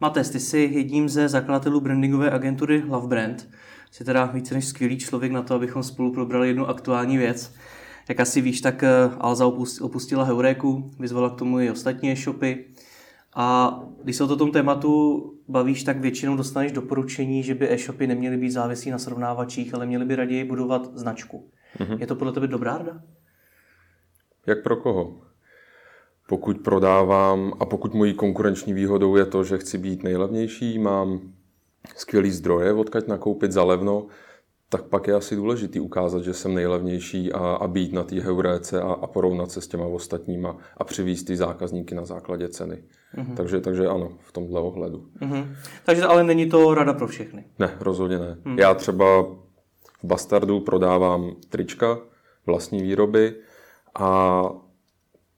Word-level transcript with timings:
Mates, 0.00 0.30
ty 0.30 0.40
jsi 0.40 0.58
jedním 0.58 1.08
ze 1.08 1.28
zakladatelů 1.28 1.80
brandingové 1.80 2.30
agentury 2.30 2.82
Love 2.86 3.08
Brand. 3.08 3.48
Jsi 3.90 4.04
teda 4.04 4.24
více 4.24 4.54
než 4.54 4.64
skvělý 4.64 4.98
člověk 4.98 5.32
na 5.32 5.42
to, 5.42 5.54
abychom 5.54 5.82
spolu 5.82 6.12
probrali 6.12 6.48
jednu 6.48 6.66
aktuální 6.66 7.18
věc. 7.18 7.54
Jak 8.08 8.20
asi 8.20 8.40
víš, 8.40 8.60
tak 8.60 8.82
eh, 8.82 8.90
Alza 9.18 9.46
opustila 9.80 10.24
Heuréku, 10.24 10.90
vyzvala 10.98 11.30
k 11.30 11.38
tomu 11.38 11.60
i 11.60 11.70
ostatní 11.70 12.12
e-shopy. 12.12 12.64
A 13.34 13.78
když 14.02 14.16
se 14.16 14.24
o 14.24 14.36
tom 14.36 14.52
tématu 14.52 15.22
bavíš, 15.48 15.84
tak 15.84 16.00
většinou 16.00 16.36
dostaneš 16.36 16.72
doporučení, 16.72 17.42
že 17.42 17.54
by 17.54 17.72
e-shopy 17.72 18.06
neměly 18.06 18.36
být 18.36 18.50
závislí 18.50 18.90
na 18.90 18.98
srovnávačích, 18.98 19.74
ale 19.74 19.86
měly 19.86 20.04
by 20.04 20.16
raději 20.16 20.44
budovat 20.44 20.90
značku. 20.98 21.50
Mm-hmm. 21.78 22.00
Je 22.00 22.06
to 22.06 22.14
podle 22.14 22.32
tebe 22.32 22.46
dobrá 22.46 22.78
rada? 22.78 23.00
Jak 24.46 24.62
pro 24.62 24.76
koho? 24.76 25.25
Pokud 26.28 26.58
prodávám 26.58 27.52
a 27.60 27.64
pokud 27.64 27.94
mojí 27.94 28.14
konkurenční 28.14 28.72
výhodou 28.72 29.16
je 29.16 29.26
to, 29.26 29.44
že 29.44 29.58
chci 29.58 29.78
být 29.78 30.02
nejlevnější, 30.02 30.78
mám 30.78 31.20
skvělý 31.96 32.30
zdroje, 32.30 32.72
odkaď 32.72 33.06
nakoupit 33.06 33.52
za 33.52 33.64
levno, 33.64 34.06
tak 34.68 34.82
pak 34.82 35.06
je 35.06 35.14
asi 35.14 35.36
důležitý 35.36 35.80
ukázat, 35.80 36.22
že 36.22 36.34
jsem 36.34 36.54
nejlevnější 36.54 37.32
a, 37.32 37.38
a 37.38 37.68
být 37.68 37.92
na 37.92 38.02
té 38.02 38.20
heuréce 38.20 38.82
a, 38.82 38.92
a 38.92 39.06
porovnat 39.06 39.50
se 39.50 39.60
s 39.60 39.68
těma 39.68 39.86
ostatníma 39.86 40.56
a 40.76 40.84
přivízt 40.84 41.26
ty 41.26 41.36
zákazníky 41.36 41.94
na 41.94 42.04
základě 42.04 42.48
ceny. 42.48 42.84
Mm-hmm. 43.16 43.34
Takže, 43.34 43.60
takže 43.60 43.86
ano, 43.86 44.12
v 44.20 44.32
tomhle 44.32 44.60
ohledu. 44.60 45.06
Mm-hmm. 45.20 45.56
Takže 45.84 46.02
ale 46.04 46.24
není 46.24 46.48
to 46.48 46.74
rada 46.74 46.92
pro 46.92 47.06
všechny? 47.06 47.44
Ne, 47.58 47.76
rozhodně 47.80 48.18
ne. 48.18 48.38
Mm. 48.44 48.58
Já 48.58 48.74
třeba 48.74 49.22
v 50.02 50.04
Bastardu 50.04 50.60
prodávám 50.60 51.36
trička 51.48 51.98
vlastní 52.46 52.82
výroby 52.82 53.34
a 53.94 54.42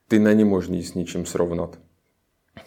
ty 0.09 0.19
není 0.19 0.45
možný 0.45 0.83
s 0.83 0.95
ničím 0.95 1.27
srovnat. 1.27 1.79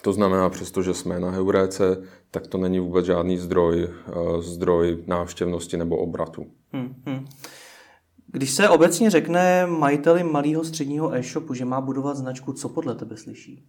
To 0.02 0.12
znamená, 0.12 0.48
přestože 0.50 0.94
jsme 0.94 1.20
na 1.20 1.30
Heuréce, 1.30 2.02
tak 2.30 2.46
to 2.46 2.58
není 2.58 2.80
vůbec 2.80 3.06
žádný 3.06 3.38
zdroj, 3.38 3.88
eh, 3.88 4.42
zdroj 4.42 5.04
návštěvnosti 5.06 5.76
nebo 5.76 5.96
obratu. 5.96 6.46
Hmm, 6.72 6.94
hmm. 7.06 7.26
Když 8.26 8.50
se 8.50 8.68
obecně 8.68 9.10
řekne 9.10 9.66
majiteli 9.66 10.24
malého 10.24 10.64
středního 10.64 11.14
e-shopu, 11.14 11.54
že 11.54 11.64
má 11.64 11.80
budovat 11.80 12.16
značku, 12.16 12.52
co 12.52 12.68
podle 12.68 12.94
tebe 12.94 13.16
slyší? 13.16 13.64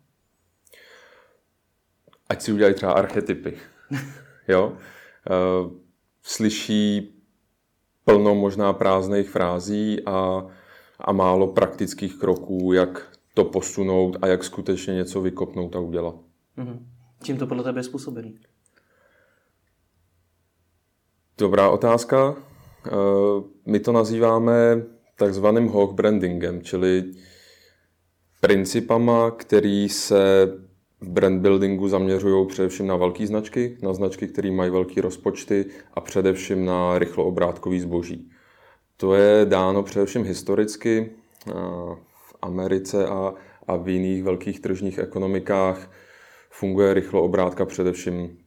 Ať 2.29 2.41
si 2.41 2.53
udělají 2.53 2.75
třeba 2.75 2.91
archetypy. 2.91 3.57
jo? 4.47 4.71
Uh, 4.71 5.71
slyší 6.21 7.13
plno 8.05 8.35
možná 8.35 8.73
prázdných 8.73 9.29
frází 9.29 10.05
a, 10.05 10.47
a 10.99 11.11
málo 11.11 11.47
praktických 11.47 12.15
kroků, 12.15 12.73
jak 12.73 13.12
to 13.33 13.45
posunout 13.45 14.17
a 14.21 14.27
jak 14.27 14.43
skutečně 14.43 14.93
něco 14.93 15.21
vykopnout 15.21 15.75
a 15.75 15.79
udělat. 15.79 16.15
Mm-hmm. 16.57 16.79
Čím 17.23 17.37
to 17.37 17.47
podle 17.47 17.63
tebe 17.63 17.79
je 17.79 17.83
způsobený? 17.83 18.39
Dobrá 21.37 21.69
otázka. 21.69 22.35
Eh, 22.87 22.91
my 23.65 23.79
to 23.79 23.91
nazýváme 23.91 24.83
takzvaným 25.15 25.69
hawk 25.69 25.93
brandingem, 25.93 26.61
čili 26.61 27.03
principama, 28.41 29.31
který 29.31 29.89
se 29.89 30.45
v 31.01 31.09
brand 31.09 31.41
buildingu 31.41 31.87
zaměřují 31.87 32.47
především 32.47 32.87
na 32.87 32.95
velké 32.95 33.27
značky, 33.27 33.77
na 33.81 33.93
značky, 33.93 34.27
které 34.27 34.51
mají 34.51 34.71
velké 34.71 35.01
rozpočty 35.01 35.65
a 35.93 36.01
především 36.01 36.65
na 36.65 36.99
rychloobrátkový 36.99 37.79
zboží. 37.79 38.29
To 38.97 39.13
je 39.13 39.45
dáno 39.45 39.83
především 39.83 40.23
historicky. 40.23 41.11
V 42.43 42.45
Americe 42.45 43.07
a, 43.07 43.33
a 43.67 43.75
v 43.75 43.89
jiných 43.89 44.23
velkých 44.23 44.59
tržních 44.59 44.97
ekonomikách 44.97 45.91
funguje 46.49 46.93
rychloobrátka 46.93 47.65
především 47.65 48.37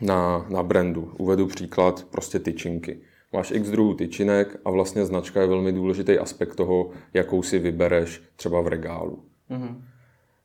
na, 0.00 0.46
na 0.50 0.62
brandu. 0.62 1.12
Uvedu 1.18 1.46
příklad 1.46 2.06
prostě 2.10 2.38
tyčinky. 2.38 3.00
Máš 3.32 3.50
x 3.50 3.70
druhů 3.70 3.94
tyčinek 3.94 4.56
a 4.64 4.70
vlastně 4.70 5.04
značka 5.04 5.40
je 5.40 5.46
velmi 5.46 5.72
důležitý 5.72 6.18
aspekt 6.18 6.54
toho, 6.54 6.90
jakou 7.14 7.42
si 7.42 7.58
vybereš 7.58 8.22
třeba 8.36 8.60
v 8.60 8.68
regálu. 8.68 9.24
Mm-hmm. 9.50 9.82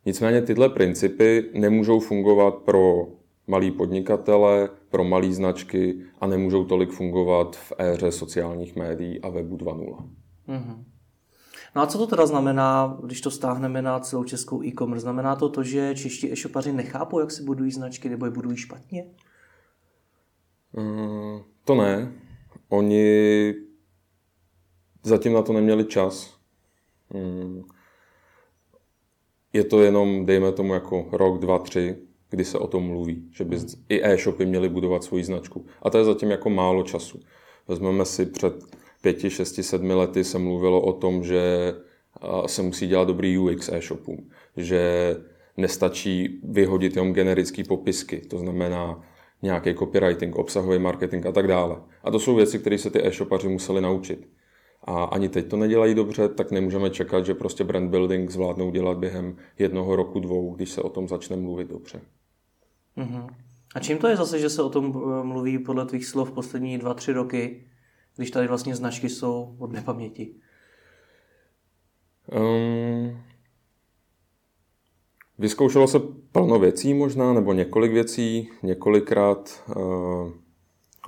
Nicméně 0.06 0.42
tyhle 0.42 0.70
principy 0.70 1.50
nemůžou 1.54 2.00
fungovat 2.00 2.56
pro 2.56 3.08
malý 3.48 3.72
podnikatele, 3.72 4.70
pro 4.90 5.04
malé 5.04 5.34
značky 5.34 5.96
a 6.22 6.28
nemůžou 6.28 6.66
tolik 6.66 6.90
fungovat 6.90 7.56
v 7.56 7.74
éře 7.78 8.12
sociálních 8.12 8.76
médií 8.76 9.22
a 9.22 9.30
webu 9.30 9.58
2.0. 9.58 10.10
Mm-hmm. 10.48 10.84
No 11.76 11.82
a 11.82 11.88
co 11.88 11.98
to 11.98 12.08
teda 12.08 12.26
znamená, 12.26 12.98
když 13.04 13.22
to 13.22 13.32
stáhneme 13.32 13.82
na 13.82 14.00
celou 14.00 14.24
českou 14.24 14.64
e-commerce? 14.64 15.02
Znamená 15.02 15.36
to 15.36 15.50
to, 15.50 15.64
že 15.64 15.96
čeští 15.96 16.32
e-shopaři 16.32 16.74
nechápou, 16.74 17.20
jak 17.20 17.32
si 17.32 17.44
budují 17.44 17.72
značky, 17.72 18.10
nebo 18.10 18.26
je 18.26 18.32
budují 18.32 18.58
špatně? 18.58 19.06
Mm, 20.74 21.40
to 21.66 21.76
ne. 21.76 22.12
Oni 22.70 23.54
zatím 25.04 25.34
na 25.34 25.42
to 25.42 25.54
neměli 25.54 25.86
čas. 25.86 26.38
Mm. 27.14 27.64
Je 29.54 29.64
to 29.64 29.82
jenom, 29.82 30.26
dejme 30.26 30.52
tomu, 30.52 30.74
jako 30.74 31.08
rok, 31.12 31.40
dva, 31.40 31.60
tři, 31.60 31.98
kdy 32.30 32.46
se 32.46 32.58
o 32.58 32.68
tom 32.68 32.84
mluví, 32.84 33.30
že 33.32 33.44
by 33.44 33.58
i 33.90 34.04
e-shopy 34.04 34.46
měly 34.46 34.70
budovat 34.70 35.04
svoji 35.04 35.24
značku. 35.24 35.66
A 35.82 35.90
to 35.90 35.98
je 35.98 36.06
zatím 36.06 36.32
jako 36.32 36.50
málo 36.50 36.84
času. 36.84 37.20
Vezmeme 37.68 38.06
si 38.06 38.26
před 38.26 38.78
pěti, 39.02 39.30
šesti, 39.30 39.64
sedmi 39.64 39.94
lety 39.94 40.24
se 40.24 40.40
mluvilo 40.40 40.82
o 40.82 40.94
tom, 40.94 41.24
že 41.24 41.74
se 42.46 42.62
musí 42.62 42.88
dělat 42.88 43.08
dobrý 43.08 43.38
UX 43.38 43.70
e-shopům, 43.70 44.30
že 44.58 45.16
nestačí 45.58 46.42
vyhodit 46.44 46.96
jenom 46.96 47.14
generické 47.14 47.64
popisky, 47.64 48.20
to 48.20 48.38
znamená 48.38 49.04
nějaký 49.42 49.76
copywriting, 49.76 50.36
obsahový 50.36 50.80
marketing 50.80 51.26
a 51.26 51.32
tak 51.32 51.48
dále. 51.48 51.76
A 52.04 52.12
to 52.12 52.20
jsou 52.20 52.36
věci, 52.36 52.60
které 52.60 52.78
se 52.78 52.90
ty 52.90 53.08
e-shopaři 53.08 53.48
museli 53.48 53.82
naučit. 53.82 54.30
A 54.84 55.04
ani 55.04 55.30
teď 55.30 55.48
to 55.48 55.58
nedělají 55.58 55.96
dobře, 55.96 56.30
tak 56.30 56.52
nemůžeme 56.52 56.90
čekat, 56.90 57.26
že 57.26 57.34
prostě 57.34 57.64
brand 57.64 57.90
building 57.90 58.32
zvládnou 58.32 58.72
dělat 58.72 58.98
během 58.98 59.36
jednoho 59.60 59.96
roku, 59.96 60.20
dvou, 60.20 60.56
když 60.56 60.70
se 60.70 60.82
o 60.82 60.90
tom 60.90 61.08
začne 61.08 61.36
mluvit 61.36 61.68
dobře. 61.68 62.02
Uh-huh. 62.98 63.28
A 63.76 63.80
čím 63.80 63.98
to 63.98 64.08
je 64.08 64.16
zase, 64.16 64.40
že 64.40 64.50
se 64.50 64.64
o 64.64 64.70
tom 64.70 64.94
eh, 64.96 65.24
mluví 65.24 65.60
podle 65.60 65.86
tvých 65.86 66.06
slov 66.06 66.32
poslední 66.32 66.78
dva, 66.78 66.94
tři 66.94 67.14
roky, 67.14 67.64
když 68.16 68.32
tady 68.32 68.48
vlastně 68.48 68.76
značky 68.76 69.10
jsou 69.10 69.56
od 69.60 69.72
nepaměti? 69.72 70.36
Um, 72.32 73.22
vyzkoušelo 75.38 75.88
se 75.88 76.00
plno 76.32 76.60
věcí 76.60 76.94
možná, 76.94 77.34
nebo 77.34 77.54
několik 77.54 77.92
věcí, 77.92 78.50
několikrát 78.64 79.64
uh, 79.76 80.32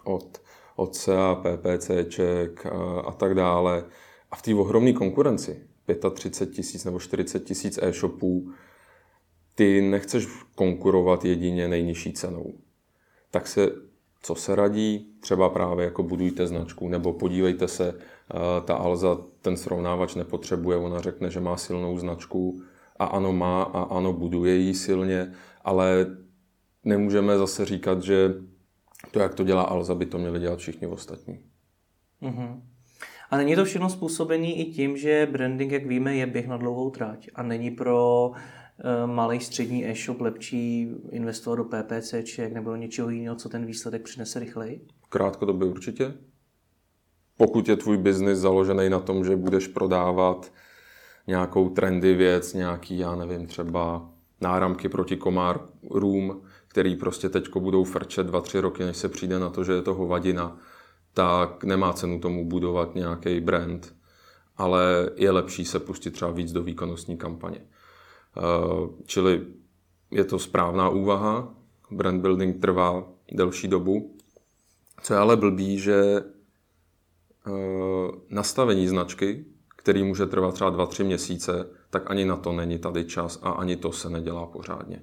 od, 0.04 0.42
od 0.76 0.96
SEA, 0.96 1.36
PPCček 1.36 2.66
a, 2.66 3.00
a 3.00 3.12
tak 3.12 3.34
dále. 3.34 3.86
A 4.32 4.36
v 4.36 4.42
té 4.42 4.56
ohromné 4.56 4.94
konkurenci, 4.94 5.68
35 6.14 6.56
tisíc 6.56 6.86
nebo 6.86 7.00
40 7.00 7.40
tisíc 7.40 7.80
e-shopů, 7.82 8.52
ty 9.56 9.82
nechceš 9.82 10.28
konkurovat 10.56 11.26
jedině 11.26 11.68
nejnižší 11.68 12.14
cenou. 12.14 12.54
Tak 13.32 13.48
se 13.48 13.72
co 14.24 14.36
se 14.36 14.56
radí, 14.56 15.08
třeba 15.20 15.50
právě 15.50 15.86
jako 15.86 16.04
budujte 16.04 16.48
značku, 16.48 16.90
nebo 16.90 17.14
podívejte 17.14 17.68
se, 17.68 17.96
eh, 17.96 18.62
ta 18.66 18.76
Alza 18.76 19.18
ten 19.42 19.58
srovnávač 19.58 20.16
nepotřebuje, 20.16 20.78
ona 20.78 21.02
řekne, 21.02 21.30
že 21.30 21.40
má 21.40 21.58
silnou 21.58 21.98
značku 21.98 22.62
a 23.00 23.06
ano 23.06 23.34
má 23.34 23.64
a 23.64 23.82
ano 23.84 24.14
buduje 24.14 24.56
ji 24.56 24.74
silně, 24.74 25.34
ale 25.64 26.06
nemůžeme 26.84 27.38
zase 27.38 27.66
říkat, 27.66 28.04
že 28.04 28.34
to, 29.12 29.20
jak 29.20 29.36
to 29.36 29.44
dělá 29.44 29.62
Alza, 29.64 29.96
by 29.96 30.06
to 30.06 30.18
měli 30.18 30.40
dělat 30.40 30.60
všichni 30.60 30.88
ostatní. 30.88 31.40
Mm-hmm. 32.22 32.62
A 33.30 33.38
není 33.38 33.56
to 33.56 33.66
všechno 33.66 33.90
způsobený 33.90 34.60
i 34.60 34.72
tím, 34.72 34.98
že 34.98 35.28
branding, 35.32 35.72
jak 35.72 35.86
víme, 35.86 36.16
je 36.16 36.26
běh 36.26 36.48
na 36.48 36.58
dlouhou 36.58 36.90
tráť 36.90 37.30
a 37.36 37.44
není 37.44 37.72
pro 37.72 38.32
Eh, 38.32 38.63
malý 39.06 39.40
střední 39.40 39.86
e-shop 39.86 40.22
lepší 40.22 40.92
investovat 41.10 41.56
do 41.56 41.64
PPCček 41.64 42.54
nebo 42.54 42.70
do 42.70 42.76
něčeho 42.76 43.10
jiného, 43.10 43.36
co 43.36 43.50
ten 43.50 43.66
výsledek 43.66 44.04
přinese 44.04 44.40
rychleji? 44.40 44.88
Krátkodobě 45.10 45.68
určitě. 45.68 46.14
Pokud 47.38 47.70
je 47.70 47.76
tvůj 47.76 47.98
biznis 47.98 48.40
založený 48.40 48.90
na 48.90 49.00
tom, 49.00 49.26
že 49.26 49.36
budeš 49.36 49.68
prodávat 49.68 50.52
nějakou 51.28 51.70
trendy 51.70 52.14
věc, 52.16 52.54
nějaký, 52.54 52.98
já 52.98 53.16
nevím, 53.16 53.48
třeba 53.48 54.10
náramky 54.42 54.90
proti 54.90 55.18
komárům, 55.18 56.42
který 56.68 56.96
prostě 56.96 57.30
teďko 57.30 57.60
budou 57.60 57.84
frčet 57.84 58.28
dva, 58.28 58.42
tři 58.42 58.60
roky, 58.60 58.84
než 58.84 58.98
se 58.98 59.10
přijde 59.10 59.40
na 59.40 59.50
to, 59.50 59.64
že 59.64 59.72
je 59.72 59.82
to 59.82 59.94
hovadina, 59.94 60.58
tak 61.14 61.64
nemá 61.64 61.94
cenu 61.94 62.20
tomu 62.20 62.50
budovat 62.50 62.96
nějaký 62.96 63.40
brand, 63.40 63.96
ale 64.58 65.10
je 65.16 65.32
lepší 65.32 65.66
se 65.66 65.80
pustit 65.80 66.12
třeba 66.12 66.32
víc 66.32 66.52
do 66.52 66.64
výkonnostní 66.64 67.18
kampaně. 67.18 67.62
Eh, 68.38 68.90
čili 69.06 69.48
je 70.12 70.24
to 70.24 70.40
správná 70.40 70.90
úvaha, 70.90 71.54
brand 71.92 72.22
building 72.22 72.62
trvá 72.62 73.04
delší 73.32 73.68
dobu. 73.68 74.16
Co 75.02 75.14
je 75.14 75.20
ale 75.20 75.38
blbý, 75.38 75.80
že 75.80 76.24
eh, 77.48 77.52
nastavení 78.30 78.88
značky, 78.88 79.46
který 79.78 80.04
může 80.04 80.26
trvat 80.26 80.54
třeba 80.54 80.72
2-3 80.72 81.06
měsíce, 81.06 81.70
tak 81.90 82.12
ani 82.12 82.26
na 82.26 82.38
to 82.38 82.52
není 82.52 82.80
tady 82.80 83.06
čas 83.06 83.40
a 83.42 83.52
ani 83.52 83.76
to 83.76 83.92
se 83.92 84.10
nedělá 84.10 84.46
pořádně. 84.46 85.02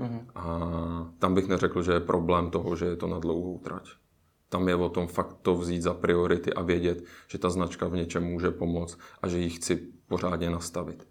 Mm-hmm. 0.00 0.26
A 0.34 1.12
tam 1.18 1.34
bych 1.34 1.48
neřekl, 1.48 1.82
že 1.82 1.92
je 1.92 2.00
problém 2.00 2.50
toho, 2.50 2.76
že 2.76 2.84
je 2.84 2.96
to 2.96 3.06
na 3.06 3.18
dlouhou 3.18 3.58
trať. 3.58 3.88
Tam 4.48 4.68
je 4.68 4.74
o 4.74 4.88
tom 4.88 5.06
fakt 5.06 5.36
to 5.42 5.54
vzít 5.54 5.82
za 5.82 5.94
priority 5.94 6.52
a 6.52 6.62
vědět, 6.62 7.04
že 7.28 7.38
ta 7.38 7.50
značka 7.50 7.88
v 7.88 7.96
něčem 7.96 8.24
může 8.24 8.50
pomoct 8.50 8.98
a 9.22 9.28
že 9.28 9.38
ji 9.38 9.50
chci 9.50 9.76
pořádně 10.08 10.50
nastavit. 10.50 11.06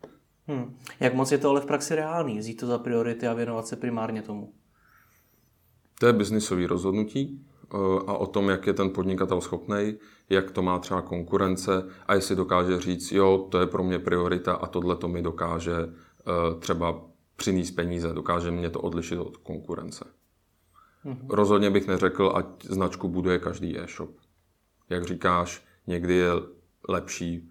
Hmm. 0.48 0.78
Jak 1.00 1.14
moc 1.14 1.32
je 1.32 1.38
to 1.38 1.50
ale 1.50 1.62
v 1.62 1.66
praxi 1.66 1.96
reálný, 1.96 2.40
vzít 2.40 2.60
to 2.60 2.68
za 2.68 2.78
priority 2.78 3.28
a 3.28 3.34
věnovat 3.34 3.68
se 3.68 3.76
primárně 3.76 4.22
tomu? 4.22 4.54
To 6.00 6.08
je 6.08 6.14
biznisový 6.14 6.66
rozhodnutí 6.66 7.46
eh, 7.74 7.78
a 8.08 8.14
o 8.14 8.28
tom, 8.28 8.50
jak 8.50 8.68
je 8.68 8.74
ten 8.74 8.90
podnikatel 8.90 9.42
schopný, 9.42 9.98
jak 10.30 10.52
to 10.52 10.62
má 10.62 10.80
třeba 10.80 11.02
konkurence 11.02 11.84
a 12.08 12.14
jestli 12.14 12.36
dokáže 12.36 12.82
říct, 12.82 13.12
jo, 13.12 13.48
to 13.52 13.60
je 13.60 13.68
pro 13.68 13.84
mě 13.84 14.00
priorita 14.00 14.54
a 14.54 14.68
tohle 14.68 14.96
to 14.96 15.08
mi 15.08 15.22
dokáže 15.22 15.76
eh, 15.78 16.60
třeba 16.60 17.02
přinést 17.36 17.72
peníze, 17.72 18.14
dokáže 18.14 18.52
mě 18.52 18.70
to 18.70 18.82
odlišit 18.82 19.20
od 19.20 19.38
konkurence. 19.38 20.06
Mm-hmm. 21.06 21.28
Rozhodně 21.30 21.70
bych 21.70 21.88
neřekl, 21.88 22.32
ať 22.36 22.46
značku 22.66 23.08
buduje 23.08 23.40
každý 23.40 23.80
e-shop. 23.80 24.10
Jak 24.90 25.04
říkáš, 25.04 25.66
někdy 25.88 26.16
je 26.16 26.32
lepší 26.90 27.50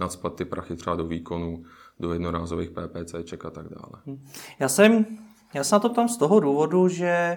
nadspat 0.00 0.34
ty 0.34 0.44
prachy 0.44 0.76
třeba 0.76 0.96
do 0.96 1.06
výkonu, 1.06 1.64
do 2.00 2.12
jednorázových 2.12 2.70
PPCček 2.70 3.44
a 3.44 3.50
tak 3.50 3.68
dále. 3.68 4.02
Mhm. 4.06 4.26
Já 4.58 4.68
jsem, 4.68 5.06
já 5.54 5.64
se 5.64 5.74
na 5.74 5.78
to 5.78 5.88
ptám 5.90 6.08
z 6.08 6.16
toho 6.16 6.40
důvodu, 6.40 6.88
že 6.88 7.36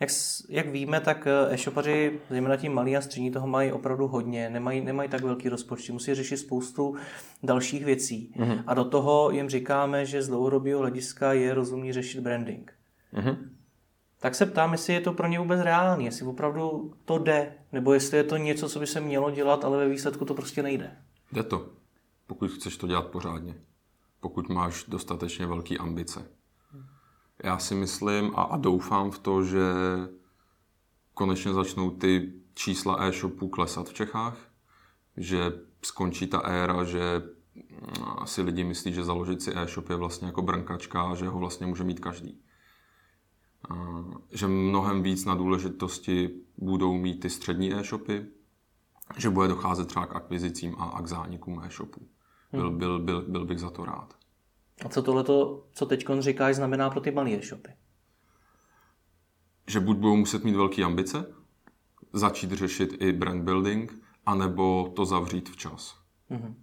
jak, 0.00 0.10
jak 0.48 0.68
víme, 0.68 1.00
tak 1.00 1.26
eh, 1.26 1.54
e-shopaři, 1.54 2.20
zejména 2.30 2.56
ti 2.56 2.68
malí 2.68 2.96
a 2.96 3.00
střední, 3.00 3.30
toho 3.30 3.46
mají 3.46 3.72
opravdu 3.72 4.06
hodně, 4.06 4.50
nemají, 4.50 4.80
nemají 4.80 5.08
tak 5.08 5.22
velký 5.22 5.48
rozpočty, 5.48 5.92
musí 5.92 6.14
řešit 6.14 6.36
spoustu 6.36 6.96
dalších 7.42 7.84
věcí. 7.84 8.34
Mm-hmm. 8.36 8.62
A 8.66 8.74
do 8.74 8.84
toho 8.84 9.30
jim 9.30 9.48
říkáme, 9.48 10.06
že 10.06 10.22
z 10.22 10.28
dlouhodobého 10.28 10.80
hlediska 10.80 11.32
je 11.32 11.54
rozumný 11.54 11.92
řešit 11.92 12.20
branding. 12.20 12.72
Mm-hmm. 13.14 13.36
Tak 14.20 14.34
se 14.34 14.46
ptám, 14.46 14.72
jestli 14.72 14.94
je 14.94 15.00
to 15.00 15.12
pro 15.12 15.26
ně 15.26 15.38
vůbec 15.38 15.60
reálné, 15.60 16.04
jestli 16.04 16.26
opravdu 16.26 16.92
to 17.04 17.18
jde, 17.18 17.54
nebo 17.72 17.94
jestli 17.94 18.16
je 18.16 18.24
to 18.24 18.36
něco, 18.36 18.68
co 18.68 18.78
by 18.78 18.86
se 18.86 19.00
mělo 19.00 19.30
dělat, 19.30 19.64
ale 19.64 19.78
ve 19.78 19.88
výsledku 19.88 20.24
to 20.24 20.34
prostě 20.34 20.62
nejde. 20.62 20.96
Jde 21.32 21.42
to, 21.42 21.68
pokud 22.26 22.50
chceš 22.50 22.76
to 22.76 22.86
dělat 22.86 23.06
pořádně. 23.06 23.60
Pokud 24.20 24.48
máš 24.48 24.84
dostatečně 24.88 25.46
velké 25.46 25.76
ambice. 25.76 26.28
Já 27.44 27.58
si 27.58 27.74
myslím 27.74 28.32
a, 28.36 28.42
a 28.42 28.56
doufám 28.56 29.10
v 29.10 29.18
to, 29.18 29.44
že 29.44 29.62
konečně 31.14 31.52
začnou 31.52 31.90
ty 31.90 32.32
čísla 32.54 33.04
e-shopů 33.04 33.48
klesat 33.48 33.88
v 33.88 33.94
Čechách, 33.94 34.38
že 35.16 35.52
skončí 35.82 36.26
ta 36.26 36.38
éra, 36.38 36.84
že 36.84 37.22
mm, 37.54 38.04
asi 38.18 38.42
lidi 38.42 38.64
myslí, 38.64 38.92
že 38.92 39.04
založit 39.04 39.42
si 39.42 39.56
e-shop 39.56 39.90
je 39.90 39.96
vlastně 39.96 40.26
jako 40.26 40.42
brnkačka 40.42 41.02
a 41.02 41.14
že 41.14 41.28
ho 41.28 41.38
vlastně 41.38 41.66
může 41.66 41.84
mít 41.84 42.00
každý. 42.00 42.40
A 43.70 43.74
že 44.30 44.46
mnohem 44.46 45.02
víc 45.02 45.24
na 45.24 45.34
důležitosti 45.34 46.30
budou 46.58 46.94
mít 46.94 47.20
ty 47.20 47.30
střední 47.30 47.74
e-shopy, 47.74 48.26
že 49.16 49.30
bude 49.30 49.48
docházet 49.48 49.88
třeba 49.88 50.06
k 50.06 50.16
akvizicím 50.16 50.76
a 50.78 51.02
k 51.02 51.06
zánikům 51.06 51.62
e-shopů. 51.64 52.08
Byl, 52.56 52.68
hmm. 52.68 52.78
byl, 52.78 52.98
byl, 52.98 53.22
byl 53.22 53.44
bych 53.44 53.58
za 53.58 53.70
to 53.70 53.84
rád. 53.84 54.14
A 54.84 54.88
co 54.88 55.02
tohleto, 55.02 55.64
co 55.72 55.86
teď 55.86 56.06
říkáš, 56.18 56.56
znamená 56.56 56.90
pro 56.90 57.00
ty 57.00 57.10
malé 57.10 57.30
e-shopy? 57.30 57.70
Že 59.66 59.80
buď 59.80 59.96
budou 59.96 60.16
muset 60.16 60.44
mít 60.44 60.56
velké 60.56 60.82
ambice, 60.82 61.34
začít 62.12 62.52
řešit 62.52 62.96
i 63.00 63.12
brand 63.12 63.42
building, 63.42 63.92
anebo 64.26 64.92
to 64.96 65.04
zavřít 65.04 65.48
včas. 65.48 65.94
Mm-hmm. 66.30 66.54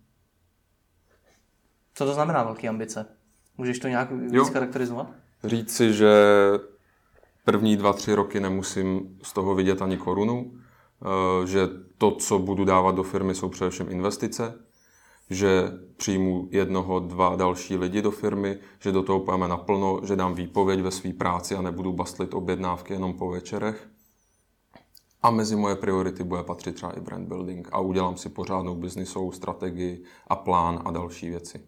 Co 1.94 2.06
to 2.06 2.14
znamená 2.14 2.44
velké 2.44 2.68
ambice? 2.68 3.06
Můžeš 3.58 3.80
to 3.80 3.88
nějak 3.88 4.12
víc 4.12 4.50
charakterizovat? 4.50 5.08
Říct 5.44 5.76
si, 5.76 5.94
že 5.94 6.14
první 7.46 7.78
dva, 7.78 7.94
tři 7.94 8.16
roky 8.16 8.40
nemusím 8.40 9.20
z 9.24 9.34
toho 9.34 9.56
vidět 9.56 9.82
ani 9.82 9.98
korunu, 9.98 10.54
eh, 10.54 11.48
že 11.48 11.68
to, 11.98 12.12
co 12.12 12.40
budu 12.40 12.66
dávat 12.66 12.96
do 12.96 13.04
firmy, 13.04 13.36
jsou 13.36 13.50
především 13.50 13.90
investice, 13.90 14.60
že 15.30 15.72
přijmu 15.98 16.48
jednoho, 16.52 17.00
dva 17.00 17.36
další 17.36 17.78
lidi 17.78 18.02
do 18.02 18.12
firmy, 18.12 18.58
že 18.80 18.92
do 18.92 19.04
toho 19.04 19.20
pojeme 19.20 19.48
naplno, 19.48 20.02
že 20.04 20.16
dám 20.16 20.36
výpověď 20.36 20.82
ve 20.82 20.92
své 20.92 21.14
práci 21.14 21.56
a 21.56 21.62
nebudu 21.62 21.94
bastlit 21.94 22.34
objednávky 22.34 22.94
jenom 22.94 23.14
po 23.14 23.32
večerech. 23.32 23.90
A 25.22 25.32
mezi 25.32 25.56
moje 25.56 25.76
priority 25.76 26.24
bude 26.24 26.44
patřit 26.44 26.76
třeba 26.76 26.92
i 26.92 27.00
brand 27.00 27.28
building 27.28 27.70
a 27.72 27.80
udělám 27.80 28.18
si 28.18 28.30
pořádnou 28.30 28.76
biznisovou 28.76 29.32
strategii 29.32 30.04
a 30.28 30.36
plán 30.36 30.82
a 30.86 30.92
další 30.92 31.30
věci. 31.30 31.62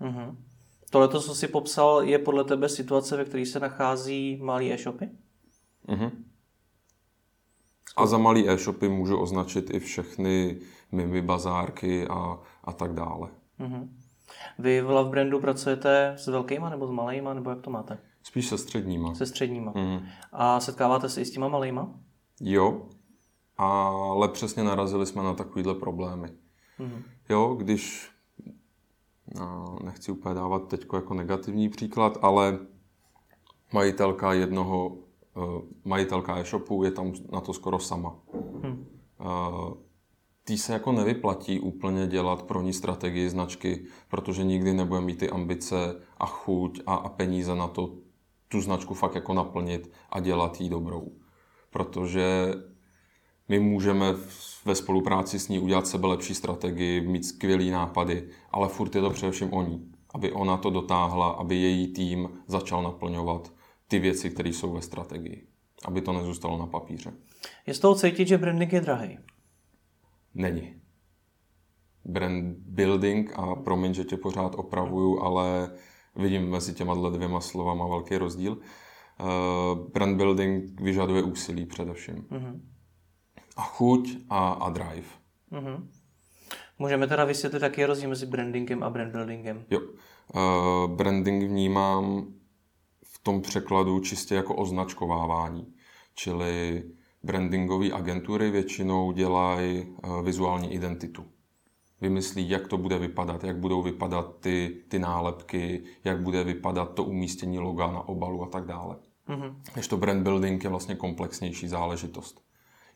Mm-hmm. 0.00 0.36
Tohle, 0.90 1.08
co 1.08 1.34
jsi 1.34 1.48
popsal, 1.48 2.02
je 2.02 2.18
podle 2.18 2.44
tebe 2.44 2.68
situace, 2.68 3.16
ve 3.16 3.24
které 3.24 3.46
se 3.46 3.60
nachází 3.60 4.40
malý 4.42 4.72
e-shopy? 4.72 5.08
Mm-hmm. 5.88 6.10
A 7.96 8.06
za 8.06 8.18
malý 8.18 8.48
e-shopy 8.48 8.88
můžu 8.88 9.18
označit 9.18 9.70
i 9.74 9.80
všechny 9.80 10.58
mimi 10.92 11.22
bazárky 11.22 12.06
a, 12.06 12.38
a 12.66 12.72
tak 12.72 12.94
dále. 12.94 13.28
Mm-hmm. 13.60 13.88
Vy 14.58 14.80
v 14.80 14.90
Love 14.90 15.10
Brandu 15.10 15.40
pracujete 15.40 16.14
s 16.16 16.26
velkýma 16.26 16.70
nebo 16.70 16.86
s 16.86 16.90
malejma, 16.90 17.34
nebo 17.34 17.50
jak 17.50 17.60
to 17.60 17.70
máte? 17.70 17.98
Spíš 18.22 18.46
se 18.46 18.58
středníma. 18.58 19.14
Se 19.14 19.26
středníma. 19.26 19.72
Mm-hmm. 19.72 20.02
A 20.32 20.60
setkáváte 20.60 21.08
se 21.08 21.20
i 21.20 21.24
s 21.24 21.30
těma 21.30 21.48
malejma? 21.48 21.94
Jo, 22.40 22.82
ale 23.58 24.28
přesně 24.28 24.64
narazili 24.64 25.06
jsme 25.06 25.22
na 25.22 25.34
takovýhle 25.34 25.74
problémy. 25.74 26.28
Mm-hmm. 26.80 27.02
Jo, 27.28 27.54
když, 27.54 28.10
no, 29.38 29.78
nechci 29.84 30.12
úplně 30.12 30.34
dávat 30.34 30.68
teď 30.68 30.86
jako 30.92 31.14
negativní 31.14 31.68
příklad, 31.68 32.18
ale 32.22 32.58
majitelka 33.72 34.32
jednoho, 34.32 34.96
eh, 35.36 35.62
majitelka 35.84 36.38
e-shopu 36.38 36.84
je 36.84 36.90
tam 36.90 37.12
na 37.32 37.40
to 37.40 37.52
skoro 37.52 37.78
sama. 37.78 38.16
Hmm 38.62 38.86
tý 40.46 40.58
se 40.58 40.72
jako 40.72 40.92
nevyplatí 40.92 41.60
úplně 41.60 42.06
dělat 42.06 42.42
pro 42.42 42.62
ní 42.62 42.72
strategii 42.72 43.28
značky, 43.28 43.84
protože 44.08 44.44
nikdy 44.44 44.72
nebude 44.72 45.00
mít 45.00 45.18
ty 45.18 45.30
ambice 45.30 46.00
a 46.18 46.26
chuť 46.26 46.80
a, 46.86 46.94
a 46.94 47.08
peníze 47.08 47.54
na 47.54 47.68
to 47.68 47.94
tu 48.48 48.60
značku 48.60 48.94
fakt 48.94 49.14
jako 49.14 49.34
naplnit 49.34 49.92
a 50.10 50.20
dělat 50.20 50.60
jí 50.60 50.68
dobrou. 50.68 51.12
Protože 51.70 52.54
my 53.48 53.60
můžeme 53.60 54.14
ve 54.64 54.74
spolupráci 54.74 55.38
s 55.38 55.48
ní 55.48 55.58
udělat 55.58 55.86
sebe 55.86 56.06
lepší 56.06 56.34
strategii, 56.34 57.00
mít 57.00 57.24
skvělý 57.24 57.70
nápady, 57.70 58.28
ale 58.50 58.68
furt 58.68 58.94
je 58.94 59.00
to 59.00 59.10
především 59.10 59.52
o 59.52 59.62
ní. 59.62 59.92
Aby 60.14 60.32
ona 60.32 60.56
to 60.56 60.70
dotáhla, 60.70 61.28
aby 61.28 61.56
její 61.56 61.92
tým 61.92 62.28
začal 62.46 62.82
naplňovat 62.82 63.52
ty 63.88 63.98
věci, 63.98 64.30
které 64.30 64.48
jsou 64.48 64.72
ve 64.72 64.82
strategii. 64.82 65.46
Aby 65.84 66.00
to 66.00 66.12
nezůstalo 66.12 66.58
na 66.58 66.66
papíře. 66.66 67.12
Je 67.66 67.74
z 67.74 67.78
toho 67.78 67.94
cítit, 67.94 68.28
že 68.28 68.38
branding 68.38 68.72
je 68.72 68.80
drahý? 68.80 69.18
Není. 70.36 70.74
Brand 72.04 72.56
building, 72.58 73.32
a 73.36 73.54
promiň, 73.54 73.94
že 73.94 74.04
tě 74.04 74.16
pořád 74.16 74.54
opravuju, 74.54 75.20
ale 75.20 75.70
vidím 76.16 76.50
mezi 76.50 76.74
těma 76.74 77.10
dvěma 77.10 77.40
slovama 77.40 77.86
velký 77.86 78.16
rozdíl. 78.16 78.58
Uh, 79.20 79.88
brand 79.92 80.16
building 80.16 80.80
vyžaduje 80.80 81.22
úsilí 81.22 81.66
především. 81.66 82.16
Mm-hmm. 82.16 82.60
A 83.56 83.62
chuť 83.62 84.16
a, 84.30 84.48
a 84.48 84.70
drive. 84.70 85.08
Mm-hmm. 85.52 85.86
Můžeme 86.78 87.06
teda 87.06 87.24
vysvětlit, 87.24 87.62
jaký 87.62 87.80
je 87.80 87.86
rozdíl 87.86 88.08
mezi 88.08 88.26
brandingem 88.26 88.82
a 88.82 88.90
brand 88.90 89.12
buildingem? 89.12 89.64
Jo. 89.70 89.80
Uh, 89.80 90.96
branding 90.96 91.44
vnímám 91.44 92.26
v 93.04 93.22
tom 93.22 93.42
překladu 93.42 94.00
čistě 94.00 94.34
jako 94.34 94.54
označkovávání. 94.54 95.74
Čili 96.14 96.84
brandingové 97.26 97.92
agentury 97.92 98.50
většinou 98.50 99.12
dělají 99.12 99.86
eh, 99.86 100.22
vizuální 100.22 100.72
identitu. 100.74 101.24
Vymyslí, 102.00 102.50
jak 102.50 102.68
to 102.68 102.78
bude 102.78 102.98
vypadat, 102.98 103.44
jak 103.44 103.56
budou 103.56 103.82
vypadat 103.82 104.36
ty, 104.40 104.82
ty 104.88 104.98
nálepky, 104.98 105.82
jak 106.04 106.22
bude 106.22 106.44
vypadat 106.44 106.94
to 106.94 107.04
umístění 107.04 107.58
loga 107.58 107.92
na 107.92 108.08
obalu 108.08 108.42
a 108.42 108.46
tak 108.46 108.66
dále. 108.66 108.96
Mm-hmm. 109.28 109.54
Když 109.74 109.88
to 109.88 109.96
brand 109.96 110.22
building 110.22 110.64
je 110.64 110.70
vlastně 110.70 110.94
komplexnější 110.94 111.68
záležitost. 111.68 112.42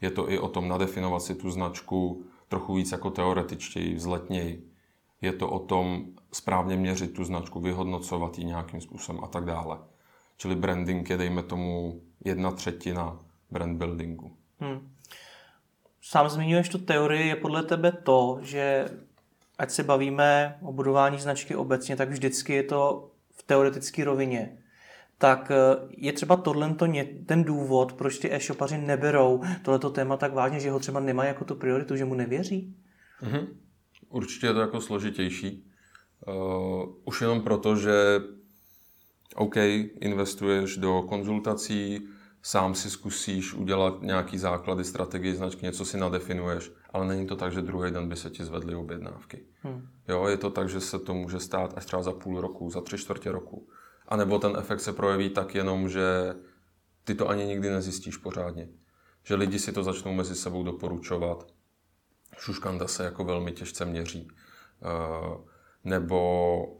Je 0.00 0.10
to 0.10 0.30
i 0.30 0.38
o 0.38 0.48
tom 0.48 0.68
nadefinovat 0.68 1.22
si 1.22 1.34
tu 1.34 1.50
značku 1.50 2.24
trochu 2.48 2.74
víc 2.74 2.92
jako 2.92 3.10
teoretičtěji, 3.10 3.94
vzletněji. 3.94 4.66
Je 5.20 5.32
to 5.32 5.50
o 5.50 5.58
tom 5.58 6.04
správně 6.32 6.76
měřit 6.76 7.12
tu 7.12 7.24
značku, 7.24 7.60
vyhodnocovat 7.60 8.38
ji 8.38 8.44
nějakým 8.44 8.80
způsobem 8.80 9.24
a 9.24 9.26
tak 9.26 9.44
dále. 9.44 9.78
Čili 10.36 10.56
branding 10.56 11.10
je, 11.10 11.16
dejme 11.16 11.42
tomu, 11.42 12.00
jedna 12.24 12.50
třetina 12.50 13.18
brand 13.50 13.78
buildingu. 13.78 14.36
Hmm. 14.60 14.90
Sám 16.02 16.28
zmiňuješ 16.28 16.68
tu 16.68 16.78
teorii, 16.78 17.28
je 17.28 17.36
podle 17.36 17.62
tebe 17.62 17.92
to, 17.92 18.38
že 18.42 18.88
ať 19.58 19.70
se 19.70 19.82
bavíme 19.82 20.58
o 20.62 20.72
budování 20.72 21.18
značky 21.18 21.56
obecně, 21.56 21.96
tak 21.96 22.10
vždycky 22.10 22.52
je 22.52 22.62
to 22.62 23.10
v 23.30 23.42
teoretické 23.42 24.04
rovině. 24.04 24.58
Tak 25.18 25.50
eh, 25.50 25.88
je 25.96 26.12
třeba 26.12 26.36
tohle 26.36 26.76
ten 27.26 27.44
důvod, 27.44 27.92
proč 27.92 28.18
ty 28.18 28.32
e-shopaři 28.32 28.78
neberou 28.78 29.42
tohleto 29.62 29.90
téma 29.90 30.16
tak 30.16 30.32
vážně, 30.32 30.60
že 30.60 30.70
ho 30.70 30.78
třeba 30.78 31.00
nemají 31.00 31.28
jako 31.28 31.44
tu 31.44 31.54
prioritu, 31.54 31.96
že 31.96 32.04
mu 32.04 32.14
nevěří? 32.14 32.76
Mm-hmm. 33.22 33.46
Určitě 34.08 34.46
je 34.46 34.54
to 34.54 34.60
jako 34.60 34.80
složitější. 34.80 35.66
Uh, 36.26 36.94
už 37.04 37.20
jenom 37.20 37.40
proto, 37.40 37.76
že 37.76 38.20
OK, 39.34 39.56
investuješ 40.00 40.76
do 40.76 41.02
konzultací, 41.02 42.08
sám 42.42 42.74
si 42.74 42.90
zkusíš 42.90 43.54
udělat 43.54 44.02
nějaký 44.02 44.38
základy, 44.38 44.84
strategii 44.84 45.34
značky, 45.34 45.66
něco 45.66 45.84
si 45.84 45.98
nadefinuješ, 45.98 46.72
ale 46.90 47.06
není 47.06 47.26
to 47.26 47.36
tak, 47.36 47.52
že 47.52 47.62
druhý 47.62 47.90
den 47.90 48.08
by 48.08 48.16
se 48.16 48.30
ti 48.30 48.44
zvedly 48.44 48.74
objednávky. 48.74 49.44
Hmm. 49.62 49.88
Jo, 50.08 50.26
je 50.26 50.36
to 50.36 50.50
tak, 50.50 50.68
že 50.68 50.80
se 50.80 50.98
to 50.98 51.14
může 51.14 51.40
stát 51.40 51.72
až 51.76 51.86
třeba 51.86 52.02
za 52.02 52.12
půl 52.12 52.40
roku, 52.40 52.70
za 52.70 52.80
tři 52.80 52.98
čtvrtě 52.98 53.32
roku. 53.32 53.68
A 54.08 54.16
nebo 54.16 54.38
ten 54.38 54.56
efekt 54.58 54.80
se 54.80 54.92
projeví 54.92 55.30
tak 55.30 55.54
jenom, 55.54 55.88
že 55.88 56.34
ty 57.04 57.14
to 57.14 57.28
ani 57.28 57.44
nikdy 57.44 57.70
nezjistíš 57.70 58.16
pořádně. 58.16 58.68
Že 59.22 59.34
lidi 59.34 59.58
si 59.58 59.72
to 59.72 59.82
začnou 59.82 60.12
mezi 60.12 60.34
sebou 60.34 60.62
doporučovat. 60.62 61.46
Šuškanda 62.38 62.86
se 62.86 63.04
jako 63.04 63.24
velmi 63.24 63.52
těžce 63.52 63.84
měří. 63.84 64.28
Eh, 64.82 65.38
nebo 65.84 66.78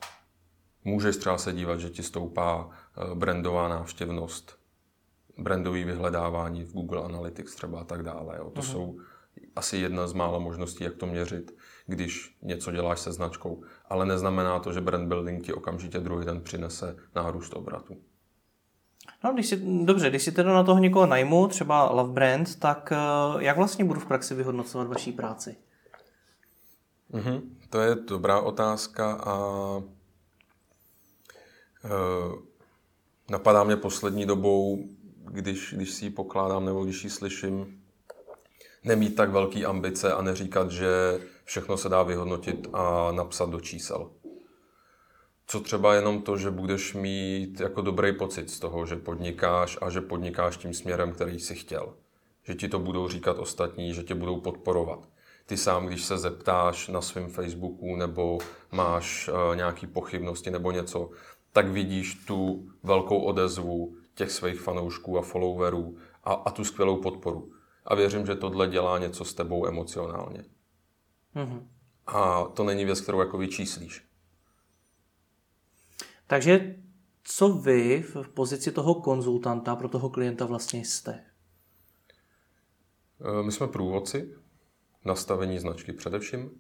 můžeš 0.85 1.17
třeba 1.17 1.39
se 1.39 1.53
dívat, 1.53 1.81
že 1.81 1.91
ti 1.91 2.03
stoupá 2.03 2.71
eh, 2.71 3.15
brandová 3.15 3.69
návštěvnost, 3.69 4.60
brandový 5.39 5.85
vyhledávání 5.85 6.65
v 6.65 6.73
Google 6.73 7.03
Analytics 7.03 7.55
třeba 7.55 7.81
a 7.81 7.85
tak 7.85 8.03
dále. 8.03 8.37
Jo. 8.39 8.51
To 8.51 8.61
uh-huh. 8.61 8.73
jsou 8.73 8.99
asi 9.57 9.77
jedna 9.77 10.07
z 10.07 10.13
mála 10.13 10.39
možností, 10.39 10.85
jak 10.85 10.97
to 10.97 11.07
měřit, 11.07 11.57
když 11.87 12.37
něco 12.43 12.73
děláš 12.73 13.01
se 13.01 13.13
značkou. 13.13 13.63
Ale 13.89 14.07
neznamená 14.07 14.59
to, 14.59 14.73
že 14.73 14.81
brand 14.81 15.09
building 15.09 15.45
ti 15.45 15.53
okamžitě 15.53 16.01
druhý 16.01 16.27
den 16.27 16.41
přinese 16.41 16.97
nárůst 17.15 17.55
obratu. 17.55 17.97
No, 19.25 19.33
když 19.33 19.47
si, 19.47 19.63
dobře, 19.85 20.11
když 20.11 20.23
si 20.23 20.33
teda 20.33 20.55
na 20.55 20.65
toho 20.65 20.79
někoho 20.79 21.07
najmu, 21.07 21.49
třeba 21.49 21.91
Love 21.91 22.13
Brand, 22.13 22.59
tak 22.59 22.93
eh, 22.93 22.97
jak 23.45 23.57
vlastně 23.57 23.85
budu 23.85 24.01
v 24.01 24.07
praxi 24.07 24.35
vyhodnocovat 24.35 24.89
vaší 24.89 25.13
práci? 25.13 25.57
Mm-hmm, 27.13 27.43
to 27.71 27.81
je 27.81 27.95
dobrá 27.95 28.41
otázka 28.41 29.13
a 29.13 29.37
e, 31.85 31.91
napadá 33.31 33.65
mě 33.65 33.77
poslední 33.77 34.27
dobou, 34.27 34.85
když, 35.31 35.75
když 35.77 35.91
si 35.91 36.05
ji 36.05 36.11
pokládám 36.11 36.65
nebo 36.65 36.85
když 36.85 37.05
ji 37.05 37.11
slyším, 37.11 37.81
nemít 38.85 39.17
tak 39.17 39.31
velký 39.31 39.65
ambice 39.65 40.13
a 40.13 40.23
neříkat, 40.23 40.71
že 40.71 41.21
všechno 41.45 41.77
se 41.77 41.89
dá 41.89 42.03
vyhodnotit 42.03 42.69
a 42.73 43.13
napsat 43.13 43.51
do 43.51 43.61
čísel. 43.61 44.11
Co 45.47 45.61
třeba 45.61 45.95
jenom 45.95 46.23
to, 46.23 46.37
že 46.37 46.51
budeš 46.51 46.95
mít 46.95 47.61
jako 47.61 47.83
dobrý 47.83 48.13
pocit 48.13 48.51
z 48.51 48.59
toho, 48.59 48.87
že 48.87 48.97
podnikáš 48.97 49.79
a 49.81 49.91
že 49.91 50.01
podnikáš 50.01 50.57
tím 50.57 50.75
směrem, 50.75 51.13
který 51.13 51.41
jsi 51.41 51.55
chtěl. 51.55 51.95
Že 52.45 52.55
ti 52.55 52.69
to 52.69 52.79
budou 52.79 53.09
říkat 53.09 53.39
ostatní, 53.39 53.95
že 53.95 54.03
tě 54.03 54.15
budou 54.15 54.41
podporovat. 54.41 55.09
Ty 55.47 55.57
sám, 55.57 55.87
když 55.87 56.05
se 56.05 56.19
zeptáš 56.19 56.89
na 56.89 57.01
svém 57.01 57.29
Facebooku 57.29 57.97
nebo 57.97 58.39
máš 58.73 59.29
uh, 59.29 59.57
nějaké 59.57 59.87
pochybnosti 59.87 60.51
nebo 60.51 60.71
něco, 60.71 61.11
tak 61.53 61.69
vidíš 61.69 62.15
tu 62.15 62.69
velkou 62.83 63.19
odezvu 63.19 63.97
těch 64.21 64.31
svých 64.31 64.61
fanoušků 64.61 65.19
a 65.19 65.23
followerů 65.23 65.97
a, 66.25 66.33
a 66.33 66.51
tu 66.51 66.65
skvělou 66.65 67.03
podporu. 67.03 67.53
A 67.85 67.95
věřím, 67.95 68.27
že 68.27 68.35
tohle 68.35 68.69
dělá 68.69 68.99
něco 68.99 69.25
s 69.25 69.35
tebou 69.35 69.67
emocionálně. 69.67 70.45
Mm-hmm. 71.37 71.63
A 72.07 72.45
to 72.45 72.65
není 72.65 72.85
věc, 72.85 73.01
kterou 73.01 73.21
jako 73.21 73.39
vyčíslíš. 73.39 74.05
Takže 76.27 76.77
co 77.25 77.49
vy 77.49 78.03
v 78.03 78.29
pozici 78.29 78.73
toho 78.73 78.95
konzultanta 78.95 79.77
pro 79.77 79.89
toho 79.89 80.11
klienta 80.11 80.47
vlastně 80.47 80.85
jste? 80.85 81.25
E, 83.21 83.43
my 83.43 83.53
jsme 83.53 83.69
průvodci, 83.69 84.35
nastavení 85.05 85.59
značky 85.59 85.93
především, 85.93 86.51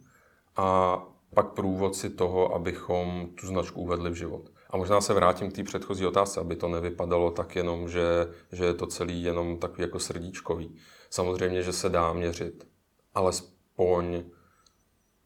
a 0.56 0.98
pak 1.34 1.52
průvodci 1.52 2.10
toho, 2.10 2.54
abychom 2.54 3.28
tu 3.40 3.46
značku 3.46 3.80
uvedli 3.80 4.10
v 4.10 4.14
život. 4.14 4.50
A 4.70 4.76
možná 4.76 5.00
se 5.00 5.14
vrátím 5.14 5.50
k 5.50 5.54
té 5.54 5.64
předchozí 5.64 6.06
otázce, 6.06 6.40
aby 6.40 6.56
to 6.56 6.68
nevypadalo 6.68 7.30
tak 7.30 7.56
jenom, 7.56 7.88
že, 7.88 8.28
že 8.52 8.64
je 8.64 8.74
to 8.74 8.86
celý 8.86 9.22
jenom 9.22 9.58
takový 9.58 9.82
jako 9.82 9.98
srdíčkový. 9.98 10.76
Samozřejmě, 11.10 11.62
že 11.62 11.72
se 11.72 11.88
dá 11.88 12.12
měřit, 12.12 12.66
alespoň 13.14 14.24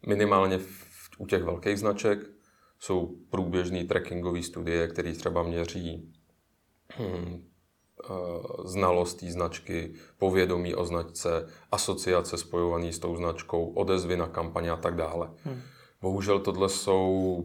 minimálně 0.06 0.58
v, 0.58 1.10
u 1.18 1.26
těch 1.26 1.42
velkých 1.42 1.78
značek 1.78 2.18
jsou 2.78 3.16
průběžné 3.30 3.84
trackingové 3.84 4.42
studie, 4.42 4.88
které 4.88 5.12
třeba 5.12 5.42
měří 5.42 6.12
hm, 6.98 7.44
znalost 8.64 9.14
té 9.14 9.30
značky, 9.30 9.94
povědomí 10.18 10.74
o 10.74 10.84
značce, 10.84 11.48
asociace 11.72 12.38
spojované 12.38 12.92
s 12.92 12.98
tou 12.98 13.16
značkou, 13.16 13.72
odezvy 13.72 14.16
na 14.16 14.26
kampaně 14.26 14.70
a 14.70 14.76
tak 14.76 14.96
dále. 14.96 15.30
Hmm. 15.44 15.60
Bohužel 16.00 16.38
tohle 16.38 16.68
jsou 16.68 17.44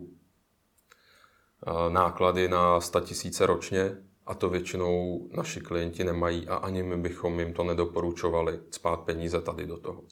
náklady 1.89 2.47
na 2.47 2.81
100 2.81 2.99
tisíce 2.99 3.45
ročně 3.45 3.97
a 4.25 4.33
to 4.33 4.49
většinou 4.49 5.27
naši 5.31 5.61
klienti 5.61 6.03
nemají 6.03 6.47
a 6.47 6.55
ani 6.55 6.83
my 6.83 6.97
bychom 6.97 7.39
jim 7.39 7.53
to 7.53 7.63
nedoporučovali 7.63 8.59
spát 8.71 8.99
peníze 8.99 9.41
tady 9.41 9.67
do 9.67 9.77
toho. 9.77 10.03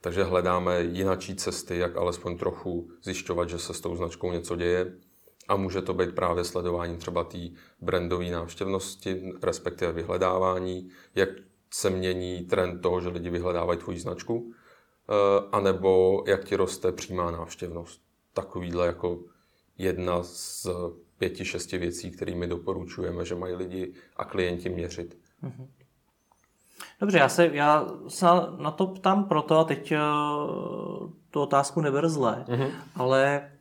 Takže 0.00 0.24
hledáme 0.24 0.82
jinačí 0.82 1.36
cesty, 1.36 1.78
jak 1.78 1.96
alespoň 1.96 2.38
trochu 2.38 2.90
zjišťovat, 3.02 3.48
že 3.48 3.58
se 3.58 3.74
s 3.74 3.80
tou 3.80 3.96
značkou 3.96 4.32
něco 4.32 4.56
děje. 4.56 4.94
A 5.48 5.56
může 5.56 5.82
to 5.82 5.94
být 5.94 6.14
právě 6.14 6.44
sledování 6.44 6.96
třeba 6.96 7.24
té 7.24 7.38
brandové 7.80 8.30
návštěvnosti, 8.30 9.32
respektive 9.42 9.92
vyhledávání, 9.92 10.88
jak 11.14 11.28
se 11.70 11.90
mění 11.90 12.44
trend 12.44 12.80
toho, 12.80 13.00
že 13.00 13.08
lidi 13.08 13.30
vyhledávají 13.30 13.78
tvoji 13.78 13.98
značku, 13.98 14.52
eh, 14.52 15.12
anebo 15.52 16.22
jak 16.26 16.44
ti 16.44 16.56
roste 16.56 16.92
přímá 16.92 17.30
návštěvnost. 17.30 18.02
Takovýhle 18.34 18.86
jako 18.86 19.20
jedna 19.82 20.22
z 20.22 20.66
pěti, 21.18 21.44
šesti 21.44 21.78
věcí, 21.78 22.10
kterými 22.10 22.46
doporučujeme, 22.46 23.24
že 23.24 23.34
mají 23.34 23.54
lidi 23.54 23.92
a 24.16 24.24
klienti 24.24 24.68
měřit. 24.68 25.18
Mm-hmm. 25.44 25.66
Dobře, 27.00 27.18
já 27.18 27.28
se, 27.28 27.50
já 27.52 27.86
se 28.08 28.26
na 28.58 28.70
to 28.70 28.86
ptám 28.86 29.24
proto, 29.24 29.58
a 29.58 29.64
teď 29.64 29.92
uh, 29.92 31.10
tu 31.30 31.40
otázku 31.40 31.80
neber 31.80 32.08
zle, 32.08 32.44
mm-hmm. 32.48 32.70
ale 32.94 33.51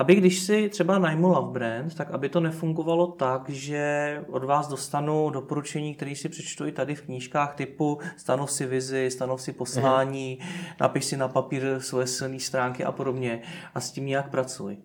aby 0.00 0.14
když 0.14 0.40
si 0.40 0.68
třeba 0.68 0.98
najmu 0.98 1.28
Love 1.28 1.52
Brand, 1.52 1.94
tak 1.94 2.10
aby 2.10 2.28
to 2.28 2.40
nefungovalo 2.40 3.06
tak, 3.06 3.48
že 3.48 4.24
od 4.30 4.44
vás 4.44 4.68
dostanu 4.68 5.30
doporučení, 5.30 5.94
které 5.94 6.16
si 6.16 6.28
přečtu 6.28 6.66
i 6.66 6.72
tady 6.72 6.94
v 6.94 7.02
knížkách 7.02 7.54
typu 7.54 7.98
stanov 8.16 8.52
si 8.52 8.66
vizi, 8.66 9.10
stanov 9.10 9.42
si 9.42 9.52
poslání, 9.52 10.38
mm-hmm. 10.40 10.74
napiš 10.80 11.04
si 11.04 11.16
na 11.16 11.28
papír 11.28 11.62
svoje 11.78 12.06
silné 12.06 12.40
stránky 12.40 12.84
a 12.84 12.92
podobně 12.92 13.42
a 13.74 13.80
s 13.80 13.90
tím 13.90 14.06
nějak 14.06 14.30
pracuj. 14.30 14.78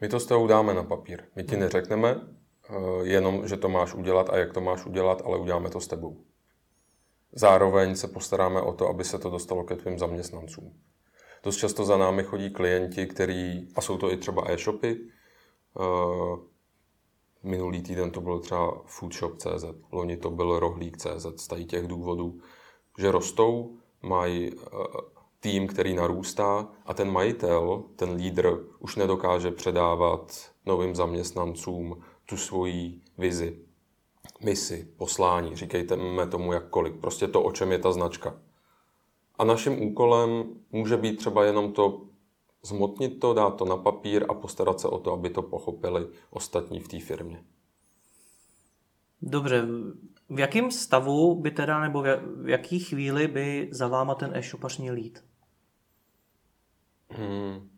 My 0.00 0.08
to 0.08 0.20
s 0.20 0.26
tebou 0.26 0.46
dáme 0.46 0.74
na 0.74 0.82
papír. 0.82 1.22
My 1.36 1.44
ti 1.44 1.56
neřekneme 1.56 2.14
uh, 2.14 2.22
jenom, 3.02 3.48
že 3.48 3.56
to 3.56 3.68
máš 3.68 3.94
udělat 3.94 4.30
a 4.30 4.36
jak 4.36 4.52
to 4.52 4.60
máš 4.60 4.86
udělat, 4.86 5.22
ale 5.24 5.38
uděláme 5.38 5.70
to 5.70 5.80
s 5.80 5.86
tebou. 5.86 6.24
Zároveň 7.32 7.96
se 7.96 8.08
postaráme 8.08 8.60
o 8.60 8.72
to, 8.72 8.88
aby 8.88 9.04
se 9.04 9.18
to 9.18 9.30
dostalo 9.30 9.64
ke 9.64 9.76
tvým 9.76 9.98
zaměstnancům. 9.98 10.74
Dost 11.42 11.56
často 11.56 11.84
za 11.84 11.96
námi 11.96 12.24
chodí 12.24 12.50
klienti, 12.50 13.06
který, 13.06 13.68
a 13.76 13.80
jsou 13.80 13.96
to 13.96 14.12
i 14.12 14.16
třeba 14.16 14.50
e-shopy, 14.50 15.00
uh, 15.74 16.38
minulý 17.42 17.82
týden 17.82 18.10
to 18.10 18.20
byl 18.20 18.38
třeba 18.38 18.82
foodshop.cz, 18.86 19.64
loni 19.92 20.16
to 20.16 20.30
byl 20.30 20.58
rohlík.cz 20.58 21.26
z 21.36 21.64
těch 21.66 21.86
důvodů, 21.86 22.40
že 22.98 23.12
rostou, 23.12 23.76
mají 24.02 24.52
uh, 24.52 24.60
tým, 25.40 25.66
který 25.66 25.94
narůstá 25.94 26.68
a 26.86 26.94
ten 26.94 27.10
majitel, 27.10 27.84
ten 27.96 28.12
lídr 28.12 28.58
už 28.78 28.96
nedokáže 28.96 29.50
předávat 29.50 30.50
novým 30.66 30.94
zaměstnancům 30.94 32.02
tu 32.26 32.36
svoji 32.36 33.00
vizi, 33.18 33.58
misi, 34.44 34.88
poslání, 34.96 35.56
říkejte 35.56 35.96
tomu 36.30 36.52
jakkoliv, 36.52 36.94
prostě 37.00 37.28
to, 37.28 37.42
o 37.42 37.52
čem 37.52 37.72
je 37.72 37.78
ta 37.78 37.92
značka. 37.92 38.40
A 39.38 39.44
naším 39.44 39.82
úkolem 39.82 40.44
může 40.70 40.96
být 40.96 41.16
třeba 41.16 41.44
jenom 41.44 41.72
to 41.72 42.02
zmotnit 42.62 43.20
to, 43.20 43.34
dát 43.34 43.50
to 43.50 43.64
na 43.64 43.76
papír 43.76 44.24
a 44.28 44.34
postarat 44.34 44.80
se 44.80 44.88
o 44.88 44.98
to, 44.98 45.12
aby 45.12 45.30
to 45.30 45.42
pochopili 45.42 46.08
ostatní 46.30 46.80
v 46.80 46.88
té 46.88 47.00
firmě. 47.00 47.44
Dobře, 49.22 49.66
v 50.28 50.38
jakém 50.38 50.70
stavu 50.70 51.34
by 51.34 51.50
teda, 51.50 51.80
nebo 51.80 52.02
v 52.36 52.48
jaký 52.48 52.80
chvíli 52.80 53.28
by 53.28 53.68
za 53.72 53.88
váma 53.88 54.14
ten 54.14 54.36
e-shopař 54.36 54.78
měl 54.78 54.96
jít? 54.96 55.24
Hmm. 57.08 57.68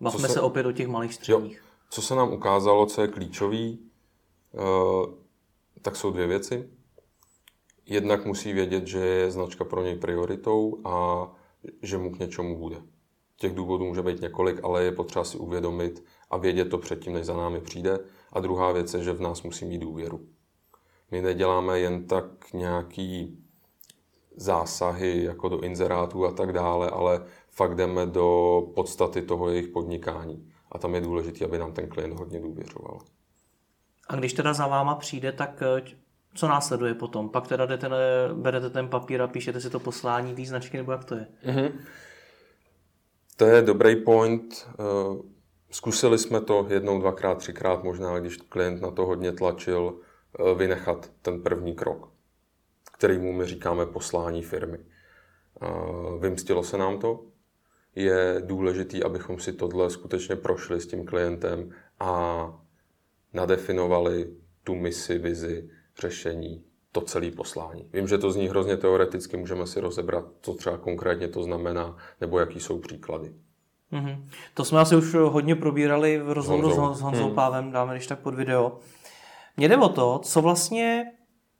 Bavme 0.00 0.28
se, 0.28 0.34
se 0.34 0.40
opět 0.40 0.66
o 0.66 0.72
těch 0.72 0.88
malých 0.88 1.14
středních. 1.14 1.56
Jo, 1.56 1.62
co 1.90 2.02
se 2.02 2.14
nám 2.14 2.32
ukázalo, 2.32 2.86
co 2.86 3.02
je 3.02 3.08
klíčový, 3.08 3.90
uh, 4.52 5.14
tak 5.82 5.96
jsou 5.96 6.10
dvě 6.10 6.26
věci. 6.26 6.70
Jednak 7.88 8.26
musí 8.26 8.52
vědět, 8.52 8.86
že 8.86 8.98
je 8.98 9.30
značka 9.30 9.64
pro 9.64 9.82
něj 9.82 9.96
prioritou 9.96 10.80
a 10.84 11.26
že 11.82 11.98
mu 11.98 12.12
k 12.12 12.18
něčemu 12.18 12.58
bude. 12.58 12.76
Těch 13.36 13.54
důvodů 13.54 13.84
může 13.84 14.02
být 14.02 14.20
několik, 14.20 14.60
ale 14.62 14.84
je 14.84 14.92
potřeba 14.92 15.24
si 15.24 15.38
uvědomit 15.38 16.04
a 16.30 16.36
vědět 16.36 16.64
to 16.64 16.78
předtím, 16.78 17.12
než 17.12 17.26
za 17.26 17.36
námi 17.36 17.60
přijde. 17.60 17.98
A 18.32 18.40
druhá 18.40 18.72
věc 18.72 18.94
je, 18.94 19.04
že 19.04 19.12
v 19.12 19.20
nás 19.20 19.42
musí 19.42 19.64
mít 19.64 19.78
důvěru. 19.78 20.20
My 21.10 21.22
neděláme 21.22 21.80
jen 21.80 22.06
tak 22.06 22.52
nějaký 22.52 23.38
zásahy 24.36 25.24
jako 25.24 25.48
do 25.48 25.60
inzerátů 25.60 26.26
a 26.26 26.32
tak 26.32 26.52
dále, 26.52 26.90
ale 26.90 27.24
fakt 27.50 27.74
jdeme 27.74 28.06
do 28.06 28.62
podstaty 28.74 29.22
toho 29.22 29.48
jejich 29.48 29.68
podnikání. 29.68 30.52
A 30.72 30.78
tam 30.78 30.94
je 30.94 31.00
důležité, 31.00 31.44
aby 31.44 31.58
nám 31.58 31.72
ten 31.72 31.88
klient 31.88 32.18
hodně 32.18 32.40
důvěřoval. 32.40 32.98
A 34.08 34.16
když 34.16 34.32
teda 34.32 34.52
za 34.52 34.66
váma 34.66 34.94
přijde, 34.94 35.32
tak 35.32 35.62
eh, 35.62 35.82
co 36.34 36.48
následuje 36.48 36.94
potom? 36.94 37.28
Pak 37.28 37.48
teda 37.48 37.66
jdete, 37.66 37.88
berete 38.32 38.70
ten 38.70 38.88
papír 38.88 39.22
a 39.22 39.26
píšete 39.26 39.60
si 39.60 39.70
to 39.70 39.80
poslání 39.80 40.34
té 40.34 40.44
značky, 40.44 40.76
nebo 40.76 40.92
jak 40.92 41.04
to 41.04 41.14
je? 41.14 41.26
Mm-hmm. 41.46 41.72
To 43.36 43.46
je 43.46 43.62
dobrý 43.62 43.96
point. 43.96 44.68
Eh, 44.68 45.22
zkusili 45.70 46.18
jsme 46.18 46.40
to 46.40 46.66
jednou, 46.70 47.00
dvakrát, 47.00 47.38
třikrát, 47.38 47.84
možná 47.84 48.18
když 48.18 48.36
klient 48.36 48.82
na 48.82 48.90
to 48.90 49.06
hodně 49.06 49.32
tlačil, 49.32 49.94
eh, 49.98 50.54
vynechat 50.54 51.10
ten 51.22 51.42
první 51.42 51.74
krok, 51.74 52.12
kterýmu 52.92 53.32
my 53.32 53.44
říkáme 53.44 53.86
poslání 53.86 54.42
firmy. 54.42 54.78
Vymstilo 56.18 56.62
se 56.62 56.78
nám 56.78 56.98
to. 56.98 57.24
Je 57.94 58.42
důležité, 58.44 59.02
abychom 59.02 59.38
si 59.38 59.52
tohle 59.52 59.90
skutečně 59.90 60.36
prošli 60.36 60.80
s 60.80 60.86
tím 60.86 61.06
klientem 61.06 61.70
a 62.00 62.42
nadefinovali 63.32 64.36
tu 64.64 64.74
misi, 64.74 65.18
vizi, 65.18 65.70
řešení, 66.00 66.64
to 66.92 67.00
celé 67.00 67.30
poslání. 67.30 67.90
Vím, 67.92 68.08
že 68.08 68.18
to 68.18 68.30
zní 68.30 68.48
hrozně 68.48 68.76
teoreticky, 68.76 69.36
můžeme 69.36 69.66
si 69.66 69.80
rozebrat, 69.80 70.24
co 70.40 70.54
třeba 70.54 70.78
konkrétně 70.78 71.28
to 71.28 71.42
znamená, 71.42 71.96
nebo 72.20 72.38
jaký 72.38 72.60
jsou 72.60 72.78
příklady. 72.78 73.32
Mm-hmm. 73.92 74.24
To 74.54 74.64
jsme 74.64 74.80
asi 74.80 74.96
už 74.96 75.14
hodně 75.14 75.54
probírali 75.54 76.18
v 76.18 76.32
rozhovoru 76.32 76.68
Honzou. 76.68 76.94
s 76.94 77.00
Honzou 77.00 77.28
mm. 77.28 77.34
Pávem, 77.34 77.70
dáme 77.70 77.94
když 77.94 78.06
tak 78.06 78.18
pod 78.18 78.34
video. 78.34 78.78
Mně 79.56 79.68
jde 79.68 79.76
o 79.76 79.88
to, 79.88 80.20
co 80.24 80.42
vlastně 80.42 81.12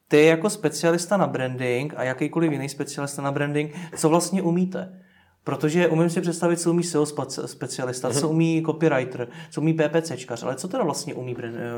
ty 0.09 0.25
jako 0.25 0.51
specialista 0.51 1.17
na 1.17 1.27
branding 1.27 1.95
a 1.97 2.03
jakýkoliv 2.03 2.53
jiný 2.53 2.69
specialista 2.69 3.23
na 3.23 3.33
branding, 3.33 3.75
co 3.97 4.09
vlastně 4.09 4.43
umíte. 4.43 5.03
Protože 5.45 5.89
umím 5.89 6.11
si 6.11 6.21
představit, 6.21 6.57
co 6.57 6.71
umí 6.71 6.83
SEO 6.83 7.07
specialista, 7.47 8.11
co 8.11 8.27
mhm. 8.27 8.31
umí 8.31 8.63
copywriter, 8.67 9.29
co 9.51 9.61
umí 9.61 9.75
PPCčkař, 9.75 10.43
ale 10.43 10.57
co 10.57 10.69
teda 10.69 10.85
vlastně 10.85 11.15
umí 11.15 11.35
brand, 11.35 11.57
eh, 11.57 11.71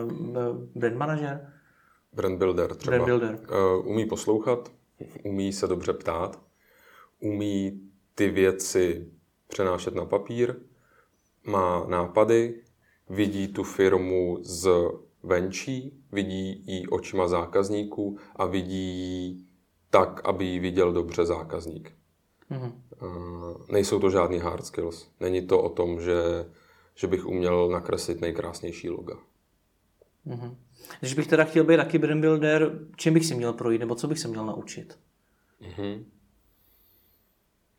brand 0.75 0.97
manager? 0.97 1.52
Brand 2.12 2.38
builder 2.38 2.75
třeba. 2.75 2.97
Brand 2.97 3.05
builder. 3.05 3.40
Uh, 3.79 3.87
umí 3.87 4.07
poslouchat, 4.07 4.73
umí 5.25 5.52
se 5.52 5.67
dobře 5.67 5.93
ptát, 5.93 6.43
umí 7.21 7.81
ty 8.14 8.29
věci 8.29 9.12
přenášet 9.49 9.95
na 9.95 10.05
papír, 10.05 10.57
má 11.45 11.85
nápady, 11.88 12.62
vidí 13.09 13.49
tu 13.49 13.62
firmu 13.62 14.38
z 14.43 14.71
venčí, 15.23 16.05
vidí 16.12 16.64
ji 16.67 16.87
očima 16.87 17.29
zákazníků 17.29 18.19
a 18.37 18.47
vidí 18.47 18.75
ji 18.75 19.45
tak, 19.90 20.21
aby 20.25 20.45
ji 20.45 20.59
viděl 20.59 20.93
dobře 20.93 21.26
zákazník. 21.26 21.93
Mm-hmm. 22.50 22.73
Uh, 23.02 23.67
nejsou 23.69 24.00
to 24.00 24.11
žádný 24.11 24.38
hard 24.38 24.67
skills. 24.67 25.09
Není 25.21 25.47
to 25.47 25.62
o 25.62 25.69
tom, 25.69 26.00
že, 26.00 26.47
že 26.95 27.07
bych 27.07 27.26
uměl 27.26 27.69
nakreslit 27.69 28.21
nejkrásnější 28.21 28.90
loga. 28.90 29.17
Mm-hmm. 30.26 30.55
Když 31.00 31.14
bych 31.14 31.26
teda 31.26 31.44
chtěl 31.44 31.64
být 31.64 31.76
taky 31.76 31.99
brand 31.99 32.20
builder, 32.20 32.78
čím 32.97 33.14
bych 33.14 33.26
si 33.26 33.35
měl 33.35 33.52
projít, 33.52 33.78
nebo 33.78 33.94
co 33.94 34.09
bych 34.09 34.18
se 34.18 34.28
měl 34.28 34.47
naučit? 34.47 34.99
Mm-hmm. 35.62 36.04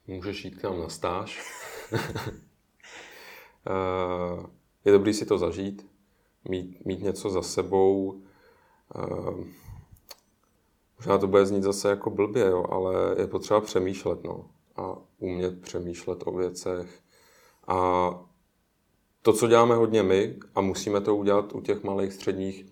Můžeš 0.08 0.46
jít 0.46 0.56
k 0.56 0.64
nám 0.64 0.80
na 0.80 0.90
stáž. 0.90 1.42
uh, 1.92 2.00
je 4.86 4.92
dobrý 4.92 5.14
si 5.14 5.26
to 5.26 5.38
zažít, 5.38 5.88
mít, 6.50 6.86
mít 6.86 7.02
něco 7.02 7.30
za 7.30 7.42
sebou. 7.42 8.22
Uh, 8.96 9.46
možná 10.98 11.18
to 11.18 11.28
bude 11.28 11.46
znít 11.46 11.64
zase 11.64 11.90
jako 11.90 12.10
blbě, 12.10 12.46
jo, 12.46 12.66
ale 12.70 13.16
je 13.20 13.28
potřeba 13.28 13.62
přemýšlet. 13.62 14.24
No 14.24 14.50
a 14.76 14.98
umět 15.20 15.62
přemýšlet 15.62 16.24
o 16.26 16.32
věcech. 16.32 17.00
A 17.68 18.10
to, 19.22 19.34
co 19.34 19.48
děláme 19.48 19.76
hodně 19.76 20.04
my, 20.04 20.40
a 20.56 20.62
musíme 20.62 21.02
to 21.02 21.16
udělat 21.16 21.56
u 21.56 21.62
těch 21.62 21.84
malých 21.84 22.14
středních, 22.14 22.66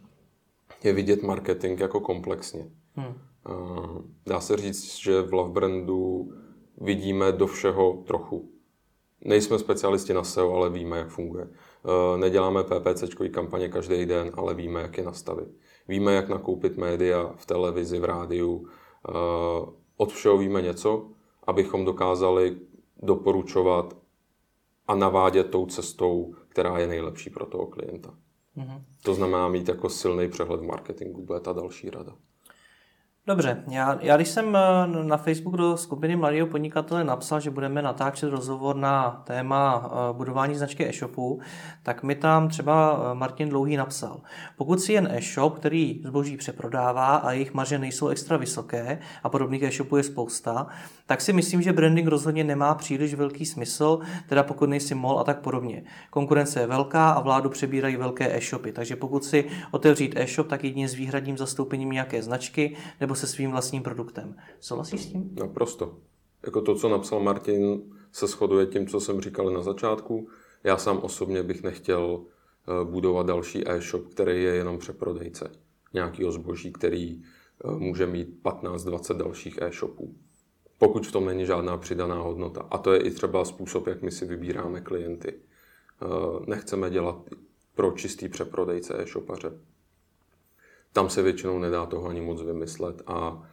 je 0.84 0.94
vidět 0.94 1.24
marketing 1.24 1.80
jako 1.80 2.00
komplexně. 2.00 2.70
Hmm. 2.96 3.14
Dá 4.26 4.40
se 4.40 4.58
říct, 4.58 4.96
že 4.98 5.22
v 5.22 5.34
Love 5.34 5.54
Brandu 5.54 6.32
vidíme 6.82 7.32
do 7.32 7.48
všeho 7.48 8.04
trochu. 8.08 8.52
Nejsme 9.26 9.60
specialisti 9.60 10.14
na 10.14 10.24
SEO, 10.24 10.54
ale 10.54 10.70
víme, 10.70 10.98
jak 10.98 11.10
funguje. 11.10 11.48
Neděláme 12.18 12.64
PPC 12.64 13.04
kampaně 13.32 13.70
každý 13.70 14.06
den, 14.06 14.32
ale 14.34 14.54
víme, 14.54 14.82
jak 14.82 14.98
je 14.98 15.04
nastavit. 15.04 15.48
Víme, 15.88 16.14
jak 16.14 16.30
nakoupit 16.30 16.78
média 16.78 17.34
v 17.38 17.46
televizi, 17.46 18.00
v 18.00 18.04
rádiu. 18.04 18.68
Od 19.98 20.12
všeho 20.12 20.38
víme 20.38 20.62
něco 20.62 21.10
abychom 21.50 21.86
dokázali 21.86 22.58
doporučovat 23.04 23.98
a 24.88 24.96
navádět 24.96 25.52
tou 25.52 25.66
cestou, 25.66 26.36
která 26.48 26.80
je 26.80 26.88
nejlepší 26.88 27.30
pro 27.30 27.46
toho 27.46 27.68
klienta. 27.68 28.18
Mm-hmm. 28.60 28.82
To 29.04 29.14
znamená 29.14 29.48
mít 29.48 29.68
jako 29.68 29.90
silný 29.90 30.30
přehled 30.30 30.62
v 30.62 30.64
marketingu, 30.64 31.26
bude 31.26 31.40
ta 31.40 31.54
další 31.54 31.90
rada. 31.90 32.16
Dobře, 33.30 33.64
já, 33.68 33.98
já 34.02 34.16
když 34.16 34.28
jsem 34.28 34.56
eh, 34.56 35.04
na 35.04 35.18
Facebook 35.18 35.58
do 35.58 35.78
skupiny 35.78 36.16
Mladého 36.16 36.48
podnikatele 36.48 37.04
napsal, 37.04 37.40
že 37.40 37.50
budeme 37.50 37.82
natáčet 37.82 38.30
rozhovor 38.30 38.76
na 38.76 39.24
téma 39.26 39.92
eh, 39.92 40.14
budování 40.14 40.56
značky 40.56 40.90
e-shopu, 40.90 41.40
tak 41.84 42.04
mi 42.04 42.16
tam 42.16 42.50
třeba 42.50 43.00
eh, 43.12 43.16
Martin 43.16 43.50
Dlouhý 43.50 43.78
napsal. 43.78 44.22
Pokud 44.58 44.82
si 44.82 44.94
jen 44.94 45.10
e-shop, 45.12 45.56
který 45.56 46.02
zboží 46.06 46.38
přeprodává 46.38 47.16
a 47.16 47.32
jejich 47.32 47.54
marže 47.54 47.80
nejsou 47.80 48.08
extra 48.08 48.38
vysoké 48.38 49.00
a 49.24 49.30
podobných 49.30 49.64
e-shopů 49.64 49.98
je 49.98 50.04
spousta, 50.04 50.68
tak 51.06 51.22
si 51.22 51.34
myslím, 51.34 51.62
že 51.62 51.74
branding 51.74 52.08
rozhodně 52.08 52.44
nemá 52.44 52.76
příliš 52.76 53.14
velký 53.14 53.46
smysl, 53.46 54.00
teda 54.30 54.44
pokud 54.44 54.70
nejsi 54.70 54.96
mol 54.96 55.20
a 55.20 55.24
tak 55.24 55.40
podobně. 55.40 55.84
Konkurence 56.10 56.60
je 56.60 56.68
velká 56.68 57.10
a 57.10 57.22
vládu 57.22 57.50
přebírají 57.50 57.96
velké 57.96 58.38
e-shopy, 58.38 58.72
takže 58.72 58.96
pokud 58.96 59.24
si 59.24 59.46
otevřít 59.72 60.14
e-shop, 60.18 60.48
tak 60.48 60.64
jedině 60.64 60.90
s 60.90 60.94
výhradním 60.94 61.38
zastoupením 61.38 61.90
nějaké 61.90 62.24
značky 62.24 62.76
nebo 63.02 63.19
se 63.20 63.28
svým 63.28 63.52
vlastním 63.52 63.84
produktem. 63.84 64.36
Souhlasíš 64.60 65.02
s 65.02 65.06
tím? 65.06 65.36
Naprosto. 65.40 65.98
Jako 66.46 66.62
to, 66.62 66.76
co 66.76 66.90
napsal 66.90 67.20
Martin, 67.20 67.82
se 68.12 68.28
shoduje 68.28 68.66
tím, 68.66 68.88
co 68.88 69.00
jsem 69.00 69.22
říkal 69.22 69.52
na 69.52 69.62
začátku. 69.62 70.30
Já 70.64 70.78
sám 70.78 70.98
osobně 70.98 71.44
bych 71.44 71.64
nechtěl 71.64 72.22
eh, 72.22 72.86
budovat 72.86 73.26
další 73.26 73.70
e-shop, 73.70 74.08
který 74.08 74.44
je 74.44 74.56
jenom 74.56 74.78
přeprodejce 74.78 75.52
nějakého 75.94 76.32
zboží, 76.32 76.72
který 76.72 77.22
eh, 77.22 77.72
může 77.72 78.06
mít 78.06 78.40
15-20 78.44 79.18
dalších 79.18 79.58
e-shopů. 79.62 80.16
Pokud 80.78 81.08
v 81.08 81.12
tom 81.12 81.26
není 81.26 81.46
žádná 81.46 81.78
přidaná 81.78 82.22
hodnota. 82.22 82.68
A 82.72 82.78
to 82.78 82.94
je 82.94 83.00
i 83.00 83.12
třeba 83.12 83.46
způsob, 83.46 83.88
jak 83.88 84.02
my 84.02 84.12
si 84.12 84.26
vybíráme 84.26 84.82
klienty. 84.82 85.34
Eh, 85.34 86.06
nechceme 86.48 86.90
dělat 86.90 87.30
pro 87.76 87.92
čistý 87.92 88.30
přeprodejce 88.30 89.02
e-shopaře 89.02 89.52
tam 90.94 91.10
se 91.10 91.22
většinou 91.22 91.60
nedá 91.60 91.86
toho 91.86 92.08
ani 92.08 92.22
moc 92.22 92.42
vymyslet 92.42 93.02
a 93.08 93.50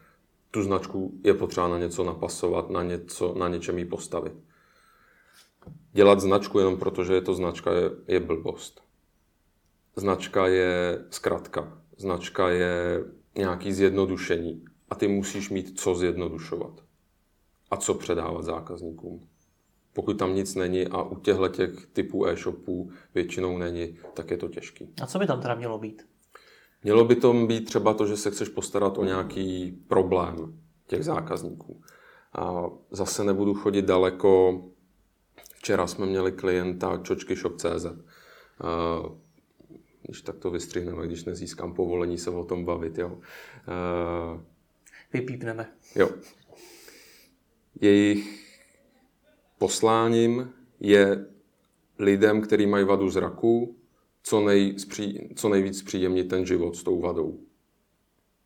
tu 0.50 0.62
značku 0.62 1.20
je 1.24 1.34
potřeba 1.34 1.68
na 1.68 1.78
něco 1.78 2.04
napasovat, 2.04 2.70
na, 2.70 2.82
něco, 2.82 3.34
na 3.38 3.48
něčem 3.48 3.78
ji 3.78 3.84
postavit. 3.84 4.32
Dělat 5.92 6.20
značku 6.20 6.58
jenom 6.58 6.76
proto, 6.76 7.04
že 7.04 7.14
je 7.14 7.20
to 7.20 7.34
značka, 7.34 7.72
je, 7.72 7.90
je 8.08 8.20
blbost. 8.20 8.82
Značka 9.96 10.46
je 10.46 11.04
zkratka. 11.10 11.78
Značka 11.96 12.48
je 12.48 13.04
nějaký 13.38 13.72
zjednodušení. 13.72 14.64
A 14.90 14.94
ty 14.94 15.08
musíš 15.08 15.50
mít 15.50 15.80
co 15.80 15.94
zjednodušovat. 15.94 16.80
A 17.70 17.76
co 17.76 17.94
předávat 17.94 18.42
zákazníkům. 18.44 19.28
Pokud 19.92 20.18
tam 20.18 20.34
nic 20.34 20.54
není 20.54 20.86
a 20.86 21.02
u 21.02 21.20
těchto 21.20 21.48
těch 21.48 21.86
typů 21.86 22.26
e-shopů 22.26 22.90
většinou 23.14 23.58
není, 23.58 23.98
tak 24.14 24.30
je 24.30 24.36
to 24.36 24.48
těžký. 24.48 24.92
A 25.02 25.06
co 25.06 25.18
by 25.18 25.26
tam 25.26 25.40
teda 25.40 25.54
mělo 25.54 25.78
být? 25.78 26.15
Mělo 26.86 27.04
by 27.04 27.16
to 27.16 27.32
být 27.32 27.64
třeba 27.64 27.94
to, 27.94 28.06
že 28.06 28.16
se 28.16 28.30
chceš 28.30 28.48
postarat 28.48 28.98
o 28.98 29.04
nějaký 29.04 29.72
problém 29.88 30.60
těch 30.86 31.04
zákazníků. 31.04 31.82
A 32.32 32.64
zase 32.90 33.24
nebudu 33.24 33.54
chodit 33.54 33.82
daleko. 33.82 34.64
Včera 35.54 35.86
jsme 35.86 36.06
měli 36.06 36.32
klienta 36.32 37.00
čočkyshop.cz. 37.02 37.86
Když 40.02 40.22
tak 40.22 40.38
to 40.38 40.50
vystřihneme, 40.50 41.06
když 41.06 41.24
nezískám 41.24 41.74
povolení 41.74 42.18
se 42.18 42.30
o 42.30 42.44
tom 42.44 42.64
bavit. 42.64 42.98
Jo. 42.98 43.18
Vypípneme. 45.12 45.72
Jo. 45.94 46.10
Jejich 47.80 48.50
posláním 49.58 50.52
je 50.80 51.26
lidem, 51.98 52.40
kteří 52.40 52.66
mají 52.66 52.84
vadu 52.84 53.10
zraku, 53.10 53.76
co, 54.26 54.40
nej, 54.40 54.74
co 55.34 55.48
nejvíc 55.48 55.82
příjemnit 55.82 56.28
ten 56.28 56.46
život 56.46 56.76
s 56.76 56.82
tou 56.82 57.00
vadou. 57.00 57.40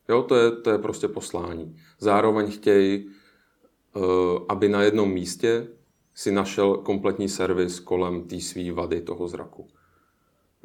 Jo, 0.08 0.22
to 0.22 0.36
je, 0.36 0.50
to 0.50 0.70
je 0.70 0.78
prostě 0.78 1.08
poslání. 1.08 1.76
Zároveň 1.98 2.50
chtějí, 2.50 3.06
uh, 3.96 4.02
aby 4.48 4.68
na 4.68 4.82
jednom 4.82 5.10
místě 5.12 5.68
si 6.14 6.32
našel 6.32 6.76
kompletní 6.76 7.28
servis 7.28 7.80
kolem 7.80 8.22
té 8.22 8.40
své 8.40 8.72
vady 8.72 9.00
toho 9.00 9.28
zraku. 9.28 9.68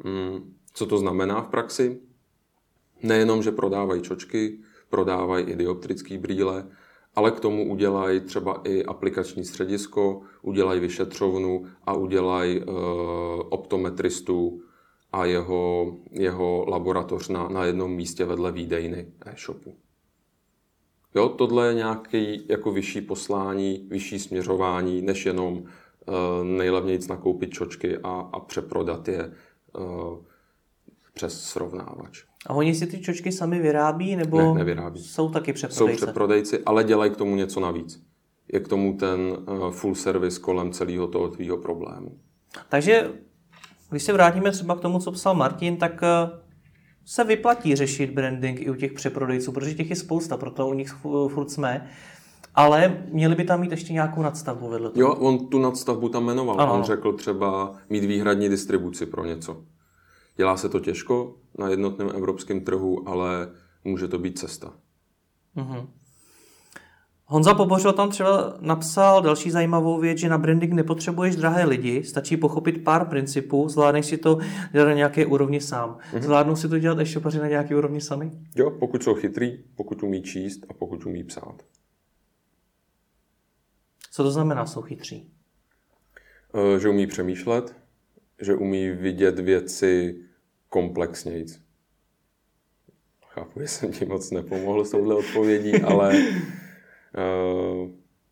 Hmm, 0.04 0.54
co 0.74 0.86
to 0.86 0.98
znamená 0.98 1.42
v 1.42 1.48
praxi? 1.48 2.00
Nejenom, 3.02 3.42
že 3.42 3.52
prodávají 3.52 4.02
čočky, 4.02 4.58
prodávají 4.90 5.46
i 5.46 5.56
dioptrické 5.56 6.18
brýle, 6.18 6.66
ale 7.14 7.30
k 7.30 7.40
tomu 7.40 7.70
udělají 7.72 8.20
třeba 8.20 8.60
i 8.64 8.84
aplikační 8.84 9.44
středisko, 9.44 10.22
udělají 10.42 10.80
vyšetřovnu 10.80 11.66
a 11.84 11.94
udělají 11.94 12.60
uh, 12.60 12.74
optometristu, 13.48 14.62
a 15.16 15.24
jeho, 15.24 15.92
jeho 16.10 16.64
laboratoř 16.68 17.28
na, 17.28 17.48
na 17.48 17.64
jednom 17.64 17.92
místě 17.92 18.24
vedle 18.24 18.52
výdejny 18.52 19.06
e-shopu. 19.26 19.74
Jo, 21.14 21.28
tohle 21.28 21.68
je 21.68 21.74
nějaký 21.74 22.46
jako 22.48 22.72
vyšší 22.72 23.00
poslání, 23.00 23.86
vyšší 23.90 24.18
směřování, 24.18 25.02
než 25.02 25.26
jenom 25.26 25.52
uh, 25.52 25.64
nejlevněji 26.42 26.98
nakoupit 27.08 27.50
čočky 27.50 27.98
a, 27.98 28.30
a 28.32 28.40
přeprodat 28.40 29.08
je 29.08 29.32
uh, 29.78 30.18
přes 31.14 31.44
srovnávač. 31.44 32.24
A 32.46 32.54
oni 32.54 32.74
si 32.74 32.86
ty 32.86 33.00
čočky 33.00 33.32
sami 33.32 33.60
vyrábí, 33.60 34.16
nebo 34.16 34.38
ne, 34.38 34.54
nevyrábí. 34.54 35.02
jsou 35.02 35.28
taky 35.30 35.52
přeprodejci? 35.52 36.00
Jsou 36.00 36.06
přeprodejci, 36.06 36.62
ale 36.66 36.84
dělají 36.84 37.10
k 37.10 37.16
tomu 37.16 37.36
něco 37.36 37.60
navíc. 37.60 38.02
Je 38.52 38.60
k 38.60 38.68
tomu 38.68 38.96
ten 38.96 39.20
uh, 39.20 39.70
full 39.70 39.94
service 39.94 40.40
kolem 40.40 40.72
celého 40.72 41.08
toho 41.08 41.28
tvýho 41.28 41.56
problému. 41.56 42.18
Takže 42.68 43.10
když 43.90 44.02
se 44.02 44.12
vrátíme 44.12 44.50
třeba 44.50 44.76
k 44.76 44.80
tomu, 44.80 44.98
co 44.98 45.12
psal 45.12 45.34
Martin, 45.34 45.76
tak 45.76 46.00
se 47.04 47.24
vyplatí 47.24 47.76
řešit 47.76 48.10
branding 48.10 48.60
i 48.60 48.70
u 48.70 48.74
těch 48.74 48.92
přeprodejců, 48.92 49.52
protože 49.52 49.74
těch 49.74 49.90
je 49.90 49.96
spousta, 49.96 50.36
proto 50.36 50.68
u 50.68 50.74
nich 50.74 50.92
furt 51.28 51.50
jsme. 51.50 51.88
Ale 52.54 53.06
měli 53.12 53.34
by 53.34 53.44
tam 53.44 53.60
mít 53.60 53.70
ještě 53.70 53.92
nějakou 53.92 54.22
nadstavbu 54.22 54.68
vedle 54.68 54.90
toho. 54.90 55.00
Jo, 55.00 55.14
on 55.14 55.48
tu 55.48 55.58
nadstavbu 55.58 56.08
tam 56.08 56.24
jmenoval. 56.24 56.60
Ano. 56.60 56.74
On 56.74 56.82
řekl 56.84 57.12
třeba 57.12 57.74
mít 57.90 58.04
výhradní 58.04 58.48
distribuci 58.48 59.06
pro 59.06 59.24
něco. 59.24 59.64
Dělá 60.36 60.56
se 60.56 60.68
to 60.68 60.80
těžko 60.80 61.34
na 61.58 61.68
jednotném 61.68 62.10
evropském 62.14 62.60
trhu, 62.60 63.08
ale 63.08 63.48
může 63.84 64.08
to 64.08 64.18
být 64.18 64.38
cesta. 64.38 64.72
Mhm. 65.54 65.86
Honza 67.28 67.54
Pobořil 67.54 67.92
tam 67.92 68.10
třeba 68.10 68.56
napsal 68.60 69.22
další 69.22 69.50
zajímavou 69.50 70.00
věc, 70.00 70.18
že 70.18 70.28
na 70.28 70.38
branding 70.38 70.72
nepotřebuješ 70.72 71.36
drahé 71.36 71.64
lidi, 71.64 72.04
stačí 72.04 72.36
pochopit 72.36 72.84
pár 72.84 73.08
principů, 73.08 73.68
zvládneš 73.68 74.06
si 74.06 74.18
to 74.18 74.38
dělat 74.72 74.86
na 74.86 74.94
nějaké 74.94 75.26
úrovni 75.26 75.60
sám. 75.60 75.98
Mm-hmm. 75.98 76.20
Zvládnou 76.20 76.56
si 76.56 76.68
to 76.68 76.78
dělat 76.78 76.98
ještě 76.98 77.20
na 77.38 77.48
nějaké 77.48 77.76
úrovni 77.76 78.00
sami? 78.00 78.32
Jo, 78.56 78.70
pokud 78.70 79.02
jsou 79.02 79.14
chytrý, 79.14 79.58
pokud 79.74 80.02
umí 80.02 80.22
číst 80.22 80.66
a 80.68 80.72
pokud 80.72 81.06
umí 81.06 81.24
psát. 81.24 81.62
Co 84.12 84.22
to 84.22 84.30
znamená, 84.30 84.66
jsou 84.66 84.82
chytří? 84.82 85.30
E, 86.54 86.80
že 86.80 86.88
umí 86.88 87.06
přemýšlet, 87.06 87.76
že 88.40 88.54
umí 88.54 88.90
vidět 88.90 89.38
věci 89.38 90.20
komplexněji. 90.68 91.46
Chápu, 93.28 93.60
že 93.60 93.68
jsem 93.68 93.92
ti 93.92 94.04
moc 94.04 94.30
nepomohl 94.30 94.84
s 94.84 94.90
touhle 94.90 95.14
odpovědí, 95.14 95.82
ale 95.82 96.14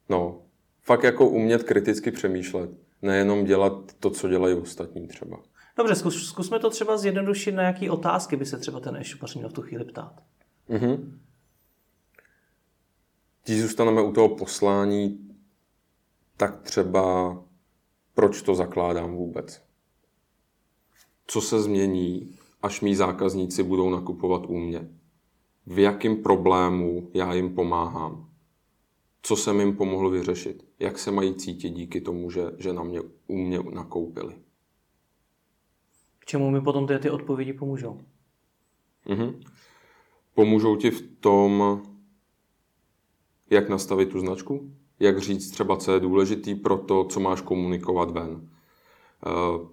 no, 0.09 0.43
fakt 0.83 1.03
jako 1.03 1.29
umět 1.29 1.63
kriticky 1.63 2.11
přemýšlet. 2.11 2.71
Nejenom 3.03 3.45
dělat 3.45 3.93
to, 4.01 4.11
co 4.11 4.29
dělají 4.29 4.55
ostatní 4.55 5.09
třeba. 5.09 5.39
Dobře, 5.77 5.95
zkus, 5.95 6.29
zkusme 6.29 6.59
to 6.59 6.71
třeba 6.71 6.97
zjednodušit, 6.97 7.53
na 7.53 7.63
jaký 7.63 7.91
otázky 7.91 8.37
by 8.37 8.47
se 8.47 8.59
třeba 8.59 8.81
ten 8.81 8.97
e-shopař 8.97 9.35
měl 9.35 9.49
v 9.49 9.53
tu 9.53 9.63
chvíli 9.63 9.85
ptát. 9.85 10.23
Mhm. 10.69 11.21
Když 13.45 13.63
zůstaneme 13.63 14.03
u 14.03 14.13
toho 14.13 14.29
poslání, 14.29 15.31
tak 16.37 16.63
třeba 16.63 17.37
proč 18.15 18.43
to 18.43 18.55
zakládám 18.55 19.15
vůbec? 19.15 19.63
Co 21.27 21.41
se 21.41 21.63
změní, 21.63 22.39
až 22.63 22.81
mý 22.81 22.95
zákazníci 22.95 23.63
budou 23.63 23.91
nakupovat 23.91 24.47
u 24.47 24.59
mě? 24.59 24.89
V 25.67 25.79
jakém 25.79 26.23
problému 26.23 27.11
já 27.15 27.35
jim 27.35 27.55
pomáhám? 27.55 28.34
Co 29.27 29.37
jsem 29.37 29.61
jim 29.61 29.77
pomohl 29.77 30.11
vyřešit, 30.11 30.65
jak 30.79 30.99
se 30.99 31.11
mají 31.11 31.35
cítit 31.35 31.71
díky 31.71 32.01
tomu, 32.01 32.31
že, 32.31 32.43
že 32.59 32.73
na 32.73 32.83
mě, 32.83 33.01
u 33.27 33.37
mě 33.39 33.59
nakoupili. 33.73 34.35
K 36.19 36.25
čemu 36.25 36.51
mi 36.51 36.61
potom 36.61 36.87
ty, 36.87 36.99
ty 36.99 37.11
odpovědi 37.11 37.53
pomůžou? 37.53 38.01
Mhm. 39.09 39.41
Pomůžou 40.35 40.77
ti 40.77 40.91
v 40.91 41.03
tom, 41.21 41.83
jak 43.51 43.69
nastavit 43.69 44.11
tu 44.11 44.21
značku, 44.21 44.71
jak 45.01 45.19
říct 45.19 45.51
třeba, 45.51 45.77
co 45.77 45.93
je 45.93 46.01
důležitý 46.01 46.55
pro 46.55 46.79
to, 46.79 47.05
co 47.05 47.21
máš 47.21 47.41
komunikovat 47.41 48.11
ven. 48.11 48.49
Eh, 49.27 49.67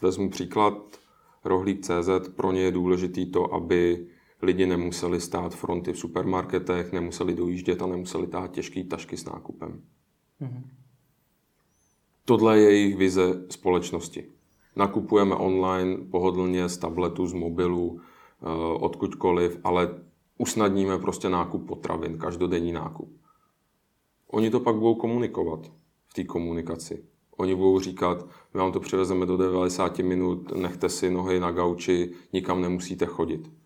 vezmu 0.00 0.30
příklad, 0.30 1.00
rohlík.cz, 1.44 2.28
pro 2.36 2.52
ně 2.52 2.60
je 2.60 2.72
důležitý 2.72 3.30
to, 3.30 3.54
aby 3.54 4.06
lidi 4.42 4.66
nemuseli 4.66 5.20
stát 5.20 5.54
fronty 5.54 5.92
v 5.92 5.98
supermarketech, 5.98 6.92
nemuseli 6.92 7.34
dojíždět 7.34 7.82
a 7.82 7.86
nemuseli 7.86 8.26
táhat 8.26 8.50
těžké 8.50 8.84
tašky 8.84 9.16
s 9.16 9.24
nákupem. 9.24 9.82
Mm-hmm. 10.40 10.62
Tohle 12.24 12.58
je 12.58 12.70
jejich 12.70 12.96
vize 12.96 13.46
společnosti. 13.50 14.26
Nakupujeme 14.76 15.34
online, 15.34 15.96
pohodlně, 16.10 16.68
z 16.68 16.78
tabletu, 16.78 17.26
z 17.26 17.32
mobilu, 17.32 18.00
eh, 18.00 18.46
odkudkoliv, 18.80 19.58
ale 19.64 20.02
usnadníme 20.38 20.98
prostě 20.98 21.28
nákup 21.28 21.66
potravin, 21.66 22.18
každodenní 22.18 22.72
nákup. 22.72 23.16
Oni 24.26 24.50
to 24.50 24.60
pak 24.60 24.74
budou 24.74 24.94
komunikovat 24.94 25.72
v 26.06 26.14
té 26.14 26.24
komunikaci. 26.24 27.04
Oni 27.36 27.54
budou 27.54 27.80
říkat, 27.80 28.26
my 28.54 28.60
vám 28.60 28.72
to 28.72 28.80
přivezeme 28.80 29.26
do 29.26 29.36
90 29.36 29.98
minut, 29.98 30.52
nechte 30.52 30.88
si 30.88 31.10
nohy 31.10 31.40
na 31.40 31.50
gauči, 31.50 32.12
nikam 32.32 32.60
nemusíte 32.60 33.06
chodit 33.06 33.59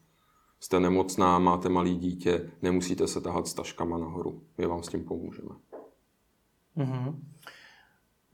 jste 0.64 0.80
nemocná, 0.80 1.38
máte 1.38 1.68
malý 1.68 1.94
dítě, 1.94 2.50
nemusíte 2.62 3.08
se 3.08 3.20
tahat 3.20 3.48
s 3.48 3.54
taškama 3.54 3.98
nahoru. 3.98 4.42
My 4.58 4.66
vám 4.66 4.82
s 4.82 4.88
tím 4.88 5.04
pomůžeme. 5.04 5.48
Mm-hmm. 6.76 7.14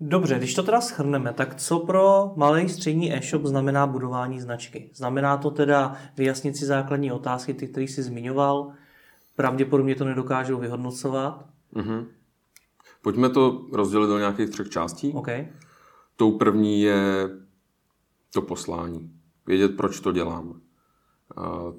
Dobře, 0.01 0.39
když 0.39 0.55
to 0.55 0.63
teda 0.63 0.81
schrneme, 0.81 1.33
tak 1.33 1.55
co 1.55 1.79
pro 1.79 2.33
malý 2.37 2.69
střední 2.69 3.15
e-shop 3.15 3.45
znamená 3.45 3.87
budování 3.87 4.41
značky? 4.41 4.91
Znamená 4.95 5.37
to 5.37 5.51
teda 5.51 5.97
vyjasnit 6.17 6.57
si 6.57 6.67
základní 6.67 7.13
otázky, 7.13 7.55
ty, 7.55 7.69
které 7.69 7.85
jsi 7.85 8.03
zmiňoval? 8.03 8.73
Pravděpodobně 9.37 9.95
to 9.95 10.05
nedokážou 10.05 10.59
vyhodnocovat? 10.59 11.47
Mm-hmm. 11.75 12.07
Pojďme 13.03 13.29
to 13.31 13.67
rozdělit 13.73 14.07
do 14.07 14.19
nějakých 14.19 14.51
třech 14.51 14.69
částí. 14.69 15.13
Okay. 15.13 15.49
Tou 16.17 16.39
první 16.39 16.83
je 16.83 17.29
to 18.33 18.43
poslání. 18.43 19.11
Vědět, 19.47 19.77
proč 19.77 20.01
to 20.01 20.13
dělám 20.13 20.61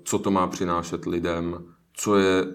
co 0.04 0.20
to 0.20 0.32
má 0.32 0.48
přinášet 0.48 1.06
lidem, 1.06 1.66
co 1.94 2.16
je, 2.16 2.46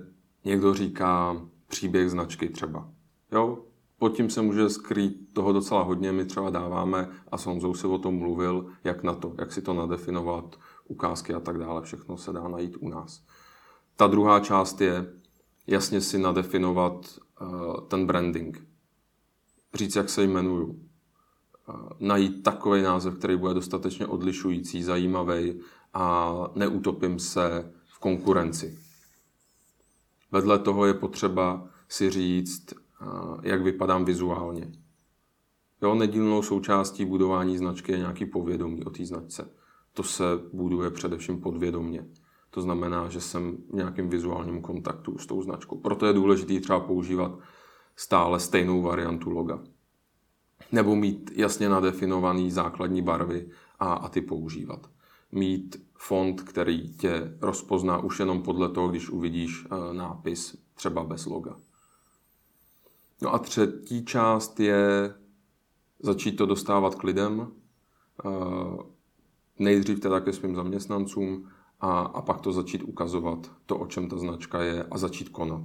někdo 0.44 0.74
říká, 0.74 1.42
příběh 1.66 2.10
značky 2.10 2.48
třeba. 2.48 2.88
Jo? 3.32 3.58
Pod 3.98 4.08
tím 4.16 4.30
se 4.30 4.42
může 4.42 4.70
skrýt 4.70 5.32
toho 5.32 5.52
docela 5.52 5.82
hodně, 5.82 6.12
my 6.12 6.24
třeba 6.24 6.50
dáváme, 6.50 7.08
a 7.32 7.38
Sonzou 7.38 7.74
si 7.74 7.86
o 7.86 7.98
tom 7.98 8.18
mluvil, 8.18 8.66
jak 8.84 9.02
na 9.02 9.14
to, 9.14 9.34
jak 9.38 9.52
si 9.52 9.62
to 9.62 9.74
nadefinovat, 9.74 10.56
ukázky 10.88 11.34
a 11.34 11.40
tak 11.40 11.58
dále, 11.58 11.82
všechno 11.82 12.16
se 12.16 12.32
dá 12.32 12.48
najít 12.48 12.76
u 12.80 12.88
nás. 12.88 13.22
Ta 13.96 14.06
druhá 14.06 14.40
část 14.40 14.80
je 14.80 15.06
jasně 15.66 16.00
si 16.00 16.18
nadefinovat 16.18 17.18
uh, 17.40 17.80
ten 17.88 18.06
branding. 18.06 18.68
Říct, 19.74 19.96
jak 19.96 20.08
se 20.08 20.22
jmenuju. 20.22 20.66
Uh, 20.66 21.88
najít 22.00 22.42
takový 22.42 22.82
název, 22.82 23.18
který 23.18 23.36
bude 23.36 23.54
dostatečně 23.54 24.06
odlišující, 24.06 24.82
zajímavý, 24.82 25.60
a 25.98 26.34
neutopím 26.54 27.18
se 27.18 27.72
v 27.86 27.98
konkurenci. 27.98 28.78
Vedle 30.32 30.58
toho 30.58 30.86
je 30.86 30.94
potřeba 30.94 31.68
si 31.88 32.10
říct, 32.10 32.74
jak 33.42 33.62
vypadám 33.62 34.04
vizuálně. 34.04 34.72
Jo, 35.82 35.94
nedílnou 35.94 36.42
součástí 36.42 37.04
budování 37.04 37.58
značky 37.58 37.92
je 37.92 37.98
nějaký 37.98 38.26
povědomí 38.26 38.84
o 38.84 38.90
té 38.90 39.04
značce. 39.04 39.50
To 39.92 40.02
se 40.02 40.24
buduje 40.52 40.90
především 40.90 41.40
podvědomně. 41.40 42.06
To 42.50 42.60
znamená, 42.60 43.08
že 43.08 43.20
jsem 43.20 43.56
v 43.70 43.74
nějakém 43.74 44.08
vizuálním 44.08 44.62
kontaktu 44.62 45.18
s 45.18 45.26
tou 45.26 45.42
značkou. 45.42 45.78
Proto 45.78 46.06
je 46.06 46.12
důležité 46.12 46.60
třeba 46.60 46.80
používat 46.80 47.38
stále 47.96 48.40
stejnou 48.40 48.82
variantu 48.82 49.30
loga. 49.30 49.62
Nebo 50.72 50.96
mít 50.96 51.30
jasně 51.34 51.68
nadefinované 51.68 52.50
základní 52.50 53.02
barvy 53.02 53.50
a, 53.78 53.92
a 53.92 54.08
ty 54.08 54.20
používat 54.20 54.90
mít 55.32 55.85
font, 55.98 56.42
který 56.42 56.96
tě 56.96 57.36
rozpozná 57.40 57.98
už 57.98 58.18
jenom 58.18 58.42
podle 58.42 58.68
toho, 58.68 58.88
když 58.88 59.10
uvidíš 59.10 59.64
eh, 59.64 59.94
nápis 59.94 60.56
třeba 60.74 61.04
bez 61.04 61.26
loga. 61.26 61.56
No 63.22 63.34
a 63.34 63.38
třetí 63.38 64.04
část 64.04 64.60
je 64.60 65.14
začít 65.98 66.32
to 66.32 66.46
dostávat 66.46 66.94
k 66.94 67.04
lidem, 67.04 67.52
eh, 68.24 68.28
nejdřív 69.58 70.00
teda 70.00 70.20
ke 70.20 70.32
svým 70.32 70.54
zaměstnancům 70.54 71.48
a, 71.80 72.00
a 72.00 72.22
pak 72.22 72.40
to 72.40 72.52
začít 72.52 72.82
ukazovat, 72.82 73.50
to, 73.66 73.78
o 73.78 73.86
čem 73.86 74.08
ta 74.08 74.18
značka 74.18 74.62
je 74.62 74.84
a 74.84 74.98
začít 74.98 75.28
konat. 75.28 75.62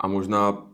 A 0.00 0.06
možná 0.06 0.66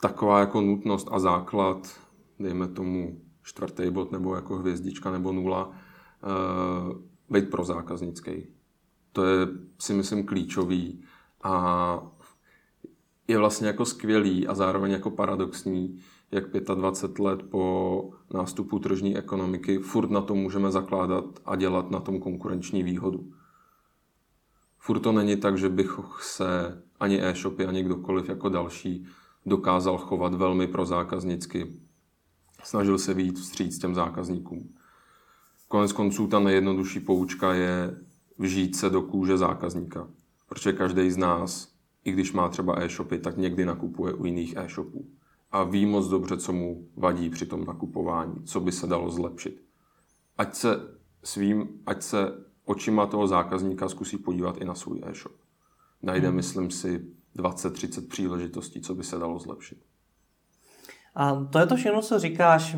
taková 0.00 0.40
jako 0.40 0.60
nutnost 0.60 1.08
a 1.10 1.18
základ, 1.18 2.00
dejme 2.38 2.68
tomu 2.68 3.20
čtvrtý 3.42 3.90
bod 3.90 4.12
nebo 4.12 4.34
jako 4.34 4.56
hvězdička 4.56 5.10
nebo 5.10 5.32
nula, 5.32 5.66
uh, 5.66 7.09
být 7.30 7.50
pro 7.50 7.64
zákaznický. 7.64 8.46
To 9.12 9.24
je 9.24 9.48
si 9.78 9.94
myslím 9.94 10.26
klíčový 10.26 11.04
a 11.42 12.02
je 13.28 13.38
vlastně 13.38 13.66
jako 13.66 13.84
skvělý 13.84 14.46
a 14.46 14.54
zároveň 14.54 14.92
jako 14.92 15.10
paradoxní, 15.10 16.00
jak 16.30 16.44
25 16.74 17.24
let 17.24 17.42
po 17.42 18.10
nástupu 18.34 18.78
tržní 18.78 19.16
ekonomiky 19.16 19.78
furt 19.78 20.10
na 20.10 20.20
tom 20.20 20.38
můžeme 20.38 20.70
zakládat 20.70 21.24
a 21.44 21.56
dělat 21.56 21.90
na 21.90 22.00
tom 22.00 22.20
konkurenční 22.20 22.82
výhodu. 22.82 23.32
Furt 24.78 25.00
to 25.00 25.12
není 25.12 25.36
tak, 25.36 25.58
že 25.58 25.68
bych 25.68 25.98
se 26.20 26.82
ani 27.00 27.22
e-shopy, 27.22 27.66
ani 27.66 27.82
kdokoliv 27.82 28.28
jako 28.28 28.48
další 28.48 29.06
dokázal 29.46 29.98
chovat 29.98 30.34
velmi 30.34 30.66
prozákaznicky. 30.66 31.80
Snažil 32.62 32.98
se 32.98 33.14
víc 33.14 33.40
vstříc 33.40 33.78
těm 33.78 33.94
zákazníkům. 33.94 34.74
Konec 35.70 35.92
konců 35.92 36.26
ta 36.26 36.40
nejjednodušší 36.40 37.00
poučka 37.00 37.54
je 37.54 37.96
vžít 38.38 38.76
se 38.76 38.90
do 38.90 39.02
kůže 39.02 39.38
zákazníka. 39.38 40.08
Protože 40.48 40.72
každý 40.72 41.10
z 41.10 41.16
nás, 41.16 41.72
i 42.04 42.12
když 42.12 42.32
má 42.32 42.48
třeba 42.48 42.82
e-shopy, 42.82 43.18
tak 43.18 43.36
někdy 43.36 43.64
nakupuje 43.64 44.14
u 44.14 44.24
jiných 44.24 44.56
e-shopů. 44.56 45.06
A 45.52 45.64
ví 45.64 45.86
moc 45.86 46.08
dobře, 46.08 46.36
co 46.36 46.52
mu 46.52 46.86
vadí 46.96 47.30
při 47.30 47.46
tom 47.46 47.64
nakupování, 47.64 48.44
co 48.44 48.60
by 48.60 48.72
se 48.72 48.86
dalo 48.86 49.10
zlepšit. 49.10 49.62
Ať 50.38 50.54
se 50.54 50.80
svým, 51.24 51.68
ať 51.86 52.02
se 52.02 52.44
očima 52.64 53.06
toho 53.06 53.26
zákazníka 53.26 53.88
zkusí 53.88 54.18
podívat 54.18 54.56
i 54.56 54.64
na 54.64 54.74
svůj 54.74 55.00
e-shop. 55.06 55.34
Najde, 56.02 56.26
hmm. 56.26 56.36
myslím 56.36 56.70
si, 56.70 57.06
20-30 57.36 58.08
příležitostí, 58.08 58.80
co 58.80 58.94
by 58.94 59.04
se 59.04 59.18
dalo 59.18 59.38
zlepšit. 59.38 59.78
A 61.14 61.44
to 61.44 61.58
je 61.58 61.66
to 61.66 61.76
všechno, 61.76 62.02
co 62.02 62.18
říkáš. 62.18 62.76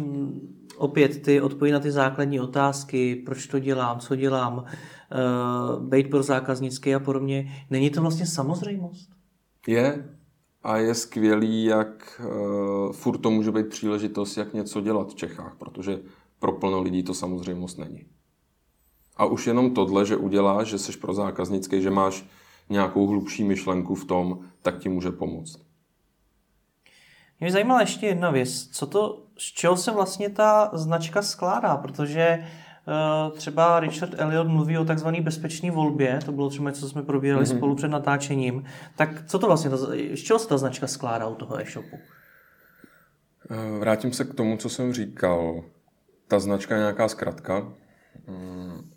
Opět 0.83 1.23
ty 1.23 1.41
odpovědi 1.41 1.73
na 1.73 1.81
ty 1.81 1.91
základní 1.91 2.41
otázky, 2.41 3.17
proč 3.17 3.47
to 3.47 3.59
dělám, 3.59 4.01
co 4.01 4.17
dělám, 4.17 4.59
uh, 4.59 5.83
být 5.83 6.11
pro 6.11 6.23
zákaznický 6.23 6.95
a 6.95 6.99
podobně. 6.99 7.53
Není 7.71 7.91
to 7.91 8.01
vlastně 8.01 8.27
samozřejmost? 8.27 9.11
Je. 9.67 10.09
A 10.63 10.77
je 10.77 10.95
skvělý, 10.95 11.65
jak 11.65 12.21
uh, 12.25 12.93
furt 12.93 13.19
to 13.19 13.31
může 13.31 13.53
být 13.53 13.67
příležitost, 13.67 14.37
jak 14.37 14.55
něco 14.55 14.81
dělat 14.81 15.11
v 15.11 15.15
Čechách, 15.15 15.57
protože 15.59 16.01
pro 16.39 16.53
plno 16.53 16.83
lidí 16.83 17.03
to 17.03 17.15
samozřejmost 17.15 17.79
není. 17.79 18.07
A 19.17 19.25
už 19.25 19.47
jenom 19.47 19.75
tohle, 19.75 20.07
že 20.07 20.17
uděláš, 20.17 20.69
že 20.69 20.79
jsi 20.79 20.99
pro 20.99 21.15
zákaznický, 21.15 21.83
že 21.83 21.91
máš 21.91 22.27
nějakou 22.71 23.07
hlubší 23.07 23.45
myšlenku 23.45 23.95
v 23.95 24.05
tom, 24.05 24.39
tak 24.63 24.79
ti 24.79 24.89
může 24.89 25.11
pomoct. 25.11 25.72
Mě 27.43 27.53
zajímala 27.53 27.81
ještě 27.81 28.07
jedna 28.07 28.31
věc. 28.31 28.69
Co 28.73 28.87
to, 28.87 29.23
z 29.39 29.45
čeho 29.45 29.77
se 29.77 29.91
vlastně 29.91 30.31
ta 30.31 30.71
značka 30.73 31.23
skládá? 31.23 31.77
Protože 31.77 32.39
uh, 32.39 33.39
třeba 33.39 33.81
Richard 33.81 34.15
Elliot 34.17 34.49
mluví 34.49 34.79
o 34.79 34.85
takzvané 34.85 35.21
bezpečné 35.21 35.71
volbě, 35.71 36.21
to 36.25 36.33
bylo 36.33 36.51
třeba 36.51 36.73
co 36.73 36.89
jsme 36.89 37.03
probírali 37.03 37.45
mm-hmm. 37.45 37.57
spolu 37.57 37.75
před 37.75 37.89
natáčením. 37.89 38.65
Tak 38.97 39.27
co 39.27 39.39
to 39.39 39.47
vlastně, 39.47 39.71
z 40.17 40.21
čeho 40.23 40.39
se 40.39 40.49
ta 40.49 40.59
značka 40.59 40.87
skládá 40.87 41.29
u 41.29 41.35
toho 41.35 41.61
e-shopu? 41.61 41.97
Eh, 43.51 43.79
vrátím 43.79 44.13
se 44.13 44.25
k 44.25 44.35
tomu, 44.35 44.57
co 44.57 44.69
jsem 44.69 44.93
říkal. 44.93 45.65
Ta 46.29 46.41
značka 46.41 46.75
je 46.75 46.81
nějaká 46.81 47.09
zkratka. 47.09 47.73
Mm, 48.27 48.91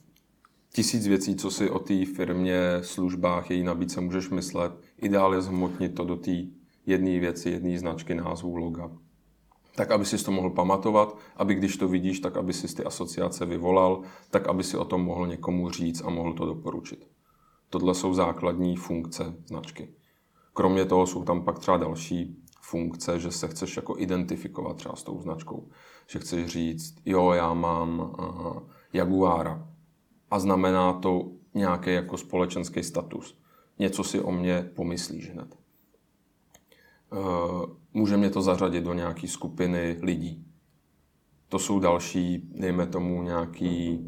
tisíc 0.73 1.07
věcí, 1.07 1.35
co 1.35 1.51
si 1.51 1.69
o 1.69 1.79
té 1.79 2.05
firmě, 2.15 2.59
službách, 2.81 3.51
její 3.51 3.63
nabídce 3.63 4.01
můžeš 4.01 4.29
myslet. 4.29 4.71
Ideál 4.97 5.33
je 5.33 5.41
zhmotnit 5.41 5.95
to 5.95 6.05
do 6.05 6.15
té 6.15 6.31
jedné 6.85 7.19
věci, 7.19 7.49
jedné 7.49 7.79
značky, 7.79 8.15
názvu, 8.15 8.55
loga. 8.55 8.91
Tak, 9.75 9.91
aby 9.91 10.05
si 10.05 10.25
to 10.25 10.31
mohl 10.31 10.49
pamatovat, 10.49 11.17
aby 11.35 11.55
když 11.55 11.77
to 11.77 11.87
vidíš, 11.87 12.19
tak 12.19 12.37
aby 12.37 12.53
si 12.53 12.75
ty 12.75 12.83
asociace 12.83 13.45
vyvolal, 13.45 14.01
tak 14.29 14.47
aby 14.47 14.63
si 14.63 14.77
o 14.77 14.85
tom 14.85 15.03
mohl 15.03 15.27
někomu 15.27 15.69
říct 15.69 16.01
a 16.05 16.09
mohl 16.09 16.33
to 16.33 16.45
doporučit. 16.45 17.07
Tohle 17.69 17.95
jsou 17.95 18.13
základní 18.13 18.75
funkce 18.75 19.35
značky. 19.45 19.89
Kromě 20.53 20.85
toho 20.85 21.07
jsou 21.07 21.23
tam 21.23 21.43
pak 21.43 21.59
třeba 21.59 21.77
další 21.77 22.43
funkce, 22.61 23.19
že 23.19 23.31
se 23.31 23.47
chceš 23.47 23.75
jako 23.75 23.95
identifikovat 23.97 24.77
třeba 24.77 24.95
s 24.95 25.03
tou 25.03 25.21
značkou. 25.21 25.69
Že 26.07 26.19
chceš 26.19 26.45
říct, 26.47 26.95
jo, 27.05 27.31
já 27.31 27.53
mám 27.53 27.99
uh, 27.99 28.59
Jaguára, 28.93 29.67
a 30.31 30.39
znamená 30.39 30.93
to 30.93 31.31
nějaký 31.53 31.93
jako 31.93 32.17
společenský 32.17 32.83
status. 32.83 33.37
Něco 33.79 34.03
si 34.03 34.19
o 34.19 34.31
mě 34.31 34.71
pomyslíš 34.75 35.31
hned. 35.31 35.55
Eh, 37.13 37.17
může 37.93 38.17
mě 38.17 38.29
to 38.29 38.41
zařadit 38.41 38.83
do 38.83 38.93
nějaké 38.93 39.27
skupiny 39.27 39.97
lidí. 40.01 40.45
To 41.49 41.59
jsou 41.59 41.79
další, 41.79 42.49
dejme 42.55 42.87
tomu, 42.87 43.23
nějaký 43.23 43.99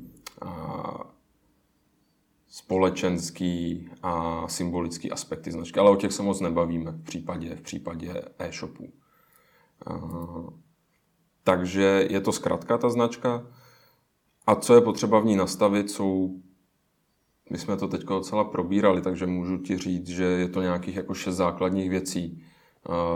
společenský 2.47 3.89
a 4.03 4.43
symbolický 4.47 5.11
aspekty 5.11 5.51
značky, 5.51 5.79
ale 5.79 5.91
o 5.91 5.95
těch 5.95 6.13
se 6.13 6.23
moc 6.23 6.41
nebavíme 6.41 6.91
v 6.91 7.03
případě, 7.03 7.55
v 7.55 7.61
případě 7.61 8.23
e-shopů. 8.39 8.93
Takže 11.43 12.07
je 12.09 12.21
to 12.21 12.31
zkrátka 12.31 12.77
ta 12.77 12.89
značka. 12.89 13.47
A 14.47 14.55
co 14.55 14.75
je 14.75 14.81
potřeba 14.81 15.19
v 15.19 15.25
ní 15.25 15.35
nastavit, 15.35 15.91
jsou 15.91 16.41
my 17.49 17.57
jsme 17.57 17.77
to 17.77 17.87
teď 17.87 18.03
docela 18.03 18.43
probírali, 18.43 19.01
takže 19.01 19.25
můžu 19.25 19.57
ti 19.57 19.77
říct, 19.77 20.07
že 20.07 20.23
je 20.23 20.47
to 20.47 20.61
nějakých 20.61 20.95
jako 20.95 21.13
šest 21.13 21.35
základních 21.35 21.89
věcí, 21.89 22.43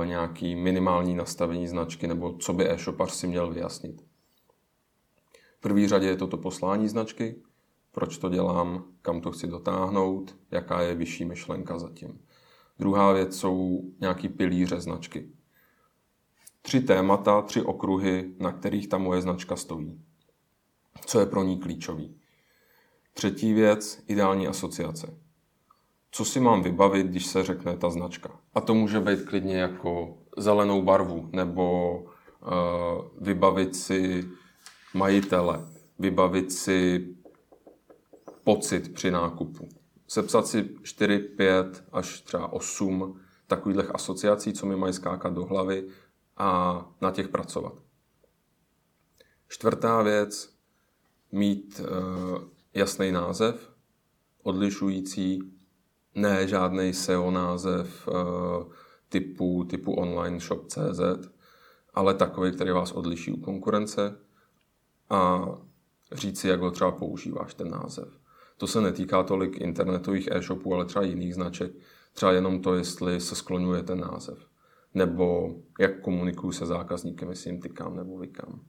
nějaký 0.06 0.56
minimální 0.56 1.16
nastavení 1.16 1.68
značky, 1.68 2.08
nebo 2.08 2.38
co 2.38 2.54
by 2.54 2.72
e-shopař 2.72 3.12
si 3.12 3.28
měl 3.28 3.54
vyjasnit. 3.54 4.02
V 5.58 5.62
první 5.62 5.88
řadě 5.88 6.08
je 6.08 6.16
to 6.16 6.28
to 6.28 6.38
poslání 6.38 6.90
značky, 6.90 7.36
proč 7.92 8.18
to 8.18 8.30
dělám, 8.30 8.86
kam 9.02 9.22
to 9.22 9.32
chci 9.32 9.48
dotáhnout, 9.48 10.36
jaká 10.52 10.82
je 10.82 10.96
vyšší 10.96 11.26
myšlenka 11.26 11.80
zatím. 11.80 12.20
Druhá 12.80 13.14
věc 13.14 13.40
jsou 13.40 13.84
nějaký 14.00 14.30
pilíře 14.30 14.82
značky. 14.82 15.30
Tři 16.62 16.82
témata, 16.82 17.42
tři 17.42 17.62
okruhy, 17.62 18.34
na 18.40 18.52
kterých 18.52 18.88
ta 18.88 18.98
moje 18.98 19.22
značka 19.22 19.56
stojí 19.56 20.02
co 21.06 21.20
je 21.20 21.26
pro 21.26 21.44
ní 21.44 21.60
klíčový. 21.60 22.16
Třetí 23.14 23.54
věc, 23.54 24.04
ideální 24.08 24.48
asociace. 24.48 25.18
Co 26.12 26.26
si 26.26 26.40
mám 26.40 26.64
vybavit, 26.64 27.08
když 27.08 27.26
se 27.26 27.44
řekne 27.44 27.78
ta 27.78 27.90
značka? 27.90 28.40
A 28.54 28.62
to 28.62 28.74
může 28.74 29.00
být 29.00 29.26
klidně 29.26 29.58
jako 29.58 30.18
zelenou 30.38 30.82
barvu, 30.82 31.30
nebo 31.32 31.96
uh, 32.02 32.50
vybavit 33.22 33.76
si 33.76 34.30
majitele, 34.94 35.68
vybavit 36.00 36.52
si 36.52 37.08
pocit 38.44 38.94
při 38.94 39.12
nákupu. 39.12 39.70
Sepsat 40.08 40.48
si 40.48 40.70
4, 40.84 41.20
5 41.20 41.84
až 41.92 42.22
třeba 42.22 42.54
8 42.54 43.20
takových 43.48 43.96
asociací, 43.96 44.54
co 44.54 44.66
mi 44.66 44.76
mají 44.76 44.94
skákat 44.94 45.34
do 45.34 45.46
hlavy 45.46 45.88
a 46.38 46.82
na 47.02 47.12
těch 47.12 47.28
pracovat. 47.28 47.74
Čtvrtá 49.48 50.02
věc, 50.02 50.54
mít 51.32 51.80
uh, 51.80 52.44
jasný 52.74 53.12
název, 53.12 53.72
odlišující, 54.44 55.61
ne 56.16 56.48
žádný 56.48 56.94
SEO 56.94 57.32
název 57.32 58.08
uh, 58.08 58.74
typu, 59.10 59.64
typu 59.64 59.94
online 59.94 60.40
shop.cz, 60.40 61.30
ale 61.94 62.14
takový, 62.14 62.52
který 62.52 62.72
vás 62.72 62.92
odliší 62.92 63.32
u 63.32 63.38
konkurence 63.38 64.18
a 65.10 65.42
říct 66.12 66.40
si, 66.40 66.48
jak 66.48 66.60
ho 66.60 66.72
třeba 66.72 66.92
používáš, 66.92 67.54
ten 67.54 67.70
název. 67.70 68.08
To 68.58 68.68
se 68.68 68.82
netýká 68.82 69.24
tolik 69.24 69.62
internetových 69.62 70.28
e-shopů, 70.32 70.74
ale 70.74 70.86
třeba 70.86 71.06
jiných 71.06 71.36
značek. 71.36 71.72
Třeba 72.14 72.32
jenom 72.32 72.62
to, 72.62 72.76
jestli 72.76 73.22
se 73.22 73.36
skloňuje 73.36 73.84
ten 73.84 74.00
název. 74.00 74.48
Nebo 74.94 75.56
jak 75.80 76.02
komunikuju 76.02 76.52
se 76.52 76.66
zákazníkem, 76.66 77.30
jestli 77.30 77.50
jim 77.50 77.62
tykám 77.62 77.96
nebo 77.96 78.18
vykám. 78.18 78.62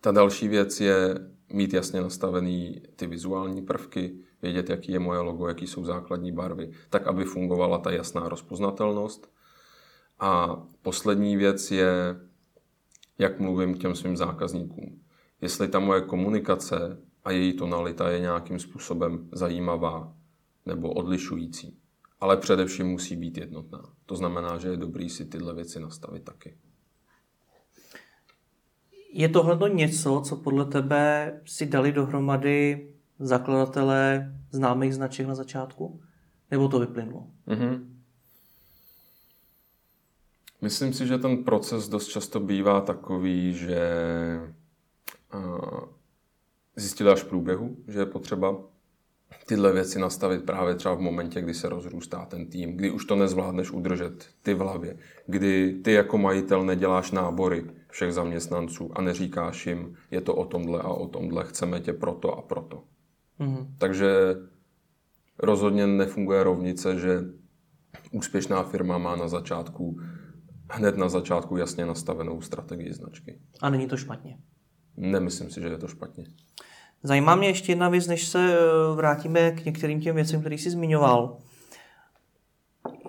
Ta 0.00 0.12
další 0.12 0.48
věc 0.48 0.80
je 0.80 1.14
mít 1.52 1.74
jasně 1.74 2.00
nastavený 2.00 2.82
ty 2.96 3.06
vizuální 3.06 3.62
prvky, 3.62 4.18
vědět, 4.42 4.70
jaký 4.70 4.92
je 4.92 4.98
moje 4.98 5.20
logo, 5.20 5.48
jaký 5.48 5.66
jsou 5.66 5.84
základní 5.84 6.32
barvy, 6.32 6.70
tak, 6.90 7.06
aby 7.06 7.24
fungovala 7.24 7.78
ta 7.78 7.90
jasná 7.90 8.28
rozpoznatelnost. 8.28 9.32
A 10.18 10.62
poslední 10.82 11.36
věc 11.36 11.70
je, 11.70 12.16
jak 13.18 13.40
mluvím 13.40 13.74
k 13.74 13.78
těm 13.78 13.94
svým 13.94 14.16
zákazníkům. 14.16 15.00
Jestli 15.40 15.68
ta 15.68 15.78
moje 15.78 16.00
komunikace 16.00 16.98
a 17.24 17.30
její 17.30 17.52
tonalita 17.52 18.10
je 18.10 18.20
nějakým 18.20 18.58
způsobem 18.58 19.28
zajímavá 19.32 20.14
nebo 20.66 20.92
odlišující. 20.92 21.78
Ale 22.20 22.36
především 22.36 22.86
musí 22.86 23.16
být 23.16 23.38
jednotná. 23.38 23.82
To 24.06 24.16
znamená, 24.16 24.58
že 24.58 24.68
je 24.68 24.76
dobrý 24.76 25.10
si 25.10 25.24
tyhle 25.24 25.54
věci 25.54 25.80
nastavit 25.80 26.24
taky. 26.24 26.56
Je 29.12 29.28
tohle 29.28 29.70
něco, 29.70 30.22
co 30.24 30.36
podle 30.36 30.64
tebe 30.64 31.40
si 31.44 31.66
dali 31.66 31.92
dohromady 31.92 32.88
zakladatelé 33.18 34.34
známých 34.50 34.94
značek 34.94 35.26
na 35.26 35.34
začátku? 35.34 36.00
Nebo 36.50 36.68
to 36.68 36.78
vyplynulo? 36.78 37.26
Mm-hmm. 37.48 37.86
Myslím 40.60 40.92
si, 40.92 41.06
že 41.06 41.18
ten 41.18 41.44
proces 41.44 41.88
dost 41.88 42.06
často 42.06 42.40
bývá 42.40 42.80
takový, 42.80 43.54
že 43.54 43.80
zjistili 46.76 47.10
až 47.10 47.22
v 47.22 47.28
průběhu, 47.28 47.76
že 47.88 47.98
je 47.98 48.06
potřeba 48.06 48.56
tyhle 49.46 49.72
věci 49.72 49.98
nastavit 49.98 50.44
právě 50.44 50.74
třeba 50.74 50.94
v 50.94 51.00
momentě, 51.00 51.40
kdy 51.40 51.54
se 51.54 51.68
rozrůstá 51.68 52.24
ten 52.24 52.46
tým, 52.46 52.76
kdy 52.76 52.90
už 52.90 53.04
to 53.04 53.16
nezvládneš 53.16 53.70
udržet 53.70 54.26
ty 54.42 54.54
v 54.54 54.58
hlavě, 54.58 54.98
kdy 55.26 55.80
ty 55.84 55.92
jako 55.92 56.18
majitel 56.18 56.64
neděláš 56.64 57.10
nábory 57.10 57.64
všech 57.88 58.12
zaměstnanců 58.12 58.90
a 58.98 59.02
neříkáš 59.02 59.66
jim, 59.66 59.96
je 60.10 60.20
to 60.20 60.34
o 60.34 60.44
tomhle 60.44 60.80
a 60.80 60.88
o 60.88 61.08
tomhle, 61.08 61.44
chceme 61.44 61.80
tě 61.80 61.92
proto 61.92 62.38
a 62.38 62.42
proto. 62.42 62.84
Mm-hmm. 63.40 63.66
Takže 63.78 64.34
rozhodně 65.38 65.86
nefunguje 65.86 66.44
rovnice, 66.44 66.98
že 66.98 67.20
úspěšná 68.12 68.62
firma 68.62 68.98
má 68.98 69.16
na 69.16 69.28
začátku, 69.28 70.00
hned 70.70 70.96
na 70.96 71.08
začátku 71.08 71.56
jasně 71.56 71.86
nastavenou 71.86 72.40
strategii 72.40 72.92
značky. 72.92 73.40
A 73.60 73.70
není 73.70 73.86
to 73.86 73.96
špatně? 73.96 74.38
Nemyslím 74.96 75.50
si, 75.50 75.60
že 75.60 75.68
je 75.68 75.78
to 75.78 75.88
špatně. 75.88 76.24
Zajímá 77.02 77.36
mě 77.36 77.48
ještě 77.48 77.72
jedna 77.72 77.88
věc, 77.88 78.06
než 78.06 78.26
se 78.26 78.58
eh, 78.58 78.94
vrátíme 78.94 79.50
k 79.50 79.64
některým 79.64 80.00
těm 80.00 80.14
věcem, 80.14 80.40
který 80.40 80.58
jsi 80.58 80.70
zmiňoval. 80.70 81.38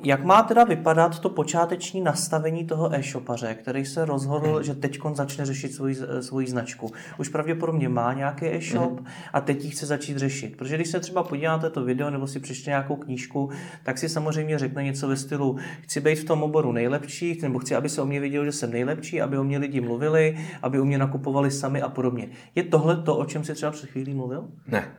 Jak 0.03 0.23
má 0.23 0.43
teda 0.43 0.63
vypadat 0.63 1.19
to 1.19 1.29
počáteční 1.29 2.01
nastavení 2.01 2.65
toho 2.65 2.95
e-shopaře, 2.95 3.53
který 3.53 3.85
se 3.85 4.05
rozhodl, 4.05 4.57
mm. 4.57 4.63
že 4.63 4.75
teď 4.75 4.99
začne 5.13 5.45
řešit 5.45 5.73
svoji, 5.73 5.95
svoji 6.21 6.47
značku? 6.47 6.91
Už 7.17 7.29
pravděpodobně 7.29 7.89
má 7.89 8.13
nějaký 8.13 8.45
e-shop 8.45 8.99
mm. 8.99 9.05
a 9.33 9.41
teď 9.41 9.63
ji 9.63 9.69
chce 9.69 9.85
začít 9.85 10.17
řešit. 10.17 10.57
Protože 10.57 10.75
když 10.75 10.87
se 10.87 10.99
třeba 10.99 11.23
podíváte 11.23 11.69
to 11.69 11.83
video 11.83 12.09
nebo 12.09 12.27
si 12.27 12.39
přečte 12.39 12.69
nějakou 12.69 12.95
knížku, 12.95 13.49
tak 13.83 13.97
si 13.97 14.09
samozřejmě 14.09 14.59
řekne 14.59 14.83
něco 14.83 15.07
ve 15.07 15.15
stylu 15.15 15.57
chci 15.81 16.01
být 16.01 16.15
v 16.15 16.23
tom 16.23 16.43
oboru 16.43 16.71
nejlepší, 16.71 17.39
nebo 17.41 17.59
chci, 17.59 17.75
aby 17.75 17.89
se 17.89 18.01
o 18.01 18.05
mě 18.05 18.19
vidělo, 18.19 18.45
že 18.45 18.51
jsem 18.51 18.71
nejlepší, 18.71 19.21
aby 19.21 19.37
o 19.37 19.43
mě 19.43 19.57
lidi 19.57 19.81
mluvili, 19.81 20.37
aby 20.61 20.79
o 20.79 20.85
mě 20.85 20.97
nakupovali 20.97 21.51
sami 21.51 21.81
a 21.81 21.89
podobně. 21.89 22.29
Je 22.55 22.63
tohle 22.63 22.97
to, 22.97 23.17
o 23.17 23.25
čem 23.25 23.43
si 23.43 23.53
třeba 23.53 23.71
před 23.71 23.89
chvílí 23.89 24.13
mluvil? 24.13 24.47
Ne. 24.67 24.91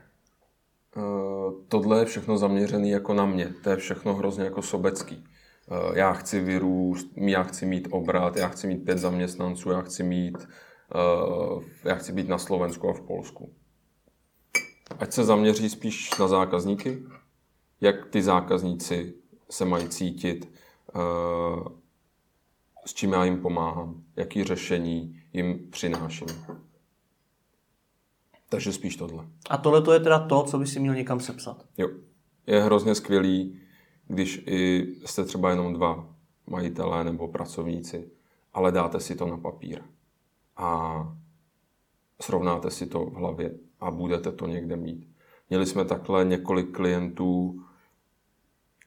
Eh, 0.96 1.53
tohle 1.68 1.98
je 1.98 2.05
všechno 2.05 2.38
zaměřené 2.38 2.88
jako 2.88 3.14
na 3.14 3.26
mě. 3.26 3.55
To 3.62 3.70
je 3.70 3.76
všechno 3.76 4.14
hrozně 4.14 4.44
jako 4.44 4.62
sobecký. 4.62 5.24
Eh, 5.70 5.98
já 5.98 6.12
chci 6.12 6.40
vyrůst, 6.40 7.09
já 7.16 7.42
chci 7.42 7.66
mít 7.66 7.88
obrat, 7.90 8.37
já 8.37 8.48
chci 8.48 8.66
mít 8.66 8.85
pět 8.85 8.98
zaměstnanců, 8.98 9.70
já 9.70 9.81
chci 9.81 10.03
mít, 10.03 10.48
eh, 10.94 11.88
já 11.88 11.94
chci 11.94 12.12
být 12.12 12.29
na 12.29 12.38
Slovensku 12.38 12.88
a 12.88 12.92
v 12.92 13.00
Polsku. 13.00 13.53
Ať 14.98 15.12
se 15.12 15.24
zaměří 15.24 15.68
spíš 15.68 16.18
na 16.18 16.29
zákazníky, 16.29 17.03
jak 17.81 18.07
ty 18.07 18.22
zákazníci 18.22 19.14
se 19.50 19.64
mají 19.64 19.88
cítit, 19.88 20.53
s 22.87 22.94
čím 22.94 23.12
já 23.12 23.24
jim 23.24 23.42
pomáhám, 23.42 24.03
jaký 24.16 24.44
řešení 24.44 25.22
jim 25.33 25.70
přináším. 25.70 26.26
Takže 28.50 28.72
spíš 28.72 28.96
tohle. 28.96 29.26
A 29.50 29.56
tohle 29.56 29.82
to 29.82 29.92
je 29.92 30.00
teda 30.00 30.18
to, 30.18 30.42
co 30.42 30.58
by 30.58 30.66
si 30.66 30.80
měl 30.80 30.94
někam 30.94 31.20
sepsat. 31.20 31.64
Jo. 31.78 31.88
Je 32.46 32.62
hrozně 32.62 32.94
skvělý, 32.94 33.60
když 34.06 34.42
i 34.46 34.86
jste 35.04 35.24
třeba 35.24 35.50
jenom 35.50 35.72
dva 35.72 36.14
majitelé 36.46 37.04
nebo 37.04 37.28
pracovníci, 37.28 38.10
ale 38.52 38.72
dáte 38.72 39.00
si 39.00 39.14
to 39.14 39.26
na 39.26 39.36
papír 39.36 39.82
a 40.56 41.02
srovnáte 42.22 42.70
si 42.70 42.86
to 42.86 43.06
v 43.06 43.14
hlavě 43.14 43.54
a 43.80 43.90
budete 43.90 44.32
to 44.32 44.46
někde 44.46 44.76
mít. 44.76 45.08
Měli 45.50 45.66
jsme 45.66 45.84
takhle 45.84 46.24
několik 46.24 46.70
klientů, 46.76 47.62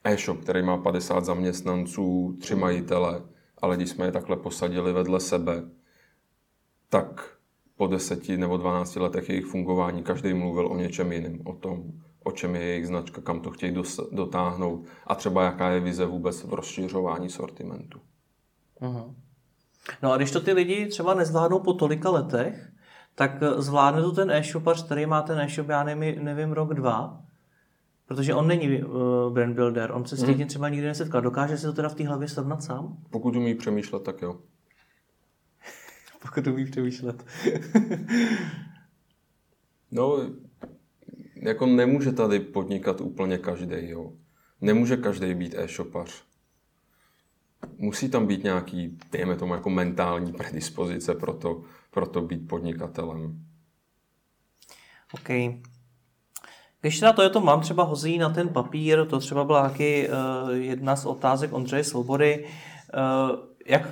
e-shop, 0.04 0.42
který 0.42 0.64
má 0.64 0.78
50 0.78 1.26
zaměstnanců, 1.26 2.38
tři 2.42 2.56
majitele, 2.56 3.22
ale 3.62 3.76
když 3.76 3.90
jsme 3.90 4.06
je 4.06 4.12
takhle 4.12 4.38
posadili 4.38 4.94
vedle 4.94 5.20
sebe, 5.20 5.70
tak 6.90 7.38
po 7.84 7.88
deseti 7.88 8.38
nebo 8.38 8.58
12 8.58 8.96
letech 8.96 9.30
jejich 9.30 9.46
fungování 9.46 10.04
každý 10.04 10.34
mluvil 10.34 10.68
o 10.68 10.76
něčem 10.76 11.12
jiném, 11.12 11.40
o 11.44 11.54
tom, 11.54 11.84
o 12.24 12.32
čem 12.32 12.56
je 12.56 12.62
jejich 12.62 12.88
značka, 12.88 13.22
kam 13.22 13.40
to 13.40 13.52
chtějí 13.52 13.76
dotáhnout 14.12 14.86
a 15.08 15.16
třeba 15.16 15.44
jaká 15.44 15.70
je 15.70 15.80
vize 15.80 16.06
vůbec 16.06 16.44
v 16.44 16.54
rozšiřování 16.54 17.30
sortimentu. 17.30 18.00
Uh-huh. 18.82 19.14
No 20.04 20.12
a 20.12 20.18
když 20.18 20.32
to 20.32 20.40
ty 20.40 20.54
lidi 20.54 20.88
třeba 20.88 21.14
nezvládnou 21.14 21.60
po 21.60 21.74
tolika 21.74 22.10
letech, 22.10 22.72
tak 23.16 23.32
eh, 23.42 23.62
zvládne 23.62 24.02
to 24.02 24.12
ten 24.12 24.32
e-shopař, 24.32 24.86
který 24.86 25.06
má 25.06 25.22
ten 25.22 25.40
e-shop, 25.40 25.70
já 25.70 25.84
nevím, 25.84 26.26
nevím 26.26 26.52
rok, 26.52 26.74
dva, 26.74 27.22
protože 28.08 28.36
on 28.36 28.48
není 28.48 28.84
uh, 28.84 29.34
brand 29.34 29.56
builder, 29.56 29.92
on 29.92 30.06
se 30.06 30.16
s 30.16 30.24
tím 30.24 30.36
hmm. 30.36 30.48
třeba 30.48 30.70
nikdy 30.70 30.88
nesetkal. 30.88 31.22
Dokáže 31.22 31.58
si 31.58 31.66
to 31.66 31.74
teda 31.74 31.90
v 31.90 31.96
té 31.96 32.08
hlavě 32.08 32.28
srovnat 32.28 32.64
sám? 32.64 32.98
Pokud 33.10 33.36
umí 33.36 33.56
přemýšlet, 33.56 34.04
tak 34.04 34.22
jo 34.22 34.36
pokud 36.24 36.48
umí 36.48 36.66
přemýšlet. 36.66 37.22
no, 39.92 40.18
jako 41.36 41.66
nemůže 41.66 42.12
tady 42.12 42.40
podnikat 42.40 43.02
úplně 43.02 43.38
každý, 43.38 43.90
jo. 43.90 44.14
Nemůže 44.62 44.98
každý 44.98 45.34
být 45.34 45.56
e-shopař. 45.58 46.24
Musí 47.78 48.10
tam 48.10 48.28
být 48.28 48.44
nějaký, 48.44 48.98
dejme 49.12 49.36
tomu, 49.36 49.54
jako 49.54 49.70
mentální 49.70 50.34
predispozice 50.34 51.14
pro 51.14 51.34
to, 51.34 51.62
pro 51.92 52.06
to 52.06 52.22
být 52.22 52.48
podnikatelem. 52.48 53.46
OK. 55.14 55.30
Když 56.82 57.02
na 57.02 57.14
to 57.14 57.22
je 57.22 57.30
to 57.30 57.42
mám 57.42 57.62
třeba 57.62 57.84
hozí 57.84 58.18
na 58.18 58.30
ten 58.30 58.50
papír, 58.50 59.06
to 59.06 59.20
třeba 59.20 59.44
byla 59.44 59.70
taky 59.70 60.10
uh, 60.10 60.50
jedna 60.50 60.96
z 60.96 61.06
otázek 61.06 61.54
Ondřeje 61.54 61.84
Svobody, 61.84 62.46
uh, 62.46 63.53
jak 63.66 63.90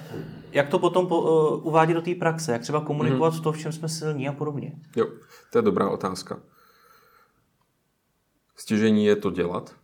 jak 0.51 0.69
to 0.69 0.79
potom 0.79 1.07
po, 1.07 1.21
uh, 1.21 1.67
uvádí 1.67 1.93
do 1.93 2.01
té 2.01 2.15
praxe? 2.15 2.51
Jak 2.51 2.61
třeba 2.61 2.81
komunikovat 2.81 3.33
hmm. 3.33 3.43
to, 3.43 3.51
v 3.51 3.57
čem 3.57 3.71
jsme 3.71 3.89
silní 3.89 4.27
a 4.27 4.33
podobně? 4.33 4.79
Jo, 4.95 5.07
to 5.51 5.57
je 5.57 5.61
dobrá 5.61 5.89
otázka. 5.89 6.39
Stěžení 8.55 9.05
je 9.05 9.15
to 9.15 9.31
dělat 9.31 9.75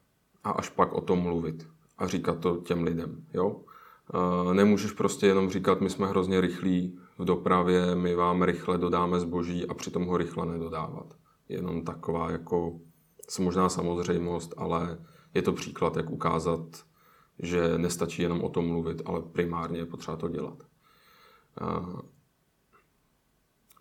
a 0.43 0.51
až 0.51 0.69
pak 0.69 0.93
o 0.93 1.01
tom 1.01 1.19
mluvit 1.19 1.67
a 1.97 2.07
říkat 2.07 2.39
to 2.39 2.57
těm 2.57 2.83
lidem. 2.83 3.25
Jo? 3.33 3.49
Uh, 3.49 4.53
nemůžeš 4.53 4.91
prostě 4.91 5.27
jenom 5.27 5.49
říkat, 5.49 5.81
my 5.81 5.89
jsme 5.89 6.07
hrozně 6.07 6.41
rychlí 6.41 6.99
v 7.17 7.25
dopravě, 7.25 7.95
my 7.95 8.15
vám 8.15 8.43
rychle 8.43 8.77
dodáme 8.77 9.19
zboží 9.19 9.67
a 9.67 9.73
přitom 9.73 10.05
ho 10.05 10.17
rychle 10.17 10.45
nedodávat. 10.45 11.05
Jenom 11.49 11.81
taková 11.81 12.31
jako 12.31 12.79
možná 13.39 13.69
samozřejmost, 13.69 14.53
ale 14.57 14.97
je 15.33 15.41
to 15.41 15.53
příklad, 15.53 15.97
jak 15.97 16.09
ukázat 16.09 16.61
že 17.39 17.77
nestačí 17.77 18.21
jenom 18.21 18.43
o 18.43 18.49
tom 18.49 18.67
mluvit, 18.67 19.01
ale 19.05 19.21
primárně 19.21 19.79
je 19.79 19.85
potřeba 19.85 20.17
to 20.17 20.29
dělat. 20.29 20.63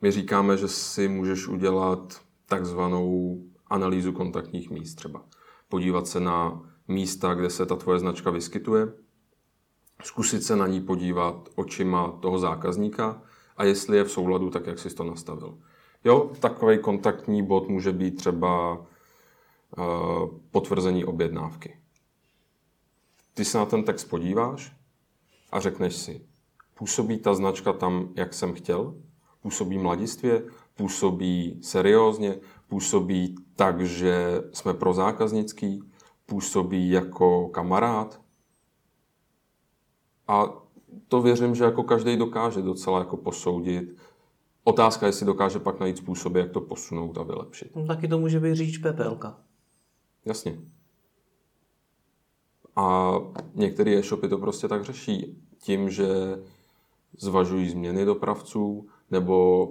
My 0.03 0.11
říkáme, 0.11 0.57
že 0.57 0.69
si 0.69 1.09
můžeš 1.09 1.49
udělat 1.49 2.21
takzvanou 2.47 3.39
analýzu 3.67 4.13
kontaktních 4.13 4.71
míst 4.71 4.95
třeba. 4.95 5.25
Podívat 5.69 6.07
se 6.07 6.21
na 6.21 6.63
místa, 6.89 7.35
kde 7.35 7.51
se 7.51 7.67
ta 7.67 7.77
tvoje 7.77 7.99
značka 7.99 8.31
vyskytuje, 8.31 8.93
zkusit 10.03 10.43
se 10.43 10.57
na 10.57 10.67
ní 10.67 10.81
podívat 10.81 11.49
očima 11.55 12.11
toho 12.11 12.39
zákazníka 12.39 13.23
a 13.57 13.65
jestli 13.65 13.97
je 13.97 14.05
v 14.05 14.11
souladu, 14.11 14.51
tak 14.51 14.67
jak 14.67 14.79
jsi 14.79 14.95
to 14.95 15.05
nastavil. 15.05 15.59
Jo, 16.05 16.31
takový 16.41 16.79
kontaktní 16.79 17.47
bod 17.47 17.69
může 17.69 17.93
být 17.93 18.17
třeba 18.17 18.87
potvrzení 20.51 21.05
objednávky. 21.05 21.79
Ty 23.37 23.45
se 23.45 23.59
na 23.59 23.67
ten 23.67 23.85
text 23.85 24.05
podíváš 24.05 24.77
a 25.53 25.61
řekneš 25.61 25.97
si, 25.97 26.27
působí 26.75 27.19
ta 27.19 27.35
značka 27.35 27.73
tam, 27.73 28.09
jak 28.17 28.35
jsem 28.35 28.55
chtěl, 28.55 28.95
působí 29.41 29.79
mladistvě, 29.79 30.43
působí 30.75 31.59
seriózně, 31.63 32.39
působí 32.69 33.35
tak, 33.57 33.81
že 33.81 34.43
jsme 34.53 34.75
pro 34.75 34.93
zákaznický, 34.93 35.83
působí 36.27 36.91
jako 36.91 37.49
kamarád. 37.49 38.21
A 40.29 40.45
to 41.09 41.23
věřím, 41.23 41.55
že 41.55 41.65
jako 41.65 41.83
každý 41.83 42.17
dokáže 42.17 42.63
docela 42.63 42.99
jako 42.99 43.17
posoudit. 43.17 43.97
Otázka, 44.65 45.07
jestli 45.07 45.27
dokáže 45.27 45.59
pak 45.59 45.81
najít 45.81 45.97
způsoby, 45.99 46.41
jak 46.41 46.51
to 46.51 46.61
posunout 46.61 47.19
a 47.19 47.23
vylepšit. 47.23 47.77
No, 47.77 47.87
taky 47.87 48.09
to 48.09 48.19
může 48.19 48.41
být 48.41 48.55
říč 48.55 48.79
PPLK. 48.79 49.25
Jasně. 50.25 50.59
A 52.77 53.13
některé 53.55 53.99
e-shopy 53.99 54.29
to 54.29 54.39
prostě 54.39 54.69
tak 54.69 54.85
řeší 54.85 55.43
tím, 55.59 55.91
že 55.91 56.07
zvažují 57.19 57.71
změny 57.71 58.05
dopravců, 58.05 58.89
nebo 59.11 59.69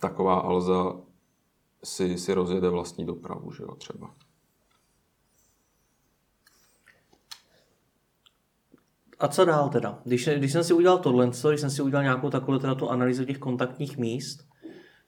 taková 0.00 0.34
Alza 0.34 0.96
si, 1.84 2.18
si 2.18 2.34
rozjede 2.34 2.68
vlastní 2.68 3.06
dopravu, 3.06 3.52
že 3.52 3.62
jo, 3.62 3.74
třeba. 3.74 4.14
A 9.18 9.28
co 9.28 9.44
dál 9.44 9.68
teda? 9.68 10.02
Když, 10.04 10.28
když 10.36 10.52
jsem 10.52 10.64
si 10.64 10.72
udělal 10.72 10.98
tohle, 10.98 11.26
když 11.48 11.60
jsem 11.60 11.70
si 11.70 11.82
udělal 11.82 12.02
nějakou 12.02 12.30
takovou 12.30 12.58
teda 12.58 12.74
tu 12.74 12.90
analýzu 12.90 13.24
těch 13.24 13.38
kontaktních 13.38 13.98
míst, 13.98 14.48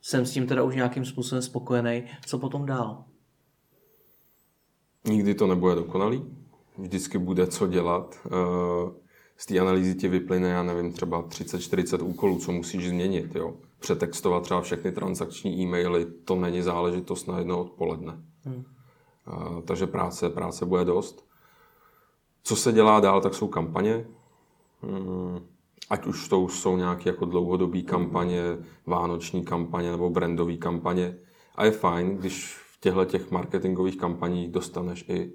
jsem 0.03 0.27
s 0.27 0.33
tím 0.33 0.47
teda 0.47 0.63
už 0.63 0.75
nějakým 0.75 1.05
způsobem 1.05 1.43
spokojený. 1.43 2.05
Co 2.27 2.39
potom 2.39 2.67
dál? 2.67 3.05
Nikdy 5.05 5.35
to 5.35 5.47
nebude 5.47 5.75
dokonalý 5.75 6.44
vždycky 6.79 7.19
bude 7.19 7.47
co 7.47 7.67
dělat. 7.67 8.19
Eh, 8.27 9.05
z 9.37 9.47
té 9.47 9.59
analýzy 9.59 9.95
ti 9.95 10.09
vyplyne, 10.09 10.49
já 10.49 10.63
nevím, 10.63 10.93
třeba 10.93 11.23
30-40 11.23 12.03
úkolů, 12.03 12.39
co 12.39 12.53
musíš 12.53 12.89
změnit. 12.89 13.35
Jo? 13.35 13.55
Přetextovat 13.81 14.43
třeba 14.43 14.61
všechny 14.61 14.93
transakční 14.93 15.63
e-maily, 15.63 16.07
to 16.25 16.35
není 16.35 16.63
záležitost 16.63 17.27
na 17.27 17.39
jedno 17.39 17.61
odpoledne. 17.61 18.19
Hmm. 18.45 18.65
takže 19.65 19.87
práce, 19.87 20.31
práce 20.31 20.67
bude 20.67 20.85
dost. 20.85 21.27
Co 22.43 22.57
se 22.57 22.73
dělá 22.73 23.01
dál, 23.01 23.21
tak 23.21 23.35
jsou 23.35 23.49
kampaně. 23.49 24.07
Hmm, 24.83 25.41
ať 25.91 26.07
už 26.07 26.29
to 26.29 26.49
jsou 26.49 26.77
nějaké 26.77 27.11
jako 27.11 27.25
dlouhodobé 27.25 27.83
kampaně, 27.83 28.43
vánoční 28.87 29.45
kampaně 29.45 29.91
nebo 29.91 30.11
brandové 30.11 30.57
kampaně. 30.57 31.17
A 31.55 31.65
je 31.65 31.71
fajn, 31.71 32.17
když 32.17 32.57
v 32.57 32.81
těchto 32.81 33.05
těch 33.05 33.31
marketingových 33.31 33.97
kampaních 33.97 34.51
dostaneš 34.51 35.05
i 35.09 35.33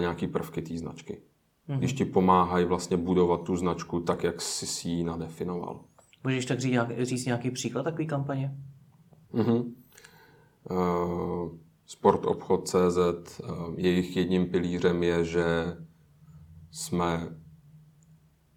nějaký 0.00 0.26
prvky 0.26 0.62
té 0.62 0.78
značky. 0.78 1.20
Mm-hmm. 1.68 1.78
Když 1.78 1.92
ti 1.92 2.04
pomáhají 2.04 2.64
vlastně 2.64 2.96
budovat 2.96 3.42
tu 3.42 3.56
značku 3.56 4.00
tak, 4.00 4.24
jak 4.24 4.40
jsi 4.40 4.66
si 4.66 4.88
ji 4.88 5.04
nadefinoval. 5.04 5.80
Můžeš 6.24 6.46
tak 6.46 6.60
říct, 6.60 6.78
říct 7.02 7.24
nějaký 7.24 7.50
příklad 7.50 7.82
takové 7.82 8.04
kampaně? 8.04 8.56
Mm-hmm. 9.34 9.72
Uh, 10.70 11.50
sportobchod.cz, 11.86 12.98
uh, 13.40 13.74
jejich 13.76 14.16
jedním 14.16 14.46
pilířem 14.46 15.02
je, 15.02 15.24
že 15.24 15.76
jsme 16.70 17.36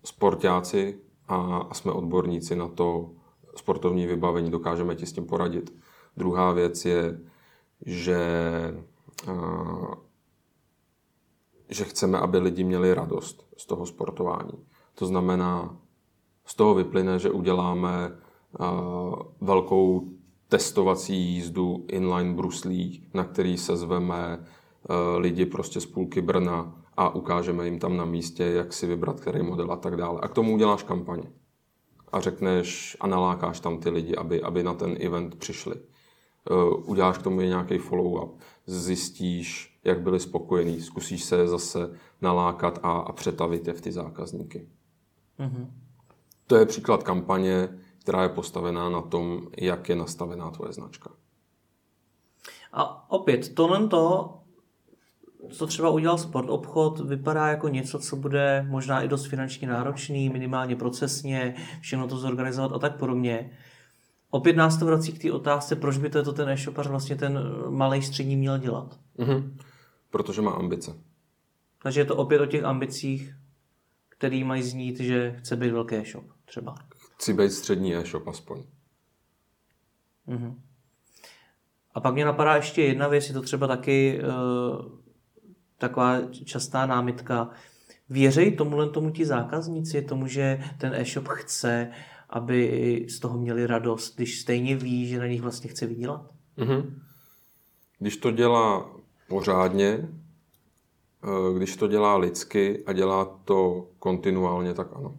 sportáci 0.05 0.99
a, 1.27 1.57
a 1.57 1.73
jsme 1.73 1.91
odborníci 1.91 2.55
na 2.55 2.67
to 2.67 3.11
sportovní 3.55 4.07
vybavení, 4.07 4.51
dokážeme 4.51 4.95
ti 4.95 5.05
s 5.05 5.13
tím 5.13 5.25
poradit. 5.25 5.73
Druhá 6.17 6.51
věc 6.51 6.85
je, 6.85 7.19
že, 7.85 8.19
uh, 9.27 9.93
že 11.69 11.83
chceme, 11.83 12.17
aby 12.17 12.37
lidi 12.37 12.63
měli 12.63 12.93
radost 12.93 13.47
z 13.57 13.65
toho 13.65 13.85
sportování. 13.85 14.65
To 14.95 15.05
znamená, 15.05 15.77
z 16.45 16.55
toho 16.55 16.73
vyplyne, 16.75 17.19
že 17.19 17.31
uděláme 17.31 18.11
uh, 18.59 18.67
velkou 19.41 20.09
testovací 20.47 21.15
jízdu 21.15 21.85
inline 21.87 22.33
bruslí, 22.33 23.09
na 23.13 23.23
který 23.23 23.57
se 23.57 23.77
zveme 23.77 24.37
uh, 24.37 24.95
lidi 25.17 25.45
prostě 25.45 25.81
z 25.81 25.85
půlky 25.85 26.21
Brna 26.21 26.83
a 26.97 27.15
ukážeme 27.15 27.65
jim 27.65 27.79
tam 27.79 27.97
na 27.97 28.05
místě, 28.05 28.43
jak 28.43 28.73
si 28.73 28.87
vybrat 28.87 29.19
který 29.19 29.43
model 29.43 29.71
a 29.71 29.75
tak 29.75 29.95
dále. 29.95 30.19
A 30.21 30.27
k 30.27 30.33
tomu 30.33 30.53
uděláš 30.53 30.83
kampaně. 30.83 31.31
A 32.11 32.19
řekneš 32.19 32.97
a 32.99 33.07
nalákáš 33.07 33.59
tam 33.59 33.77
ty 33.77 33.89
lidi, 33.89 34.15
aby, 34.15 34.41
aby 34.41 34.63
na 34.63 34.73
ten 34.73 34.97
event 34.99 35.35
přišli. 35.35 35.75
Uh, 36.51 36.89
uděláš 36.89 37.17
k 37.17 37.23
tomu 37.23 37.41
nějaký 37.41 37.77
follow-up. 37.77 38.29
Zjistíš, 38.65 39.68
jak 39.83 40.01
byli 40.01 40.19
spokojení. 40.19 40.81
Zkusíš 40.81 41.23
se 41.23 41.47
zase 41.47 41.91
nalákat 42.21 42.79
a, 42.83 42.91
a 42.91 43.11
přetavit 43.11 43.67
je 43.67 43.73
v 43.73 43.81
ty 43.81 43.91
zákazníky. 43.91 44.67
Mm-hmm. 45.39 45.67
To 46.47 46.55
je 46.55 46.65
příklad 46.65 47.03
kampaně, 47.03 47.69
která 48.01 48.23
je 48.23 48.29
postavená 48.29 48.89
na 48.89 49.01
tom, 49.01 49.41
jak 49.57 49.89
je 49.89 49.95
nastavená 49.95 50.51
tvoje 50.51 50.73
značka. 50.73 51.11
A 52.73 53.11
opět, 53.11 53.55
tohle 53.55 53.87
to, 53.87 54.33
co 55.49 55.67
třeba 55.67 55.89
udělal 55.89 56.17
sport 56.17 56.49
obchod, 56.49 56.99
vypadá 56.99 57.47
jako 57.47 57.67
něco, 57.67 57.99
co 57.99 58.15
bude 58.15 58.65
možná 58.69 59.01
i 59.01 59.07
dost 59.07 59.25
finančně 59.25 59.67
náročný, 59.67 60.29
minimálně 60.29 60.75
procesně, 60.75 61.55
všechno 61.81 62.07
to 62.07 62.17
zorganizovat 62.17 62.71
a 62.71 62.79
tak 62.79 62.97
podobně. 62.97 63.51
Opět 64.29 64.55
nás 64.55 64.77
to 64.77 64.85
vrací 64.85 65.11
k 65.11 65.21
té 65.21 65.31
otázce, 65.31 65.75
proč 65.75 65.97
by 65.97 66.09
to 66.09 66.33
ten 66.33 66.49
e-shopař 66.49 66.87
vlastně 66.87 67.15
ten 67.15 67.39
malý 67.69 68.01
střední 68.01 68.35
měl 68.37 68.57
dělat. 68.57 68.99
Mm-hmm. 69.19 69.51
Protože 70.09 70.41
má 70.41 70.51
ambice. 70.51 70.95
Takže 71.83 72.01
je 72.01 72.05
to 72.05 72.15
opět 72.15 72.41
o 72.41 72.45
těch 72.45 72.63
ambicích, 72.63 73.35
který 74.09 74.43
mají 74.43 74.63
znít, 74.63 74.99
že 74.99 75.35
chce 75.39 75.55
být 75.55 75.71
velký 75.71 75.95
e-shop 75.95 76.25
třeba. 76.45 76.75
Chci 77.15 77.33
být 77.33 77.51
střední 77.51 77.95
e-shop 77.95 78.27
aspoň. 78.27 78.63
Mm-hmm. 80.27 80.55
A 81.93 81.99
pak 81.99 82.13
mě 82.13 82.25
napadá 82.25 82.55
ještě 82.55 82.81
jedna 82.81 83.07
věc, 83.07 83.27
je 83.27 83.33
to 83.33 83.41
třeba 83.41 83.67
taky 83.67 84.21
uh, 84.21 84.99
taková 85.77 86.21
častá 86.45 86.85
námitka. 86.85 87.49
Věřej 88.09 88.55
tomuhle 88.55 88.89
tomu 88.89 89.11
ti 89.11 89.25
zákazníci, 89.25 90.01
tomu, 90.01 90.27
že 90.27 90.63
ten 90.77 90.93
e-shop 90.93 91.27
chce, 91.27 91.91
aby 92.29 93.05
z 93.09 93.19
toho 93.19 93.37
měli 93.37 93.67
radost, 93.67 94.15
když 94.15 94.41
stejně 94.41 94.75
ví, 94.75 95.07
že 95.07 95.19
na 95.19 95.27
nich 95.27 95.41
vlastně 95.41 95.69
chce 95.69 95.85
vydělat? 95.85 96.31
Mm-hmm. 96.57 96.93
Když 97.99 98.17
to 98.17 98.31
dělá 98.31 98.91
pořádně, 99.29 100.09
eh, 101.23 101.57
když 101.57 101.75
to 101.75 101.87
dělá 101.87 102.17
lidsky 102.17 102.83
a 102.85 102.93
dělá 102.93 103.25
to 103.25 103.87
kontinuálně, 103.99 104.73
tak 104.73 104.87
ano. 104.93 105.17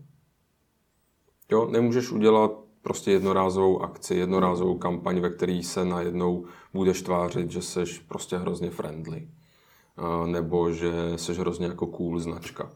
Jo, 1.53 1.69
nemůžeš 1.71 2.11
udělat 2.11 2.53
prostě 2.83 3.11
jednorázovou 3.11 3.83
akci, 3.83 4.15
jednorázovou 4.15 4.79
kampaň, 4.79 5.21
ve 5.21 5.31
které 5.31 5.61
se 5.65 5.85
najednou 5.85 6.45
budeš 6.75 7.03
tvářit, 7.03 7.51
že 7.51 7.63
seš 7.63 7.99
prostě 7.99 8.39
hrozně 8.39 8.71
friendly. 8.71 9.29
Nebo 10.27 10.73
že 10.73 10.93
seš 11.17 11.39
hrozně 11.39 11.67
jako 11.67 11.87
cool 11.87 12.19
značka. 12.19 12.71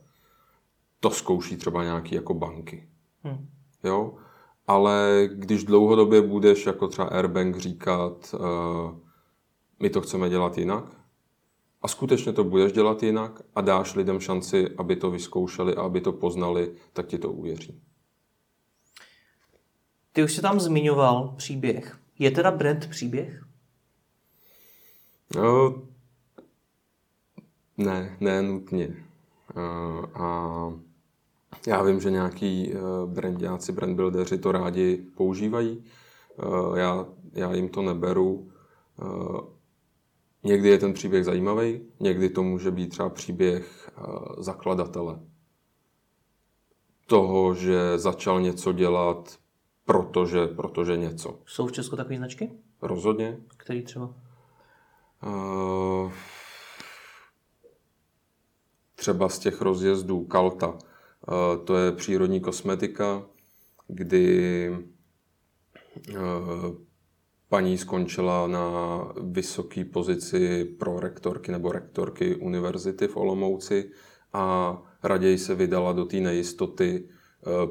To 1.00 1.10
zkouší 1.10 1.56
třeba 1.56 1.84
nějaký 1.84 2.14
jako 2.14 2.34
banky. 2.34 2.88
Hmm. 3.22 3.48
Jo? 3.84 4.14
Ale 4.66 5.28
když 5.32 5.64
dlouhodobě 5.64 6.22
budeš 6.22 6.66
jako 6.66 6.88
třeba 6.88 7.08
Airbank 7.08 7.56
říkat, 7.56 8.34
uh, 8.34 8.98
my 9.80 9.90
to 9.90 10.00
chceme 10.00 10.28
dělat 10.28 10.58
jinak, 10.58 10.84
a 11.84 11.88
skutečně 11.88 12.32
to 12.32 12.44
budeš 12.44 12.72
dělat 12.72 13.02
jinak 13.02 13.42
a 13.54 13.60
dáš 13.60 13.94
lidem 13.94 14.20
šanci, 14.20 14.68
aby 14.78 14.96
to 14.96 15.10
vyzkoušeli 15.10 15.74
a 15.74 15.82
aby 15.82 16.00
to 16.00 16.12
poznali, 16.12 16.74
tak 16.92 17.06
ti 17.06 17.18
to 17.18 17.32
uvěří. 17.32 17.80
Ty 20.12 20.24
už 20.24 20.32
jsi 20.32 20.42
tam 20.42 20.60
zmiňoval 20.60 21.34
příběh. 21.36 21.98
Je 22.18 22.30
teda 22.30 22.50
brand 22.50 22.86
příběh? 22.86 23.44
No, 25.36 25.82
ne, 27.78 28.16
ne 28.20 28.42
nutně. 28.42 29.04
A 30.14 30.72
já 31.66 31.82
vím, 31.82 32.00
že 32.00 32.10
nějaký 32.10 32.72
e, 32.72 32.76
brandáci, 33.06 33.72
brandbuildeři 33.72 34.38
to 34.38 34.52
rádi 34.52 35.04
používají. 35.16 35.84
E, 36.74 36.80
já, 36.80 37.06
já 37.32 37.54
jim 37.54 37.68
to 37.68 37.82
neberu. 37.82 38.50
Někdy 40.44 40.68
je 40.68 40.78
ten 40.78 40.92
příběh 40.92 41.24
zajímavý, 41.24 41.80
někdy 42.00 42.28
to 42.28 42.42
může 42.42 42.70
být 42.70 42.88
třeba 42.88 43.08
příběh 43.08 43.90
zakladatele. 44.38 45.18
Toho, 47.06 47.54
že 47.54 47.98
začal 47.98 48.40
něco 48.40 48.72
dělat 48.72 49.38
protože, 49.84 50.46
protože 50.46 50.96
něco. 50.96 51.38
Jsou 51.46 51.66
v 51.66 51.72
Česku 51.72 51.96
takové 51.96 52.16
značky? 52.16 52.50
Rozhodně. 52.82 53.38
Který 53.56 53.82
třeba? 53.82 54.14
Uh, 55.26 56.12
třeba 58.94 59.28
z 59.28 59.38
těch 59.38 59.60
rozjezdů 59.60 60.24
Kalta. 60.24 60.68
Uh, 60.68 61.64
to 61.64 61.76
je 61.76 61.92
přírodní 61.92 62.40
kosmetika, 62.40 63.22
kdy 63.88 64.70
uh, 66.10 66.76
paní 67.54 67.78
skončila 67.78 68.46
na 68.46 68.68
vysoké 69.22 69.84
pozici 69.84 70.64
pro 70.64 71.00
rektorky 71.00 71.52
nebo 71.52 71.72
rektorky 71.72 72.36
univerzity 72.36 73.08
v 73.08 73.16
Olomouci 73.16 73.90
a 74.32 74.76
raději 75.02 75.38
se 75.38 75.54
vydala 75.54 75.92
do 75.92 76.04
té 76.04 76.16
nejistoty 76.16 77.08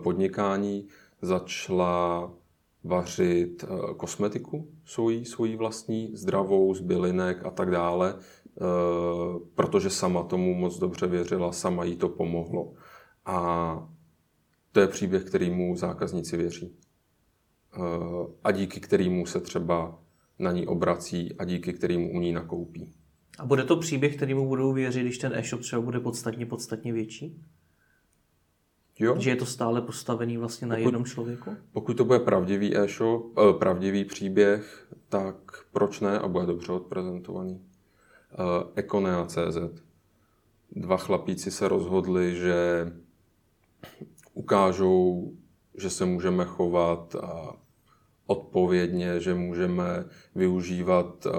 podnikání 0.04 0.88
začala 1.22 2.32
vařit 2.84 3.64
eh, 3.64 3.94
kosmetiku 3.94 4.68
svojí, 4.86 5.26
svojí 5.26 5.56
vlastní, 5.56 6.12
zdravou, 6.16 6.74
z 6.74 6.80
bylinek 6.80 7.46
a 7.46 7.52
tak 7.52 7.72
dále, 7.72 8.16
eh, 8.16 8.64
protože 9.56 9.90
sama 9.90 10.24
tomu 10.24 10.54
moc 10.54 10.80
dobře 10.80 11.08
věřila, 11.08 11.52
sama 11.52 11.84
jí 11.84 11.96
to 11.96 12.10
pomohlo. 12.10 12.74
A 13.26 13.90
to 14.72 14.80
je 14.80 14.88
příběh, 14.88 15.24
kterýmu 15.24 15.76
zákazníci 15.76 16.38
věří. 16.38 16.83
Eh, 17.76 17.80
a 18.44 18.52
díky 18.52 18.80
kterýmu 18.80 19.26
se 19.26 19.40
třeba 19.40 20.00
na 20.40 20.52
ní 20.52 20.68
obrací 20.68 21.36
a 21.40 21.46
díky 21.46 21.74
kterýmu 21.74 22.12
u 22.14 22.20
ní 22.20 22.32
nakoupí. 22.32 22.94
A 23.40 23.46
bude 23.46 23.64
to 23.64 23.78
příběh, 23.78 24.16
kterýmu 24.16 24.48
budou 24.48 24.74
věřit, 24.74 25.02
když 25.02 25.18
ten 25.18 25.34
e-shop 25.36 25.62
třeba 25.62 25.82
bude 25.82 26.00
podstatně, 26.00 26.46
podstatně 26.46 26.94
větší? 26.94 27.42
Jo. 29.00 29.16
Že 29.20 29.30
je 29.30 29.36
to 29.36 29.46
stále 29.46 29.82
postavený 29.82 30.38
vlastně 30.38 30.68
na 30.68 30.76
pokud, 30.76 30.86
jednom 30.86 31.06
člověku? 31.06 31.52
Pokud 31.72 31.98
to 31.98 32.06
bude 32.06 32.20
pravdivý 32.20 32.78
e-shop, 32.78 33.38
eh, 33.38 33.54
pravdivý 33.54 34.06
příběh, 34.06 34.88
tak 35.10 35.36
proč 35.72 36.00
ne 36.00 36.20
a 36.20 36.28
bude 36.28 36.46
dobře 36.46 36.72
odprezentovaný. 36.72 37.62
Eh, 38.32 38.36
Econea.cz 38.76 39.84
Dva 40.76 40.98
chlapíci 40.98 41.52
se 41.52 41.68
rozhodli, 41.68 42.36
že 42.36 42.92
ukážou, 44.34 45.32
že 45.78 45.90
se 45.90 46.06
můžeme 46.06 46.46
chovat 46.46 47.16
odpovědně, 48.26 49.20
že 49.20 49.34
můžeme 49.34 50.06
využívat 50.36 51.26
eh, 51.26 51.32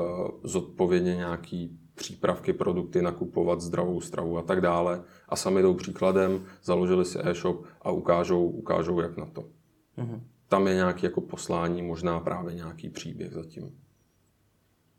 zodpovědně 0.45 1.17
nějaký 1.17 1.79
přípravky, 1.95 2.53
produkty, 2.53 3.03
nakupovat 3.03 3.61
zdravou 3.61 4.01
stravu 4.01 4.39
a 4.39 4.43
tak 4.43 4.61
dále. 4.61 5.03
A 5.29 5.37
sami 5.37 5.63
jdou 5.63 5.75
příkladem, 5.75 6.45
založili 6.63 7.05
si 7.05 7.19
e-shop 7.23 7.65
a 7.83 7.91
ukážou, 7.91 8.49
ukážou 8.49 9.01
jak 9.01 9.17
na 9.17 9.27
to. 9.27 9.45
Mm-hmm. 9.99 10.21
Tam 10.49 10.67
je 10.67 10.75
nějaký 10.75 11.07
jako 11.07 11.21
poslání, 11.21 11.83
možná 11.83 12.21
právě 12.21 12.55
nějaký 12.55 12.89
příběh 12.89 13.33
zatím. 13.33 13.79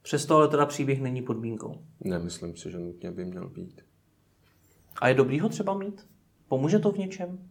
Přesto 0.02 0.36
ale 0.36 0.48
teda 0.48 0.66
příběh 0.66 1.02
není 1.02 1.22
podmínkou. 1.22 1.82
Nemyslím 2.00 2.56
si, 2.56 2.72
že 2.72 2.80
nutně 2.80 3.12
by 3.12 3.26
měl 3.26 3.50
být. 3.50 3.82
A 5.02 5.08
je 5.08 5.14
dobrý 5.14 5.40
ho 5.40 5.50
třeba 5.50 5.78
mít? 5.78 6.08
Pomůže 6.48 6.80
to 6.80 6.92
v 6.92 6.98
něčem? 6.98 7.50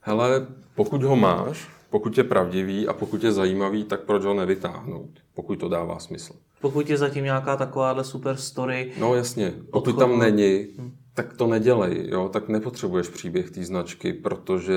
Hele, 0.00 0.46
pokud 0.74 1.02
ho 1.02 1.16
máš, 1.16 1.68
pokud 1.90 2.18
je 2.18 2.24
pravdivý 2.24 2.88
a 2.88 2.92
pokud 2.92 3.24
je 3.24 3.32
zajímavý, 3.32 3.84
tak 3.84 4.00
proč 4.00 4.24
ho 4.24 4.34
nevytáhnout, 4.34 5.10
pokud 5.34 5.56
to 5.56 5.68
dává 5.68 5.98
smysl. 5.98 6.32
Pokud 6.60 6.90
je 6.90 6.96
zatím 6.96 7.24
nějaká 7.24 7.56
takováhle 7.56 8.04
super 8.04 8.36
story. 8.36 8.92
No 9.00 9.14
jasně, 9.14 9.52
pokud 9.70 9.94
Odchod- 9.94 9.98
tam 9.98 10.18
není, 10.18 10.66
tak 11.14 11.32
to 11.36 11.46
nedělej, 11.46 12.08
jo? 12.08 12.28
tak 12.28 12.48
nepotřebuješ 12.48 13.08
příběh 13.08 13.50
té 13.50 13.64
značky, 13.64 14.12
protože 14.12 14.74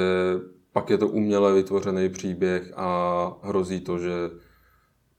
pak 0.73 0.89
je 0.89 0.97
to 0.97 1.07
uměle 1.07 1.53
vytvořený 1.53 2.09
příběh 2.09 2.73
a 2.75 3.31
hrozí 3.43 3.81
to, 3.81 3.99
že, 3.99 4.11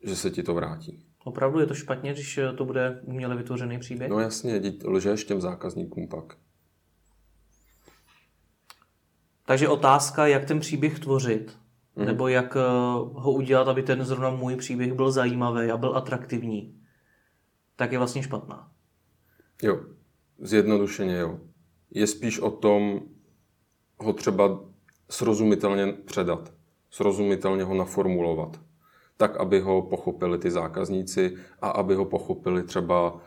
že 0.03 0.17
se 0.17 0.31
ti 0.31 0.43
to 0.43 0.55
vrátí. 0.55 1.05
Opravdu 1.25 1.61
je 1.61 1.67
to 1.67 1.75
špatně, 1.75 2.13
když 2.13 2.39
eh, 2.39 2.53
to 2.53 2.65
bude 2.65 3.01
uměle 3.05 3.37
vytvořený 3.37 3.79
příběh? 3.79 4.11
No 4.11 4.21
jasně, 4.21 4.63
lžeš 4.85 5.25
těm 5.25 5.41
zákazníkům 5.41 6.09
pak. 6.09 6.37
Takže 9.47 9.69
otázka, 9.69 10.27
jak 10.27 10.45
ten 10.45 10.61
příběh 10.61 10.99
tvořit, 10.99 11.59
mm. 11.97 12.05
nebo 12.05 12.29
jak 12.29 12.57
eh, 12.57 12.61
ho 13.13 13.33
udělat, 13.33 13.69
aby 13.69 13.83
ten 13.83 14.05
zrovna 14.05 14.31
můj 14.31 14.57
příběh 14.57 14.93
byl 14.93 15.11
zajímavý 15.11 15.71
a 15.71 15.77
byl 15.77 15.97
atraktivní, 15.97 16.81
tak 17.77 17.93
je 17.93 17.99
vlastně 17.99 18.23
špatná. 18.23 18.71
Jo, 19.63 19.81
zjednodušeně 20.39 21.19
jo. 21.19 21.39
Je 21.91 22.07
spíš 22.07 22.41
o 22.41 22.51
tom 22.51 23.01
ho 23.99 24.13
třeba 24.13 24.61
srozumitelně 25.11 25.93
předat, 25.93 26.53
srozumitelně 26.91 27.65
ho 27.65 27.75
naformulovat, 27.75 28.61
tak, 29.17 29.37
aby 29.37 29.61
ho 29.61 29.83
pochopili 29.83 30.39
ty 30.39 30.51
zákazníci 30.51 31.37
a 31.63 31.69
aby 31.69 31.95
ho 31.95 32.05
pochopili 32.05 32.63
třeba 32.63 33.21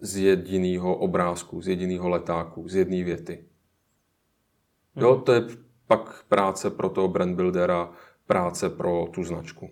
z 0.00 0.16
jediného 0.16 0.96
obrázku, 0.96 1.60
z 1.60 1.68
jediného 1.68 2.08
letáku, 2.08 2.68
z 2.68 2.74
jedné 2.74 3.04
věty. 3.04 3.44
Jo, 4.96 5.16
to 5.16 5.32
je 5.32 5.42
pak 5.86 6.24
práce 6.28 6.70
pro 6.70 6.88
toho 6.88 7.08
brand 7.08 7.36
buildera, 7.36 7.92
práce 8.26 8.70
pro 8.70 9.06
tu 9.14 9.24
značku. 9.24 9.70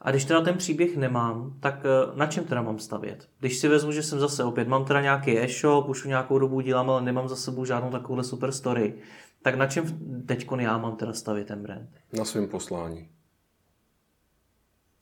A 0.00 0.10
když 0.10 0.24
teda 0.24 0.40
ten 0.40 0.56
příběh 0.56 0.96
nemám, 0.96 1.56
tak 1.60 1.74
eh, 1.84 2.16
na 2.18 2.26
čem 2.26 2.44
teda 2.44 2.62
mám 2.62 2.78
stavět? 2.78 3.28
Když 3.38 3.58
si 3.58 3.68
vezmu, 3.68 3.92
že 3.92 4.02
jsem 4.02 4.18
zase 4.18 4.44
opět, 4.44 4.68
mám 4.68 4.84
teda 4.84 5.00
nějaký 5.00 5.38
e-shop, 5.38 5.88
už 5.88 6.04
nějakou 6.04 6.38
dobu 6.38 6.60
dělám, 6.60 6.90
ale 6.90 7.02
nemám 7.02 7.28
za 7.28 7.36
sebou 7.36 7.64
žádnou 7.64 7.90
takovouhle 7.90 8.24
super 8.24 8.52
story, 8.52 8.94
tak 9.42 9.54
na 9.54 9.66
čem 9.66 9.84
teď 10.26 10.46
já 10.58 10.78
mám 10.78 10.96
teda 10.96 11.12
stavět 11.12 11.44
ten 11.46 11.62
brand? 11.62 11.90
Na 12.12 12.24
svém 12.24 12.48
poslání. 12.48 13.08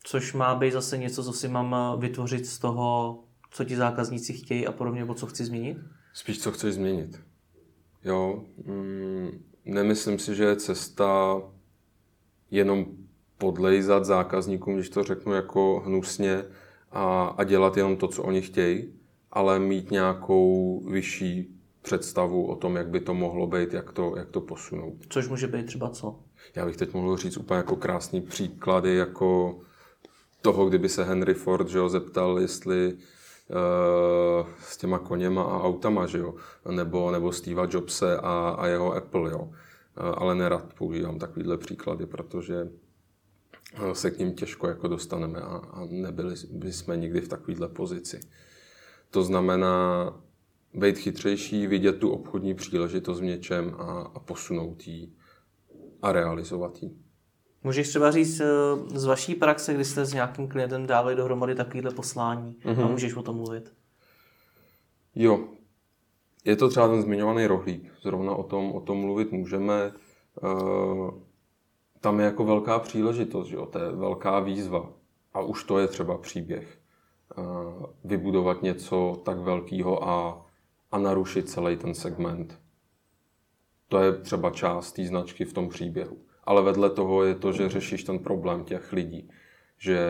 Což 0.05 0.32
má 0.32 0.55
být 0.55 0.72
zase 0.72 0.99
něco, 0.99 1.24
co 1.24 1.32
si 1.32 1.49
mám 1.49 1.74
eh, 1.74 2.01
vytvořit 2.01 2.47
z 2.47 2.59
toho, 2.59 3.18
co 3.51 3.64
ti 3.64 3.76
zákazníci 3.76 4.32
chtějí 4.32 4.66
a 4.66 4.72
podobně, 4.72 5.01
nebo 5.01 5.14
co 5.14 5.26
chci 5.26 5.45
změnit? 5.45 5.78
Spíš, 6.12 6.43
co 6.43 6.53
chceš 6.53 6.74
změnit. 6.74 7.20
Jo, 8.05 8.45
mm, 8.64 9.45
nemyslím 9.66 10.18
si, 10.18 10.34
že 10.34 10.44
je 10.44 10.56
cesta 10.56 11.42
jenom 12.50 12.86
podlejzat 13.38 14.04
zákazníkům, 14.04 14.74
když 14.74 14.90
to 14.90 15.02
řeknu 15.02 15.32
jako 15.32 15.82
hnusně, 15.86 16.44
a, 16.90 17.34
a 17.38 17.44
dělat 17.44 17.76
jenom 17.76 17.96
to, 17.96 18.08
co 18.08 18.22
oni 18.22 18.42
chtějí, 18.42 18.92
ale 19.32 19.58
mít 19.58 19.90
nějakou 19.90 20.80
vyšší 20.90 21.56
představu 21.82 22.46
o 22.46 22.56
tom, 22.56 22.76
jak 22.76 22.88
by 22.88 23.00
to 23.00 23.14
mohlo 23.14 23.46
být, 23.46 23.72
jak 23.72 23.92
to, 23.92 24.14
jak 24.16 24.30
to 24.30 24.40
posunout. 24.40 24.94
Což 25.08 25.28
může 25.28 25.46
být 25.46 25.66
třeba 25.66 25.90
co? 25.90 26.20
Já 26.54 26.66
bych 26.66 26.76
teď 26.76 26.94
mohl 26.94 27.16
říct 27.16 27.36
úplně 27.36 27.56
jako 27.56 27.76
krásný 27.76 28.20
příklady, 28.20 28.94
jako 28.96 29.60
toho, 30.42 30.68
kdyby 30.68 30.88
se 30.88 31.04
Henry 31.04 31.34
Ford 31.34 31.68
že 31.68 31.78
jo, 31.78 31.88
zeptal, 31.88 32.38
jestli 32.38 32.96
s 34.59 34.76
těma 34.76 34.99
koněma 34.99 35.42
a 35.42 35.62
autama, 35.62 36.07
že 36.07 36.18
jo, 36.18 36.34
nebo, 36.70 37.11
nebo 37.11 37.32
Steva 37.32 37.66
Jobse 37.70 38.16
a, 38.16 38.57
a 38.59 38.66
jeho 38.66 38.94
Apple, 38.94 39.30
jo. 39.30 39.38
Uh, 39.38 39.53
ale 40.16 40.34
nerad 40.34 40.74
používám 40.74 41.18
takovýhle 41.18 41.59
příklady, 41.59 42.07
protože 42.07 42.62
uh, 42.62 43.92
se 43.92 44.11
k 44.11 44.18
ním 44.18 44.34
těžko 44.34 44.68
jako 44.68 44.88
dostaneme 44.88 45.40
a, 45.40 45.57
a 45.57 45.86
nebyli 45.90 46.34
by 46.53 46.72
jsme 46.72 46.97
nikdy 46.97 47.20
v 47.20 47.28
takovéhle 47.28 47.68
pozici. 47.68 48.20
To 49.11 49.22
znamená 49.22 50.12
být 50.74 50.99
chytřejší, 50.99 51.66
vidět 51.66 51.92
tu 51.92 52.11
obchodní 52.11 52.55
příležitost 52.55 53.20
v 53.20 53.24
něčem 53.24 53.74
a, 53.78 54.11
a 54.14 54.18
posunout 54.18 54.86
ji 54.86 55.12
a 56.03 56.12
realizovat 56.12 56.82
ji. 56.82 57.05
Můžeš 57.66 57.88
třeba 57.88 58.10
říct 58.10 58.40
eh, 58.40 58.46
z 58.98 59.04
vaší 59.04 59.34
praxe, 59.34 59.74
kdy 59.74 59.84
jste 59.84 60.04
s 60.04 60.12
nějakým 60.12 60.48
klientem 60.48 60.86
dávali 60.86 61.16
dohromady 61.16 61.54
takovýhle 61.54 61.90
poslání 61.90 62.56
mm-hmm. 62.64 62.84
a 62.84 62.88
můžeš 62.88 63.14
o 63.14 63.22
tom 63.22 63.36
mluvit. 63.36 63.72
Jo, 65.14 65.44
je 66.44 66.56
to 66.56 66.68
třeba 66.68 66.88
ten 66.88 67.02
zmiňovaný 67.02 67.46
rohlík. 67.46 67.92
Zrovna 68.02 68.34
o 68.34 68.42
tom, 68.42 68.72
o 68.72 68.80
tom 68.80 68.98
mluvit 68.98 69.32
můžeme. 69.32 69.92
Uh, 70.42 71.10
tam 72.00 72.18
je 72.18 72.24
jako 72.24 72.44
velká 72.44 72.78
příležitost, 72.78 73.48
že 73.48 73.56
jo? 73.56 73.66
to 73.66 73.78
je 73.78 73.92
velká 73.92 74.40
výzva. 74.40 74.92
A 75.34 75.40
už 75.40 75.64
to 75.64 75.78
je 75.78 75.86
třeba 75.86 76.18
příběh. 76.18 76.78
Uh, 77.38 77.44
vybudovat 78.04 78.62
něco 78.62 79.22
tak 79.24 79.38
velkého 79.38 80.08
a, 80.08 80.46
a 80.92 80.98
narušit 80.98 81.50
celý 81.50 81.76
ten 81.76 81.94
segment. 81.94 82.60
To 83.88 83.98
je 83.98 84.12
třeba 84.12 84.50
část 84.50 84.92
té 84.92 85.06
značky 85.06 85.44
v 85.44 85.52
tom 85.52 85.68
příběhu. 85.68 86.26
Ale 86.47 86.62
vedle 86.62 86.90
toho 86.90 87.24
je 87.24 87.34
to, 87.34 87.53
že 87.53 87.68
řešíš 87.68 88.05
ten 88.05 88.18
problém 88.18 88.64
těch 88.64 88.92
lidí. 88.92 89.30
Že, 89.78 90.01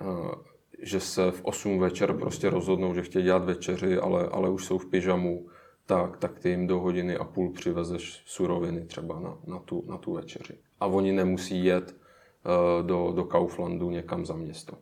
uh, 0.00 0.34
že 0.82 1.00
se 1.00 1.30
v 1.30 1.44
8 1.44 1.78
večer 1.78 2.12
prostě 2.16 2.50
rozhodnou, 2.50 2.94
že 2.94 3.02
chtějí 3.02 3.24
dělat 3.24 3.44
večeři, 3.44 3.98
ale, 3.98 4.28
ale 4.28 4.50
už 4.50 4.64
jsou 4.64 4.78
v 4.78 4.86
pyžamu, 4.86 5.46
tak, 5.86 6.16
tak 6.16 6.38
ty 6.38 6.48
jim 6.48 6.66
do 6.66 6.80
hodiny 6.80 7.16
a 7.16 7.24
půl 7.24 7.52
přivezeš 7.52 8.22
suroviny 8.26 8.84
třeba 8.84 9.20
na, 9.20 9.38
na, 9.46 9.58
tu, 9.58 9.84
na 9.86 9.98
tu 9.98 10.12
večeři. 10.12 10.58
A 10.80 10.86
oni 10.86 11.12
nemusí 11.12 11.64
jet 11.64 11.96
uh, 11.96 12.86
do, 12.86 13.12
do 13.12 13.24
Kauflandu 13.24 13.90
někam 13.90 14.26
za 14.26 14.34
město. 14.36 14.78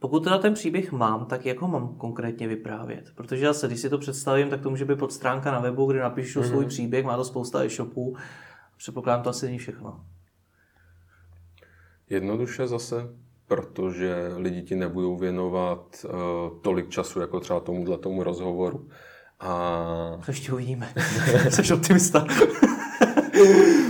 Pokud 0.00 0.24
teda 0.24 0.38
ten 0.38 0.54
příběh 0.54 0.92
mám, 0.92 1.26
tak 1.26 1.46
jak 1.46 1.60
ho 1.60 1.68
mám 1.68 1.94
konkrétně 1.94 2.48
vyprávět? 2.48 3.12
Protože 3.14 3.46
zase, 3.46 3.66
když 3.66 3.80
si 3.80 3.90
to 3.90 3.98
představím, 3.98 4.50
tak 4.50 4.60
to 4.60 4.70
může 4.70 4.84
být 4.84 4.98
pod 4.98 5.12
stránka 5.12 5.52
na 5.52 5.60
webu, 5.60 5.86
kde 5.86 6.00
napíšu 6.00 6.40
mm-hmm. 6.40 6.48
svůj 6.48 6.66
příběh, 6.66 7.04
má 7.04 7.16
to 7.16 7.24
spousta 7.24 7.64
e-shopů. 7.64 8.16
Předpokládám, 8.76 9.22
to 9.22 9.30
asi 9.30 9.46
není 9.46 9.58
všechno. 9.58 10.04
Jednoduše 12.10 12.66
zase, 12.66 13.08
protože 13.46 14.30
lidi 14.36 14.62
ti 14.62 14.76
nebudou 14.76 15.16
věnovat 15.16 16.04
uh, 16.04 16.10
tolik 16.62 16.88
času, 16.88 17.20
jako 17.20 17.40
třeba 17.40 17.60
tomuhle 17.60 17.98
tomu 17.98 18.22
rozhovoru. 18.22 18.88
A, 19.40 20.18
To 20.24 20.30
ještě 20.30 20.52
uvidíme. 20.52 20.94
Jsi 21.50 21.74
optimista. 21.74 22.26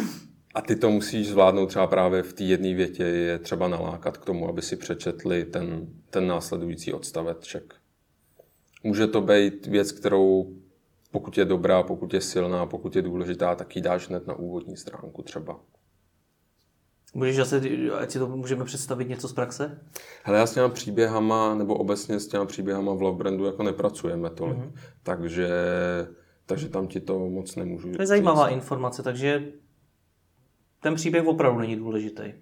a 0.54 0.60
ty 0.60 0.76
to 0.76 0.90
musíš 0.90 1.28
zvládnout 1.28 1.66
třeba 1.66 1.86
právě 1.86 2.22
v 2.22 2.32
té 2.32 2.44
jedné 2.44 2.74
větě, 2.74 3.02
je 3.02 3.38
třeba 3.38 3.68
nalákat 3.68 4.16
k 4.16 4.24
tomu, 4.24 4.48
aby 4.48 4.62
si 4.62 4.76
přečetli 4.76 5.44
ten, 5.44 5.86
ten 6.10 6.26
následující 6.26 6.92
odstaveček. 6.92 7.74
Může 8.84 9.06
to 9.06 9.20
být 9.20 9.66
věc, 9.66 9.92
kterou 9.92 10.52
pokud 11.12 11.38
je 11.38 11.44
dobrá, 11.44 11.82
pokud 11.82 12.14
je 12.14 12.20
silná, 12.20 12.66
pokud 12.66 12.96
je 12.96 13.02
důležitá, 13.02 13.54
tak 13.54 13.76
ji 13.76 13.82
dáš 13.82 14.08
hned 14.08 14.26
na 14.26 14.34
úvodní 14.34 14.76
stránku 14.76 15.22
třeba. 15.22 15.60
Můžeš 17.14 17.36
zase, 17.36 17.62
ať 17.98 18.10
si 18.10 18.18
to 18.18 18.26
můžeme 18.26 18.64
představit 18.64 19.08
něco 19.08 19.28
z 19.28 19.32
praxe? 19.32 19.78
Hele, 20.22 20.38
já 20.38 20.46
s 20.46 20.54
těma 20.54 20.68
příběhama, 20.68 21.54
nebo 21.54 21.74
obecně 21.74 22.20
s 22.20 22.26
těma 22.28 22.44
příběhama 22.44 22.94
v 22.94 23.02
Love 23.02 23.18
Brandu 23.18 23.44
jako 23.44 23.62
nepracujeme 23.62 24.30
tolik. 24.30 24.58
Mm-hmm. 24.58 24.72
Takže, 25.02 25.48
takže 26.46 26.68
tam 26.68 26.86
ti 26.86 27.00
to 27.00 27.18
moc 27.18 27.56
nemůžu 27.56 27.92
To 27.92 28.02
je 28.02 28.06
zajímavá 28.06 28.48
říct. 28.48 28.54
informace, 28.54 29.02
takže 29.02 29.52
ten 30.80 30.94
příběh 30.94 31.26
opravdu 31.26 31.60
není 31.60 31.76
důležitý. 31.76 32.32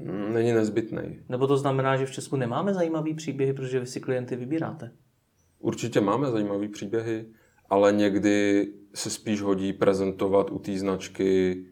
Mm, 0.00 0.32
Není 0.32 0.52
nezbytný. 0.52 1.20
Nebo 1.28 1.46
to 1.46 1.56
znamená, 1.56 1.96
že 1.96 2.06
v 2.06 2.10
Česku 2.10 2.36
nemáme 2.36 2.74
zajímavý 2.74 3.14
příběhy, 3.14 3.52
protože 3.52 3.80
vy 3.80 3.86
si 3.86 4.00
klienty 4.00 4.36
vybíráte. 4.36 4.92
Určitě 5.58 6.00
máme 6.00 6.30
zajímavé 6.30 6.68
příběhy, 6.68 7.26
ale 7.70 7.92
někdy 7.92 8.66
se 8.94 9.10
spíš 9.10 9.40
hodí 9.40 9.72
prezentovat 9.72 10.50
u 10.50 10.58
té 10.58 10.78
značky 10.78 11.64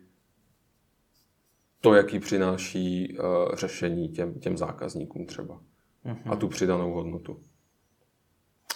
to, 1.80 1.94
jaký 1.94 2.18
přináší 2.18 3.16
uh, 3.18 3.54
řešení 3.54 4.08
těm, 4.08 4.34
těm 4.34 4.56
zákazníkům 4.56 5.26
třeba. 5.26 5.60
Mm-hmm. 6.06 6.32
A 6.32 6.36
tu 6.36 6.48
přidanou 6.48 6.92
hodnotu. 6.92 7.40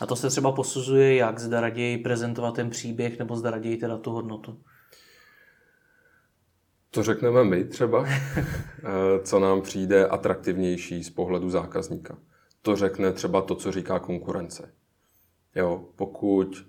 A 0.01 0.07
to 0.07 0.17
se 0.17 0.29
třeba 0.29 0.53
posuzuje, 0.53 1.15
jak 1.15 1.39
zda 1.39 1.61
raději 1.61 1.99
prezentovat 1.99 2.55
ten 2.55 2.71
příběh, 2.71 3.19
nebo 3.19 3.37
zda 3.37 3.51
raději 3.51 3.77
teda 3.77 3.99
tu 3.99 4.11
hodnotu. 4.11 4.61
To 6.95 7.03
řekneme 7.03 7.45
my 7.45 7.65
třeba, 7.65 8.07
eh, 8.09 8.45
co 9.23 9.41
nám 9.41 9.63
přijde 9.63 10.07
atraktivnější 10.07 11.05
z 11.05 11.11
pohledu 11.11 11.51
zákazníka. 11.51 12.19
To 12.63 12.77
řekne 12.77 13.13
třeba 13.13 13.43
to, 13.43 13.55
co 13.55 13.73
říká 13.73 13.99
konkurence. 13.99 14.73
Jo, 15.55 15.85
pokud 15.97 16.67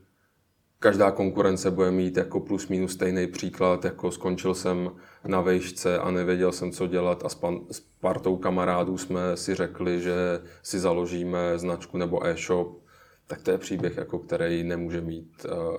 každá 0.79 1.11
konkurence 1.11 1.71
bude 1.71 1.91
mít 1.91 2.17
jako 2.17 2.39
plus 2.39 2.67
minus 2.67 2.93
stejný 2.93 3.27
příklad, 3.27 3.85
jako 3.85 4.11
skončil 4.11 4.55
jsem 4.55 4.91
na 5.25 5.41
vejšce 5.41 5.99
a 5.99 6.11
nevěděl 6.11 6.51
jsem, 6.51 6.71
co 6.71 6.87
dělat 6.87 7.25
a 7.25 7.29
s, 7.29 7.35
pan, 7.35 7.59
s 7.71 7.79
partou 7.79 8.37
kamarádů 8.37 8.97
jsme 8.97 9.37
si 9.37 9.55
řekli, 9.55 10.01
že 10.01 10.15
si 10.63 10.79
založíme 10.79 11.59
značku 11.59 11.97
nebo 11.97 12.25
e-shop, 12.25 12.83
tak 13.27 13.41
to 13.41 13.51
je 13.51 13.57
příběh, 13.57 13.97
jako 13.97 14.19
který 14.19 14.63
nemůže 14.63 15.01
mít 15.01 15.45
uh, 15.45 15.77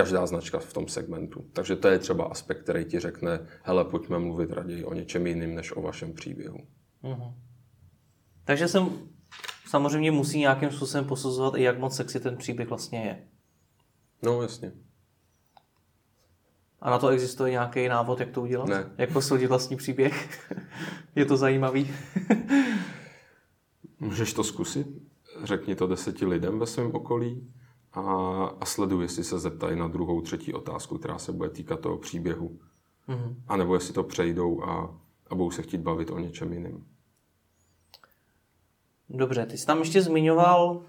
každá 0.00 0.26
značka 0.26 0.58
v 0.58 0.72
tom 0.72 0.88
segmentu. 0.88 1.44
Takže 1.52 1.76
to 1.76 1.88
je 1.88 1.98
třeba 1.98 2.24
aspekt, 2.24 2.62
který 2.62 2.84
ti 2.84 3.00
řekne, 3.00 3.46
hele, 3.62 3.84
pojďme 3.84 4.18
mluvit 4.18 4.52
raději 4.52 4.84
o 4.84 4.94
něčem 4.94 5.26
jiným, 5.26 5.54
než 5.54 5.76
o 5.76 5.82
vašem 5.82 6.12
příběhu. 6.12 6.58
Uh-huh. 7.04 7.34
Takže 8.44 8.68
jsem 8.68 8.88
samozřejmě 9.68 10.10
musí 10.10 10.38
nějakým 10.38 10.70
způsobem 10.70 11.04
posuzovat 11.04 11.54
i 11.54 11.62
jak 11.62 11.78
moc 11.78 11.96
sexy 11.96 12.20
ten 12.20 12.36
příběh 12.36 12.68
vlastně 12.68 12.98
je. 12.98 13.28
No, 14.22 14.42
jasně. 14.42 14.72
A 16.80 16.90
na 16.90 16.98
to 16.98 17.08
existuje 17.08 17.50
nějaký 17.50 17.88
návod, 17.88 18.20
jak 18.20 18.30
to 18.30 18.42
udělat? 18.42 18.68
Ne. 18.68 18.90
Jak 18.98 19.12
posoudit 19.12 19.46
vlastní 19.46 19.76
příběh? 19.76 20.48
je 21.14 21.24
to 21.24 21.36
zajímavý. 21.36 21.90
Můžeš 24.00 24.32
to 24.32 24.44
zkusit? 24.44 24.86
Řekni 25.44 25.74
to 25.74 25.86
deseti 25.86 26.26
lidem 26.26 26.58
ve 26.58 26.66
svém 26.66 26.94
okolí 26.94 27.52
a, 27.92 28.02
a 28.60 28.64
sleduj, 28.64 29.04
jestli 29.04 29.24
se 29.24 29.38
zeptají 29.38 29.78
na 29.78 29.88
druhou, 29.88 30.20
třetí 30.20 30.54
otázku, 30.54 30.98
která 30.98 31.18
se 31.18 31.32
bude 31.32 31.50
týkat 31.50 31.80
toho 31.80 31.98
příběhu. 31.98 32.58
Mm-hmm. 33.08 33.34
A 33.48 33.56
nebo 33.56 33.74
jestli 33.74 33.94
to 33.94 34.02
přejdou 34.02 34.64
a, 34.64 34.98
a 35.30 35.34
budou 35.34 35.50
se 35.50 35.62
chtít 35.62 35.80
bavit 35.80 36.10
o 36.10 36.18
něčem 36.18 36.52
jiném. 36.52 36.84
Dobře, 39.08 39.46
ty 39.46 39.58
jsi 39.58 39.66
tam 39.66 39.78
ještě 39.78 40.02
zmiňoval 40.02 40.82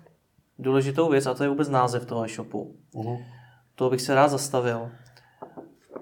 důležitou 0.59 1.09
věc 1.09 1.25
a 1.25 1.33
to 1.33 1.43
je 1.43 1.49
vůbec 1.49 1.69
název 1.69 2.05
toho 2.05 2.25
e-shopu. 2.25 2.75
Uh-huh. 2.93 3.25
To 3.75 3.89
bych 3.89 4.01
se 4.01 4.15
rád 4.15 4.27
zastavil. 4.27 4.91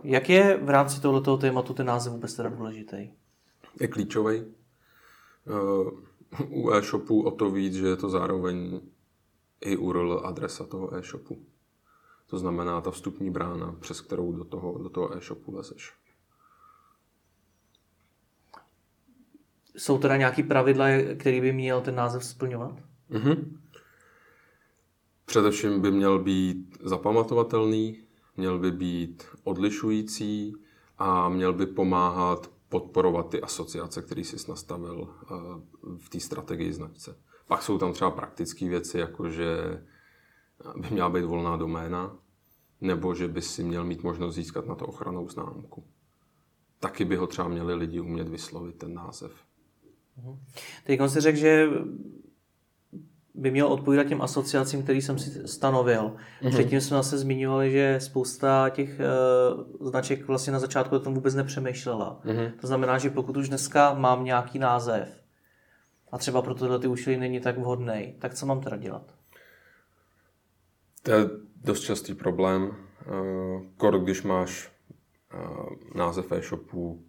Jak 0.04 0.30
je 0.30 0.58
v 0.58 0.70
rámci 0.70 1.02
tohoto 1.02 1.38
tématu 1.38 1.74
ten 1.74 1.88
název 1.88 2.14
vůbec 2.14 2.34
teda 2.34 2.50
důležitý? 2.50 3.10
Je 3.80 3.88
klíčový. 3.88 4.44
Uh, 5.46 5.90
u 6.50 6.72
e-shopu 6.72 7.22
o 7.22 7.32
to 7.32 7.52
víc, 7.52 7.74
že 7.74 7.88
je 7.88 7.96
to 7.96 8.10
zároveň 8.10 8.82
i 9.62 9.78
URL 9.78 10.22
adresa 10.26 10.66
toho 10.66 10.96
e-shopu. 10.96 11.46
To 12.28 12.38
znamená 12.38 12.82
ta 12.82 12.92
vstupní 12.92 13.32
brána, 13.32 13.76
přes 13.80 14.02
kterou 14.02 14.32
do 14.32 14.44
toho, 14.44 14.78
do 14.78 14.90
toho 14.90 15.18
e-shopu 15.18 15.56
lezeš. 15.56 15.94
Jsou 19.78 19.98
teda 19.98 20.18
nějaký 20.18 20.44
pravidla, 20.44 20.86
který 21.18 21.42
by 21.42 21.54
měl 21.54 21.82
ten 21.82 21.96
název 21.96 22.26
splňovat? 22.26 22.76
Mm-hmm. 23.12 23.58
Především 25.26 25.82
by 25.82 25.92
měl 25.92 26.20
být 26.20 26.78
zapamatovatelný, 26.84 28.04
měl 28.38 28.60
by 28.60 28.72
být 28.72 29.26
odlišující 29.44 30.56
a 30.98 31.30
měl 31.30 31.54
by 31.54 31.66
pomáhat 31.66 32.52
podporovat 32.70 33.30
ty 33.30 33.42
asociace, 33.42 34.02
které 34.02 34.22
jsi 34.22 34.38
nastavil 34.50 35.08
eh, 35.10 35.36
v 35.98 36.10
té 36.10 36.20
strategii 36.20 36.74
značce. 36.74 37.16
Pak 37.50 37.64
jsou 37.64 37.78
tam 37.78 37.94
třeba 37.94 38.12
praktické 38.12 38.70
věci, 38.70 38.98
jako 38.98 39.30
že 39.30 39.82
by 40.76 40.88
měla 40.90 41.10
být 41.10 41.26
volná 41.26 41.58
doména, 41.58 42.18
nebo 42.82 43.16
že 43.16 43.28
by 43.28 43.42
si 43.42 43.64
měl 43.64 43.86
mít 43.86 44.04
možnost 44.04 44.36
získat 44.36 44.66
na 44.66 44.76
to 44.76 44.86
ochranou 44.86 45.30
známku. 45.30 45.84
Taky 46.80 47.06
by 47.06 47.16
ho 47.16 47.28
třeba 47.28 47.48
měli 47.48 47.74
lidi 47.74 48.00
umět 48.00 48.30
vyslovit, 48.30 48.76
ten 48.76 48.94
název. 48.94 49.32
Mhm. 50.18 50.40
Teď 50.84 51.00
si 51.08 51.22
řekl, 51.22 51.38
že 51.38 51.70
by 53.34 53.52
měl 53.52 53.68
odpovídat 53.68 54.04
těm 54.04 54.22
asociacím, 54.22 54.84
který 54.84 55.02
jsem 55.02 55.20
si 55.20 55.48
stanovil. 55.48 56.16
Mm-hmm. 56.42 56.50
Předtím 56.50 56.82
jsme 56.82 56.98
zase 56.98 57.18
zmiňovali, 57.18 57.72
že 57.72 58.00
spousta 58.00 58.70
těch 58.70 59.00
uh, 59.80 59.88
značek 59.88 60.28
vlastně 60.28 60.54
na 60.54 60.60
začátku 60.60 60.96
o 60.96 61.00
tom 61.00 61.14
vůbec 61.14 61.36
nepřemýšlela. 61.36 62.22
Mm-hmm. 62.26 62.52
To 62.62 62.68
znamená, 62.68 62.98
že 62.98 63.10
pokud 63.10 63.38
už 63.38 63.50
dneska 63.50 63.94
mám 63.94 64.24
nějaký 64.24 64.60
název 64.60 65.19
a 66.12 66.18
třeba 66.18 66.42
pro 66.42 66.56
tyhle 66.56 66.80
ty 66.80 66.88
účely 66.88 67.18
není 67.18 67.40
tak 67.40 67.58
vhodný, 67.58 68.16
tak 68.20 68.34
co 68.34 68.46
mám 68.46 68.62
teda 68.62 68.78
dělat? 68.78 69.14
To 71.04 71.12
je 71.12 71.30
dost 71.56 71.82
častý 71.82 72.14
problém. 72.14 72.64
Uh, 72.64 73.66
kor, 73.78 74.00
když 74.00 74.24
máš 74.24 74.72
uh, 75.34 75.70
název 75.96 76.32
e-shopu 76.32 77.06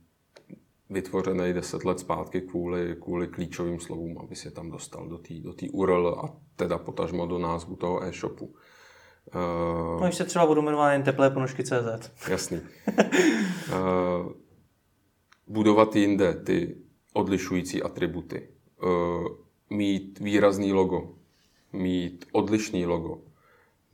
vytvořený 0.91 1.53
deset 1.53 1.85
let 1.85 2.01
zpátky 2.01 2.41
kvůli, 2.41 2.97
kvůli 3.01 3.29
klíčovým 3.29 3.81
slovům, 3.81 4.19
aby 4.19 4.37
se 4.37 4.51
tam 4.51 4.71
dostal 4.71 5.09
do 5.09 5.19
té 5.19 5.35
do 5.35 5.55
URL 5.73 6.09
a 6.09 6.37
teda 6.57 6.79
potažmo 6.79 7.27
do 7.27 7.39
názvu 7.39 7.77
toho 7.77 8.05
e-shopu. 8.05 8.55
Uh, 9.35 10.03
no, 10.03 10.13
se 10.13 10.25
třeba 10.25 10.47
budu 10.47 10.63
jmenovat 10.63 10.93
jen 10.93 11.03
teplé 11.03 11.31
ponožky 11.31 11.65
CZ. 11.65 12.13
Jasný. 12.29 12.61
uh, 12.61 14.33
budovat 15.47 15.97
jinde 15.97 16.35
ty 16.35 16.77
odlišující 17.13 17.83
atributy. 17.83 18.49
Uh, 18.83 19.29
mít 19.71 20.19
výrazný 20.19 20.73
logo, 20.73 21.15
mít 21.73 22.25
odlišný 22.33 22.87
logo, 22.87 23.19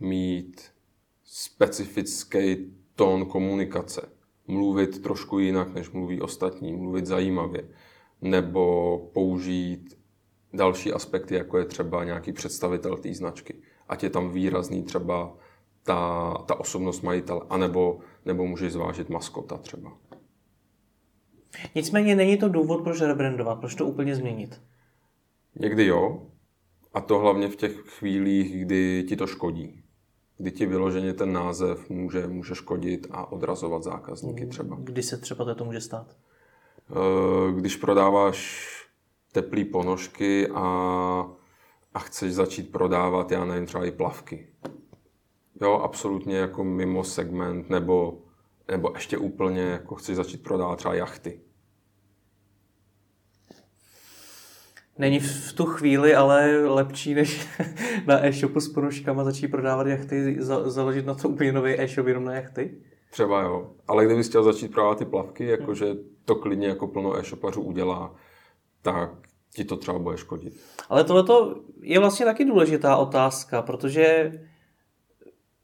mít 0.01 0.71
specifický 1.25 2.57
tón 2.95 3.27
komunikace, 3.27 4.09
mluvit 4.47 5.03
trošku 5.03 5.39
jinak, 5.39 5.75
než 5.75 5.91
mluví 5.91 6.21
ostatní, 6.21 6.73
mluvit 6.73 7.07
zajímavě, 7.07 7.69
nebo 8.23 8.99
použít 9.15 9.99
další 10.53 10.93
aspekty, 10.93 11.35
jako 11.35 11.59
je 11.59 11.65
třeba 11.65 12.05
nějaký 12.05 12.33
představitel 12.33 12.97
té 12.97 13.15
značky. 13.15 13.55
Ať 13.89 14.03
je 14.03 14.11
tam 14.11 14.31
výrazný 14.31 14.83
třeba 14.83 15.37
ta, 15.83 16.33
ta 16.47 16.61
osobnost 16.61 17.03
majitele, 17.03 17.41
anebo 17.51 17.99
nebo 18.25 18.47
můžeš 18.47 18.73
zvážit 18.73 19.09
maskota 19.09 19.57
třeba. 19.59 19.93
Nicméně 21.75 22.15
není 22.15 22.37
to 22.37 22.49
důvod, 22.49 22.85
proč 22.85 23.01
rebrandovat, 23.01 23.59
proč 23.59 23.75
to 23.75 23.87
úplně 23.87 24.17
změnit. 24.17 24.61
Někdy 25.61 25.87
jo, 25.87 26.27
a 26.95 27.01
to 27.01 27.19
hlavně 27.19 27.49
v 27.49 27.57
těch 27.57 27.73
chvílích, 27.73 28.65
kdy 28.65 29.05
ti 29.09 29.17
to 29.17 29.27
škodí 29.27 29.87
kdy 30.39 30.51
ti 30.51 30.67
vyloženě 30.67 31.13
ten 31.13 31.33
název 31.33 31.91
může, 31.91 32.27
může 32.27 32.55
škodit 32.55 33.07
a 33.11 33.33
odrazovat 33.33 33.83
zákazníky 33.83 34.45
mm, 34.45 34.51
třeba. 34.51 34.77
Kdy 34.81 35.03
se 35.03 35.17
třeba 35.17 35.55
to 35.55 35.65
může 35.65 35.81
stát? 35.81 36.17
Eh, 36.91 37.53
když 37.53 37.77
prodáváš 37.77 38.71
teplé 39.33 39.65
ponožky 39.65 40.49
a, 40.49 40.67
a 41.95 41.99
chceš 41.99 42.35
začít 42.35 42.73
prodávat, 42.73 43.31
já 43.31 43.45
nevím, 43.45 43.67
třeba 43.67 43.85
i 43.85 43.91
plavky. 43.91 44.49
Jo, 45.61 45.73
absolutně 45.73 46.37
jako 46.37 46.65
mimo 46.65 47.05
segment, 47.05 47.71
nebo, 47.71 48.19
nebo 48.71 48.93
ještě 48.95 49.19
úplně 49.19 49.63
jako 49.63 49.95
chceš 49.95 50.17
začít 50.17 50.43
prodávat 50.43 50.77
třeba 50.77 50.95
jachty. 50.95 51.41
Není 54.99 55.21
v 55.21 55.53
tu 55.53 55.65
chvíli 55.65 56.15
ale 56.15 56.67
lepší, 56.67 57.15
než 57.15 57.49
na 58.07 58.27
e-shopu 58.27 58.61
s 58.61 58.69
ponožkama 58.69 59.25
začít 59.25 59.49
prodávat 59.49 59.87
jachty, 59.87 60.37
za, 60.39 60.71
založit 60.71 61.07
na 61.07 61.15
to 61.15 61.29
úplně 61.29 61.53
nový 61.53 61.81
e-shop 61.81 62.07
jenom 62.07 62.25
na 62.25 62.35
jachty? 62.35 62.79
Třeba 63.11 63.43
jo, 63.43 63.71
ale 63.89 64.05
kdyby 64.07 64.23
chtěl 64.23 64.43
začít 64.43 64.73
prodávat 64.73 64.99
ty 64.99 65.05
plavky, 65.05 65.47
jakože 65.47 65.95
to 66.25 66.35
klidně 66.35 66.69
jako 66.69 66.87
plno 66.87 67.19
e-shopařů 67.19 67.63
udělá, 67.63 68.15
tak 68.83 69.11
ti 69.55 69.65
to 69.65 69.77
třeba 69.77 69.99
bude 69.99 70.17
škodit. 70.17 70.61
Ale 70.89 71.05
tohle 71.05 71.55
je 71.81 71.99
vlastně 71.99 72.27
taky 72.27 72.45
důležitá 72.45 72.97
otázka, 72.97 73.63
protože 73.63 74.33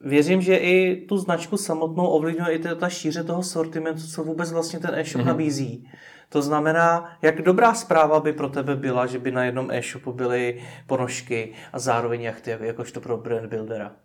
věřím, 0.01 0.43
že 0.43 0.57
i 0.57 1.07
tu 1.07 1.16
značku 1.18 1.57
samotnou 1.57 2.07
ovlivňuje 2.07 2.57
i 2.57 2.59
ta 2.59 2.89
šíře 2.89 3.24
toho 3.24 3.43
sortimentu, 3.43 4.03
co 4.14 4.24
vůbec 4.24 4.53
vlastně 4.53 4.80
ten 4.80 4.95
e-shop 4.95 5.22
mm-hmm. 5.22 5.26
nabízí. 5.26 5.91
To 6.33 6.43
znamená, 6.43 7.16
jak 7.22 7.43
dobrá 7.43 7.74
zpráva 7.74 8.20
by 8.20 8.33
pro 8.33 8.49
tebe 8.49 8.76
byla, 8.76 9.07
že 9.07 9.18
by 9.18 9.30
na 9.30 9.45
jednom 9.45 9.70
e-shopu 9.70 10.12
byly 10.12 10.62
ponožky 10.87 11.53
a 11.72 11.78
zároveň 11.78 12.22
jachty, 12.22 12.57
jakožto 12.61 13.01
pro 13.01 13.16
brand 13.16 13.47
buildera. 13.47 13.97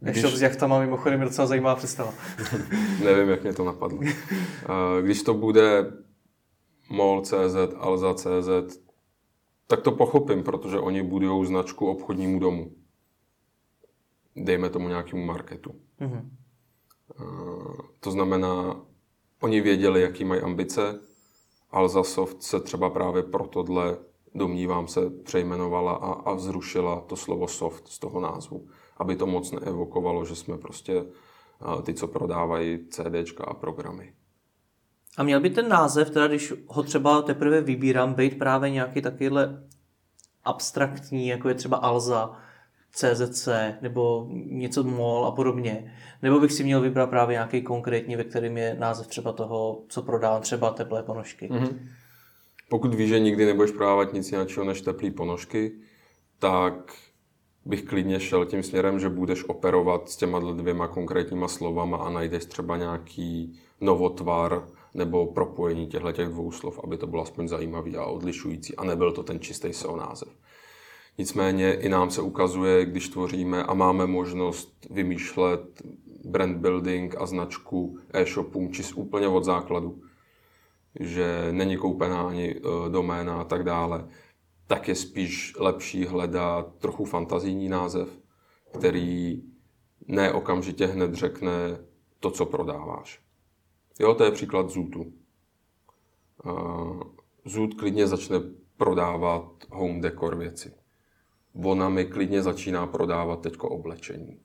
Když... 0.00 0.16
E-shop 0.16 0.34
s 0.34 0.42
jachtama 0.42 0.80
mimochodem 0.80 1.20
je 1.20 1.26
docela 1.26 1.46
zajímavá 1.46 1.76
představa. 1.76 2.14
Nevím, 3.04 3.28
jak 3.28 3.42
mě 3.42 3.52
to 3.52 3.64
napadlo. 3.64 4.00
Když 5.02 5.22
to 5.22 5.34
bude 5.34 5.92
MOL.cz, 6.90 7.56
Alza.cz, 7.76 8.78
tak 9.66 9.80
to 9.80 9.92
pochopím, 9.92 10.42
protože 10.42 10.78
oni 10.78 11.02
budují 11.02 11.46
značku 11.46 11.86
obchodnímu 11.86 12.38
domu. 12.38 12.72
Dejme 14.36 14.70
tomu 14.70 14.88
nějakému 14.88 15.24
marketu. 15.24 15.74
Mm-hmm. 16.00 16.28
To 18.00 18.10
znamená, 18.10 18.80
Oni 19.42 19.60
věděli, 19.60 20.02
jaký 20.02 20.24
mají 20.24 20.40
ambice. 20.40 21.00
Alzasoft 21.70 22.42
se 22.42 22.60
třeba 22.60 22.90
právě 22.90 23.22
pro 23.22 23.46
tohle, 23.46 23.96
domnívám 24.34 24.88
se, 24.88 25.10
přejmenovala 25.10 25.92
a, 25.92 26.12
a 26.12 26.36
zrušila 26.36 27.00
to 27.00 27.16
slovo 27.16 27.48
soft 27.48 27.88
z 27.88 27.98
toho 27.98 28.20
názvu, 28.20 28.68
aby 28.96 29.16
to 29.16 29.26
moc 29.26 29.52
neevokovalo, 29.52 30.24
že 30.24 30.36
jsme 30.36 30.58
prostě 30.58 31.04
ty, 31.82 31.94
co 31.94 32.08
prodávají 32.08 32.88
CDčka 32.88 33.44
a 33.44 33.54
programy. 33.54 34.12
A 35.16 35.22
měl 35.22 35.40
by 35.40 35.50
ten 35.50 35.68
název, 35.68 36.10
teda 36.10 36.28
když 36.28 36.54
ho 36.66 36.82
třeba 36.82 37.22
teprve 37.22 37.60
vybírám, 37.60 38.14
být 38.14 38.38
právě 38.38 38.70
nějaký 38.70 39.02
takovýhle 39.02 39.64
abstraktní, 40.44 41.28
jako 41.28 41.48
je 41.48 41.54
třeba 41.54 41.76
Alza, 41.76 42.36
CZC 42.92 43.48
nebo 43.80 44.26
něco 44.30 44.82
MOL 44.82 45.26
a 45.26 45.30
podobně. 45.30 45.94
Nebo 46.22 46.40
bych 46.40 46.52
si 46.52 46.64
měl 46.64 46.80
vybrat 46.80 47.10
právě 47.10 47.34
nějaký 47.34 47.62
konkrétní, 47.62 48.16
ve 48.16 48.24
kterém 48.24 48.56
je 48.56 48.76
název 48.78 49.06
třeba 49.06 49.32
toho, 49.32 49.82
co 49.88 50.02
prodávám, 50.02 50.42
třeba 50.42 50.70
teplé 50.70 51.02
ponožky. 51.02 51.48
Mm-hmm. 51.48 51.78
Pokud 52.68 52.94
víš, 52.94 53.08
že 53.08 53.20
nikdy 53.20 53.46
nebudeš 53.46 53.70
prodávat 53.70 54.12
nic 54.12 54.32
jiného 54.32 54.64
než 54.64 54.80
teplé 54.80 55.10
ponožky, 55.10 55.72
tak 56.38 56.94
bych 57.64 57.82
klidně 57.82 58.20
šel 58.20 58.44
tím 58.44 58.62
směrem, 58.62 59.00
že 59.00 59.08
budeš 59.08 59.44
operovat 59.44 60.08
s 60.08 60.16
těma 60.16 60.52
dvěma 60.52 60.88
konkrétníma 60.88 61.48
slovama 61.48 61.96
a 61.96 62.10
najdeš 62.10 62.44
třeba 62.44 62.76
nějaký 62.76 63.58
novotvar 63.80 64.68
nebo 64.94 65.26
propojení 65.26 65.86
těchto 65.86 66.12
těch 66.12 66.28
dvou 66.28 66.52
slov, 66.52 66.80
aby 66.84 66.96
to 66.96 67.06
bylo 67.06 67.22
aspoň 67.22 67.48
zajímavý 67.48 67.96
a 67.96 68.04
odlišující 68.04 68.76
a 68.76 68.84
nebyl 68.84 69.12
to 69.12 69.22
ten 69.22 69.40
čistý 69.40 69.72
SEO 69.72 69.96
název. 69.96 70.28
Nicméně 71.18 71.74
i 71.74 71.88
nám 71.88 72.10
se 72.10 72.22
ukazuje, 72.22 72.84
když 72.84 73.08
tvoříme 73.08 73.64
a 73.64 73.74
máme 73.74 74.06
možnost 74.06 74.86
vymýšlet 74.90 75.82
brand 76.24 76.56
building 76.56 77.14
a 77.18 77.26
značku 77.26 77.98
e-shopu 78.12 78.68
čist 78.72 78.92
úplně 78.92 79.28
od 79.28 79.44
základu, 79.44 80.02
že 81.00 81.48
není 81.52 81.76
koupená 81.76 82.28
ani 82.28 82.50
e, 82.50 82.60
doména 82.90 83.40
a 83.40 83.44
tak 83.44 83.64
dále, 83.64 84.08
tak 84.66 84.88
je 84.88 84.94
spíš 84.94 85.54
lepší 85.58 86.04
hledat 86.04 86.74
trochu 86.78 87.04
fantazijní 87.04 87.68
název, 87.68 88.08
který 88.78 89.42
ne 90.08 90.32
okamžitě 90.32 90.86
hned 90.86 91.14
řekne 91.14 91.78
to, 92.20 92.30
co 92.30 92.46
prodáváš. 92.46 93.22
Jo, 94.00 94.14
to 94.14 94.24
je 94.24 94.30
příklad 94.30 94.70
Zootu. 94.70 95.12
Zoot 97.44 97.74
klidně 97.74 98.06
začne 98.06 98.36
prodávat 98.76 99.44
home 99.70 100.00
decor 100.00 100.36
věci. 100.36 100.81
Ona 101.54 101.88
mi 101.88 102.04
klidně 102.04 102.42
začíná 102.42 102.86
prodávat 102.86 103.40
teďko 103.40 103.68
oblečení. 103.68 104.38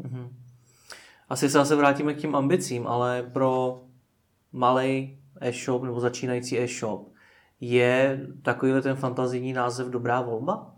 Mm-hmm. 0.00 0.28
Asi 1.28 1.48
se 1.48 1.52
zase 1.58 1.76
vrátíme 1.76 2.14
k 2.14 2.18
těm 2.18 2.34
ambicím, 2.34 2.86
ale 2.86 3.30
pro 3.32 3.82
malý 4.52 5.18
e-shop 5.40 5.82
nebo 5.82 6.00
začínající 6.00 6.58
e-shop 6.58 7.08
je 7.60 8.26
takovýhle 8.42 8.82
ten 8.82 8.96
fantazijní 8.96 9.52
název 9.52 9.86
dobrá 9.86 10.20
volba? 10.20 10.74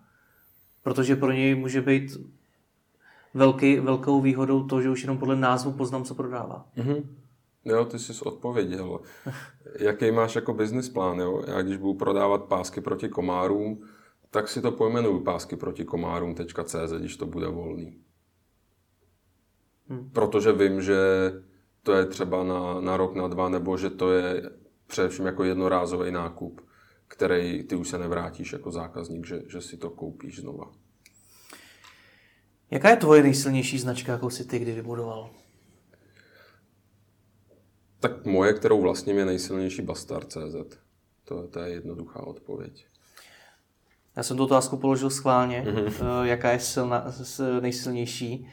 Protože 0.83 1.17
pro 1.17 1.33
něj 1.33 1.55
může 1.55 1.81
být 1.81 2.17
velký, 3.35 3.81
velkou 3.81 4.21
výhodou 4.21 4.67
to, 4.67 4.83
že 4.83 4.91
už 4.91 5.03
jenom 5.03 5.19
podle 5.19 5.37
názvu 5.37 5.73
poznám, 5.73 6.05
co 6.05 6.15
prodává. 6.15 6.67
Mm-hmm. 6.77 7.03
Jo, 7.65 7.85
ty 7.85 7.99
jsi 7.99 8.13
odpověděl. 8.25 9.01
Jaký 9.79 10.11
máš 10.11 10.35
jako 10.35 10.55
business 10.55 10.89
plán? 10.89 11.19
Jo? 11.19 11.43
Já 11.47 11.63
když 11.63 11.77
budu 11.77 11.95
prodávat 11.95 12.45
pásky 12.45 12.81
proti 12.81 13.09
komárům, 13.09 13.83
tak 14.31 14.49
si 14.49 14.63
to 14.63 14.73
pojmenuju 14.73 15.21
pásky 15.21 15.57
proti 15.57 15.85
komárům.cz, 15.85 16.93
když 16.99 17.17
to 17.17 17.27
bude 17.27 17.47
volný. 17.47 18.01
Hmm. 19.89 20.11
Protože 20.11 20.53
vím, 20.53 20.83
že 20.83 20.99
to 21.83 21.93
je 21.93 22.07
třeba 22.07 22.45
na, 22.45 22.81
na 22.81 22.97
rok, 22.97 23.15
na 23.15 23.29
dva, 23.29 23.49
nebo 23.49 23.77
že 23.77 23.91
to 23.91 24.13
je 24.13 24.51
především 24.87 25.27
jako 25.27 25.45
jednorázový 25.45 26.11
nákup, 26.11 26.61
který 27.09 27.63
ty 27.63 27.77
už 27.77 27.89
se 27.89 27.99
nevrátíš 27.99 28.53
jako 28.53 28.71
zákazník, 28.71 29.27
že, 29.27 29.43
že 29.49 29.61
si 29.61 29.77
to 29.77 29.91
koupíš 29.91 30.41
znova. 30.41 30.73
Jaká 32.71 32.91
je 32.91 32.97
tvoje 32.97 33.23
nejsilnější 33.23 33.79
značka, 33.79 34.13
jakou 34.13 34.31
si 34.31 34.45
ty 34.45 34.59
kdy 34.59 34.73
vybudoval? 34.73 35.31
Tak 38.01 38.25
moje, 38.27 38.53
kterou 38.53 38.81
vlastním, 38.81 39.19
je 39.19 39.25
nejsilnější 39.25 39.83
Bastard.cz. 39.83 40.77
To, 41.25 41.49
to 41.49 41.59
je 41.61 41.71
jednoduchá 41.71 42.27
odpověď. 42.27 42.87
Já 44.17 44.23
jsem 44.23 44.37
tu 44.37 44.45
otázku 44.45 44.77
položil 44.77 45.11
schválně, 45.11 45.65
mm-hmm. 45.67 46.23
jaká 46.23 46.51
je 46.51 46.61
silna, 46.61 47.05
nejsilnější. 47.61 48.47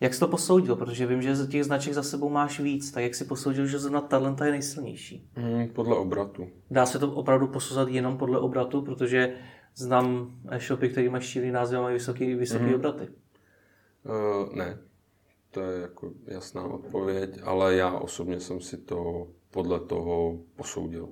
Jak 0.00 0.14
jsi 0.14 0.20
to 0.20 0.28
posoudil? 0.28 0.76
Protože 0.76 1.06
vím, 1.06 1.22
že 1.22 1.46
těch 1.46 1.64
značek 1.64 1.94
za 1.94 2.02
sebou 2.02 2.28
máš 2.28 2.60
víc, 2.60 2.90
tak 2.90 3.02
jak 3.02 3.14
jsi 3.14 3.24
posoudil, 3.24 3.66
že 3.66 3.78
zrovna 3.78 4.00
talenta 4.00 4.46
je 4.46 4.50
nejsilnější? 4.52 5.30
Mm, 5.36 5.68
podle 5.68 5.96
obratu. 5.96 6.48
Dá 6.70 6.86
se 6.86 6.98
to 6.98 7.12
opravdu 7.12 7.46
posuzovat 7.46 7.88
jenom 7.88 8.18
podle 8.18 8.38
obratu, 8.38 8.82
protože 8.82 9.34
znám 9.74 10.34
e-shopy, 10.48 10.88
které 10.88 11.10
mají 11.10 11.22
šílený 11.22 11.52
názvy 11.52 11.76
a 11.76 11.80
mají 11.80 11.94
vysoké 11.94 12.36
vysoký 12.36 12.64
mm. 12.64 12.74
obraty. 12.74 13.08
Uh, 14.04 14.54
ne, 14.54 14.78
to 15.50 15.60
je 15.60 15.80
jako 15.80 16.10
jasná 16.26 16.64
odpověď, 16.64 17.38
ale 17.44 17.74
já 17.74 17.98
osobně 17.98 18.40
jsem 18.40 18.60
si 18.60 18.76
to 18.76 19.28
podle 19.50 19.80
toho 19.80 20.38
posoudil. 20.56 21.08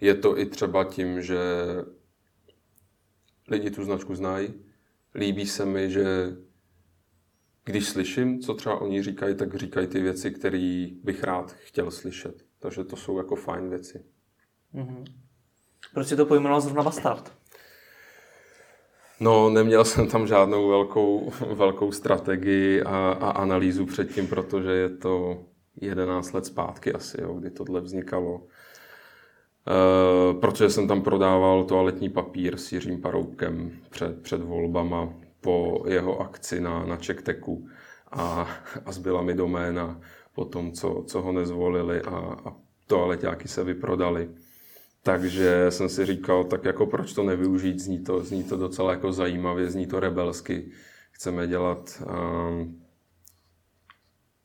Je 0.00 0.14
to 0.14 0.38
i 0.38 0.46
třeba 0.46 0.84
tím, 0.84 1.22
že 1.22 1.38
lidi 3.50 3.70
tu 3.70 3.84
značku 3.84 4.14
znají, 4.14 4.54
líbí 5.14 5.46
se 5.46 5.64
mi, 5.64 5.90
že 5.90 6.36
když 7.64 7.88
slyším, 7.88 8.40
co 8.40 8.54
třeba 8.54 8.80
oni 8.80 9.02
říkají, 9.02 9.34
tak 9.34 9.54
říkají 9.54 9.86
ty 9.86 10.00
věci, 10.00 10.30
které 10.30 10.88
bych 11.02 11.24
rád 11.24 11.52
chtěl 11.52 11.90
slyšet. 11.90 12.44
Takže 12.58 12.84
to 12.84 12.96
jsou 12.96 13.18
jako 13.18 13.36
fajn 13.36 13.68
věci. 13.68 14.04
Mm-hmm. 14.74 15.04
Proč 15.94 16.08
si 16.08 16.16
to 16.16 16.26
pojmenoval 16.26 16.60
zrovna 16.60 16.82
Bastard? 16.82 17.32
No, 19.20 19.50
neměl 19.50 19.84
jsem 19.84 20.08
tam 20.08 20.26
žádnou 20.26 20.68
velkou, 20.68 21.32
velkou 21.54 21.92
strategii 21.92 22.82
a, 22.82 22.96
a 23.20 23.30
analýzu 23.30 23.86
předtím, 23.86 24.28
protože 24.28 24.70
je 24.70 24.88
to 24.88 25.44
11 25.80 26.32
let 26.32 26.46
zpátky 26.46 26.92
asi, 26.92 27.20
jo, 27.20 27.34
kdy 27.34 27.50
tohle 27.50 27.80
vznikalo. 27.80 28.46
E, 29.68 30.34
protože 30.34 30.70
jsem 30.70 30.88
tam 30.88 31.02
prodával 31.02 31.64
toaletní 31.64 32.08
papír 32.08 32.56
s 32.56 32.72
Jiřím 32.72 33.00
Paroubkem 33.00 33.70
před, 33.90 34.22
před 34.22 34.42
volbama 34.42 35.14
po 35.40 35.84
jeho 35.88 36.20
akci 36.20 36.60
na, 36.60 36.86
na 36.86 36.96
Čekteku 36.96 37.68
a, 38.12 38.48
a 38.84 38.92
zbyla 38.92 39.22
mi 39.22 39.34
doména 39.34 40.00
po 40.34 40.44
tom, 40.44 40.72
co, 40.72 41.04
co 41.06 41.22
ho 41.22 41.32
nezvolili 41.32 42.02
a, 42.02 42.16
a 42.18 42.56
toaleťáky 42.86 43.48
se 43.48 43.64
vyprodali. 43.64 44.30
Takže 45.02 45.66
jsem 45.68 45.88
si 45.88 46.06
říkal, 46.06 46.44
tak 46.44 46.64
jako 46.64 46.86
proč 46.86 47.12
to 47.12 47.22
nevyužít, 47.22 47.80
zní 47.80 48.04
to, 48.04 48.24
zní 48.24 48.44
to 48.44 48.56
docela 48.56 48.90
jako 48.90 49.12
zajímavě, 49.12 49.70
zní 49.70 49.86
to 49.86 50.00
rebelsky. 50.00 50.70
Chceme 51.10 51.46
dělat 51.46 52.02
um, 52.50 52.82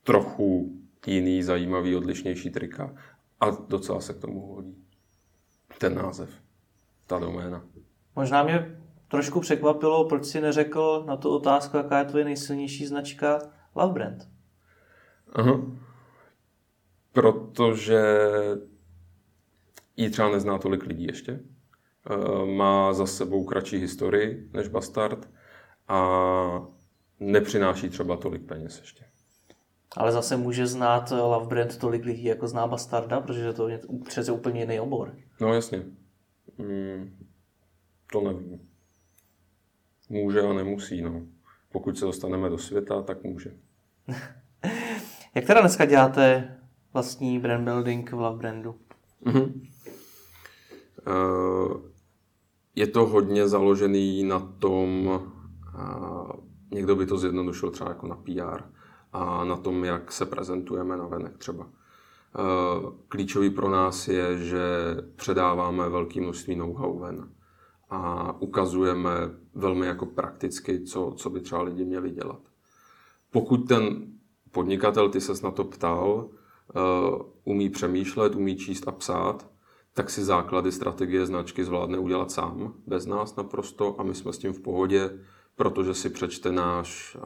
trochu 0.04 0.72
jiný, 1.08 1.44
zajímavý, 1.44 1.96
odlišnější 1.96 2.50
trika. 2.50 2.96
A 3.40 3.50
docela 3.50 4.00
se 4.02 4.14
k 4.14 4.20
tomu 4.20 4.56
hodí 4.56 4.83
ten 5.84 5.96
název, 5.96 6.30
ta 7.08 7.20
doména. 7.20 7.64
Možná 8.16 8.44
mě 8.44 8.78
trošku 9.08 9.40
překvapilo, 9.40 10.06
proč 10.06 10.26
si 10.26 10.42
neřekl 10.42 11.04
na 11.08 11.18
tu 11.18 11.30
otázku, 11.30 11.78
jaká 11.78 12.00
je 12.00 12.06
tvoje 12.06 12.26
nejsilnější 12.26 12.86
značka 12.86 13.40
Love 13.76 13.94
Brand. 13.94 14.28
Aha. 15.34 15.62
Protože 17.14 18.04
ji 19.98 20.10
třeba 20.10 20.30
nezná 20.30 20.58
tolik 20.58 20.86
lidí 20.86 21.06
ještě. 21.06 21.40
Eh, 22.10 22.46
má 22.46 22.94
za 22.94 23.06
sebou 23.06 23.44
kratší 23.44 23.78
historii 23.78 24.50
než 24.54 24.68
Bastard 24.68 25.30
a 25.88 26.00
nepřináší 27.20 27.90
třeba 27.90 28.18
tolik 28.18 28.46
peněz 28.46 28.80
ještě. 28.80 29.06
Ale 29.98 30.12
zase 30.12 30.38
může 30.38 30.68
znát 30.68 31.12
Love 31.12 31.48
Brand 31.48 31.78
tolik 31.78 32.06
lidí, 32.06 32.24
jako 32.24 32.48
zná 32.48 32.68
Bastarda, 32.68 33.20
protože 33.20 33.54
to 33.54 33.68
je 33.68 33.80
přece 34.06 34.32
úplně 34.32 34.60
jiný 34.60 34.80
obor. 34.80 35.16
No 35.44 35.54
jasně. 35.54 35.84
Hmm, 36.58 37.18
to 38.12 38.22
nevím. 38.22 38.60
Může 40.10 40.42
a 40.42 40.54
nemusí, 40.54 41.02
no. 41.02 41.22
Pokud 41.72 41.98
se 41.98 42.06
dostaneme 42.06 42.50
do 42.50 42.58
světa, 42.58 43.02
tak 43.02 43.24
může. 43.24 43.54
Jak 45.36 45.46
teda 45.46 45.62
dneska 45.62 45.86
děláte 45.86 46.58
vlastní 46.94 47.40
brand 47.40 47.64
building 47.64 48.12
v 48.12 48.20
Love 48.20 48.38
Brandu? 48.38 48.76
Mm-hmm. 49.26 49.68
Eh, 51.08 51.80
je 52.76 52.88
to 52.88 53.06
hodně 53.06 53.48
založený 53.48 54.24
na 54.24 54.40
tom, 54.40 55.10
eh, 55.76 56.38
někdo 56.72 56.96
by 56.96 57.06
to 57.06 57.18
zjednodušil 57.18 57.72
třeba 57.72 57.90
jako 57.90 58.08
na 58.08 58.16
PR 58.16 58.64
a 59.14 59.44
na 59.44 59.58
tom, 59.58 59.86
jak 59.86 60.12
se 60.12 60.26
prezentujeme 60.26 60.98
na 60.98 61.08
venek 61.08 61.38
třeba. 61.38 61.70
Eh, 62.36 62.92
klíčový 63.08 63.50
pro 63.50 63.70
nás 63.70 64.08
je, 64.08 64.38
že 64.38 64.62
předáváme 65.16 65.90
velké 65.90 66.22
množství 66.22 66.56
know-how 66.56 67.00
ven 67.00 67.30
a 67.90 68.32
ukazujeme 68.42 69.12
velmi 69.54 69.86
jako 69.86 70.06
prakticky, 70.06 70.84
co, 70.84 71.14
co 71.18 71.30
by 71.30 71.42
třeba 71.42 71.62
lidi 71.62 71.86
měli 71.86 72.12
dělat. 72.12 72.40
Pokud 73.32 73.58
ten 73.58 74.08
podnikatel, 74.52 75.10
ty 75.10 75.22
ses 75.22 75.42
na 75.42 75.52
to 75.52 75.64
ptal, 75.64 76.30
umí 77.44 77.70
přemýšlet, 77.70 78.36
umí 78.36 78.56
číst 78.56 78.88
a 78.88 78.92
psát, 78.92 79.50
tak 79.94 80.10
si 80.10 80.24
základy 80.24 80.72
strategie 80.72 81.26
značky 81.26 81.64
zvládne 81.64 82.00
udělat 82.00 82.32
sám, 82.32 82.74
bez 82.88 83.06
nás 83.06 83.36
naprosto 83.36 83.96
a 84.00 84.04
my 84.04 84.16
jsme 84.16 84.34
s 84.34 84.38
tím 84.38 84.54
v 84.54 84.62
pohodě, 84.62 85.20
protože 85.56 85.94
si 85.94 86.10
přečte 86.10 86.52
náš 86.52 87.18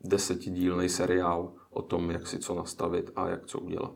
desetidílný 0.00 0.88
seriál 0.88 1.52
o 1.70 1.82
tom, 1.82 2.10
jak 2.10 2.26
si 2.26 2.38
co 2.38 2.54
nastavit 2.54 3.10
a 3.16 3.28
jak 3.28 3.46
co 3.46 3.60
udělat. 3.60 3.92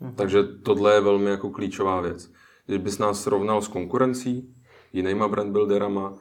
Mhm. 0.00 0.14
Takže 0.14 0.44
tohle 0.44 0.94
je 0.94 1.00
velmi 1.00 1.30
jako 1.30 1.50
klíčová 1.50 2.00
věc. 2.00 2.32
Když 2.66 2.78
bys 2.78 2.98
nás 2.98 3.22
srovnal 3.22 3.62
s 3.62 3.68
konkurencí, 3.68 4.54
jinýma 4.92 5.28
brandbuilderama, 5.28 6.18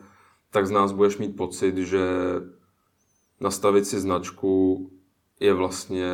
tak 0.50 0.68
z 0.68 0.72
nás 0.72 0.92
budeš 0.92 1.18
mít 1.18 1.36
pocit, 1.36 1.78
že 1.78 2.08
nastavit 3.40 3.86
si 3.88 4.00
značku 4.00 4.92
je 5.40 5.54
vlastně 5.54 6.12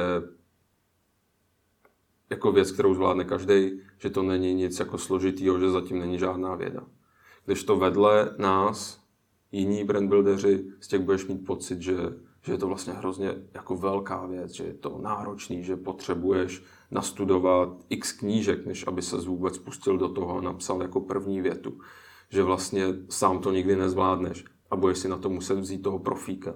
jako 2.30 2.52
věc, 2.52 2.72
kterou 2.72 2.94
zvládne 2.94 3.24
každý, 3.24 3.82
že 3.98 4.10
to 4.10 4.24
není 4.24 4.54
nic 4.54 4.80
jako 4.80 4.98
složitýho, 4.98 5.60
že 5.60 5.70
zatím 5.70 6.00
není 6.00 6.20
žádná 6.20 6.56
věda. 6.56 6.84
Když 7.46 7.64
to 7.64 7.78
vedle 7.78 8.36
nás, 8.38 9.02
jiní 9.52 9.84
brandbuildeři, 9.84 10.66
z 10.80 10.88
těch 10.88 11.02
budeš 11.02 11.28
mít 11.28 11.46
pocit, 11.46 11.82
že, 11.82 11.96
že 12.42 12.52
je 12.52 12.58
to 12.58 12.68
vlastně 12.68 12.94
hrozně 12.94 13.36
jako 13.54 13.76
velká 13.76 14.26
věc, 14.26 14.52
že 14.52 14.64
je 14.64 14.74
to 14.74 15.00
náročný, 15.02 15.64
že 15.64 15.76
potřebuješ 15.76 16.64
nastudovat 16.92 17.70
x 17.90 18.12
knížek, 18.12 18.66
než 18.66 18.88
aby 18.88 19.02
se 19.02 19.18
vůbec 19.18 19.58
pustil 19.58 19.98
do 19.98 20.10
toho 20.10 20.38
a 20.38 20.42
napsal 20.42 20.82
jako 20.82 21.00
první 21.02 21.42
větu. 21.42 21.78
Že 22.30 22.44
vlastně 22.44 22.86
sám 23.10 23.40
to 23.40 23.52
nikdy 23.52 23.76
nezvládneš 23.76 24.46
a 24.72 24.76
budeš 24.76 24.98
si 24.98 25.10
na 25.10 25.18
to 25.18 25.30
muset 25.30 25.60
vzít 25.60 25.82
toho 25.82 26.00
profíka, 26.00 26.54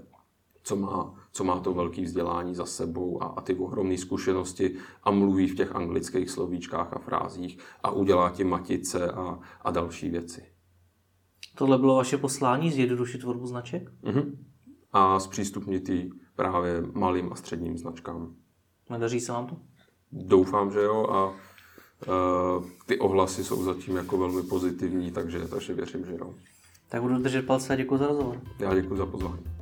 co 0.63 0.75
má, 0.75 1.13
co 1.31 1.43
má 1.43 1.59
to 1.59 1.73
velké 1.73 2.01
vzdělání 2.01 2.55
za 2.55 2.65
sebou 2.65 3.23
a, 3.23 3.25
a 3.25 3.41
ty 3.41 3.55
ohromné 3.55 3.97
zkušenosti 3.97 4.75
a 5.03 5.11
mluví 5.11 5.47
v 5.47 5.55
těch 5.55 5.75
anglických 5.75 6.29
slovíčkách 6.29 6.93
a 6.93 6.99
frázích 6.99 7.59
a 7.83 7.91
udělá 7.91 8.29
ti 8.29 8.43
matice 8.43 9.11
a, 9.11 9.39
a 9.61 9.71
další 9.71 10.09
věci. 10.09 10.45
Tohle 11.57 11.77
bylo 11.77 11.95
vaše 11.95 12.17
poslání, 12.17 12.71
zjednodušit 12.71 13.17
tvorbu 13.17 13.47
značek? 13.47 13.91
Uh-huh. 14.03 14.37
A 14.91 15.19
zpřístupnit 15.19 15.89
ji 15.89 16.09
právě 16.35 16.83
malým 16.93 17.33
a 17.33 17.35
středním 17.35 17.77
značkám. 17.77 18.35
Nedaří 18.89 19.19
se 19.19 19.31
vám 19.31 19.47
to? 19.47 19.57
Doufám, 20.11 20.71
že 20.71 20.79
jo 20.79 21.07
a 21.09 21.27
uh, 21.29 22.65
ty 22.85 22.99
ohlasy 22.99 23.43
jsou 23.43 23.63
zatím 23.63 23.95
jako 23.95 24.17
velmi 24.17 24.43
pozitivní, 24.43 25.11
takže, 25.11 25.47
takže 25.47 25.73
věřím, 25.73 26.05
že 26.05 26.13
jo. 26.19 26.33
Tak 26.89 27.01
budu 27.01 27.17
držet 27.17 27.45
palce 27.45 27.73
a 27.73 27.75
děkuji 27.75 27.97
za 27.97 28.07
rozhovor. 28.07 28.41
Já 28.59 28.75
děkuji 28.75 28.95
za 28.95 29.05
pozvání. 29.05 29.54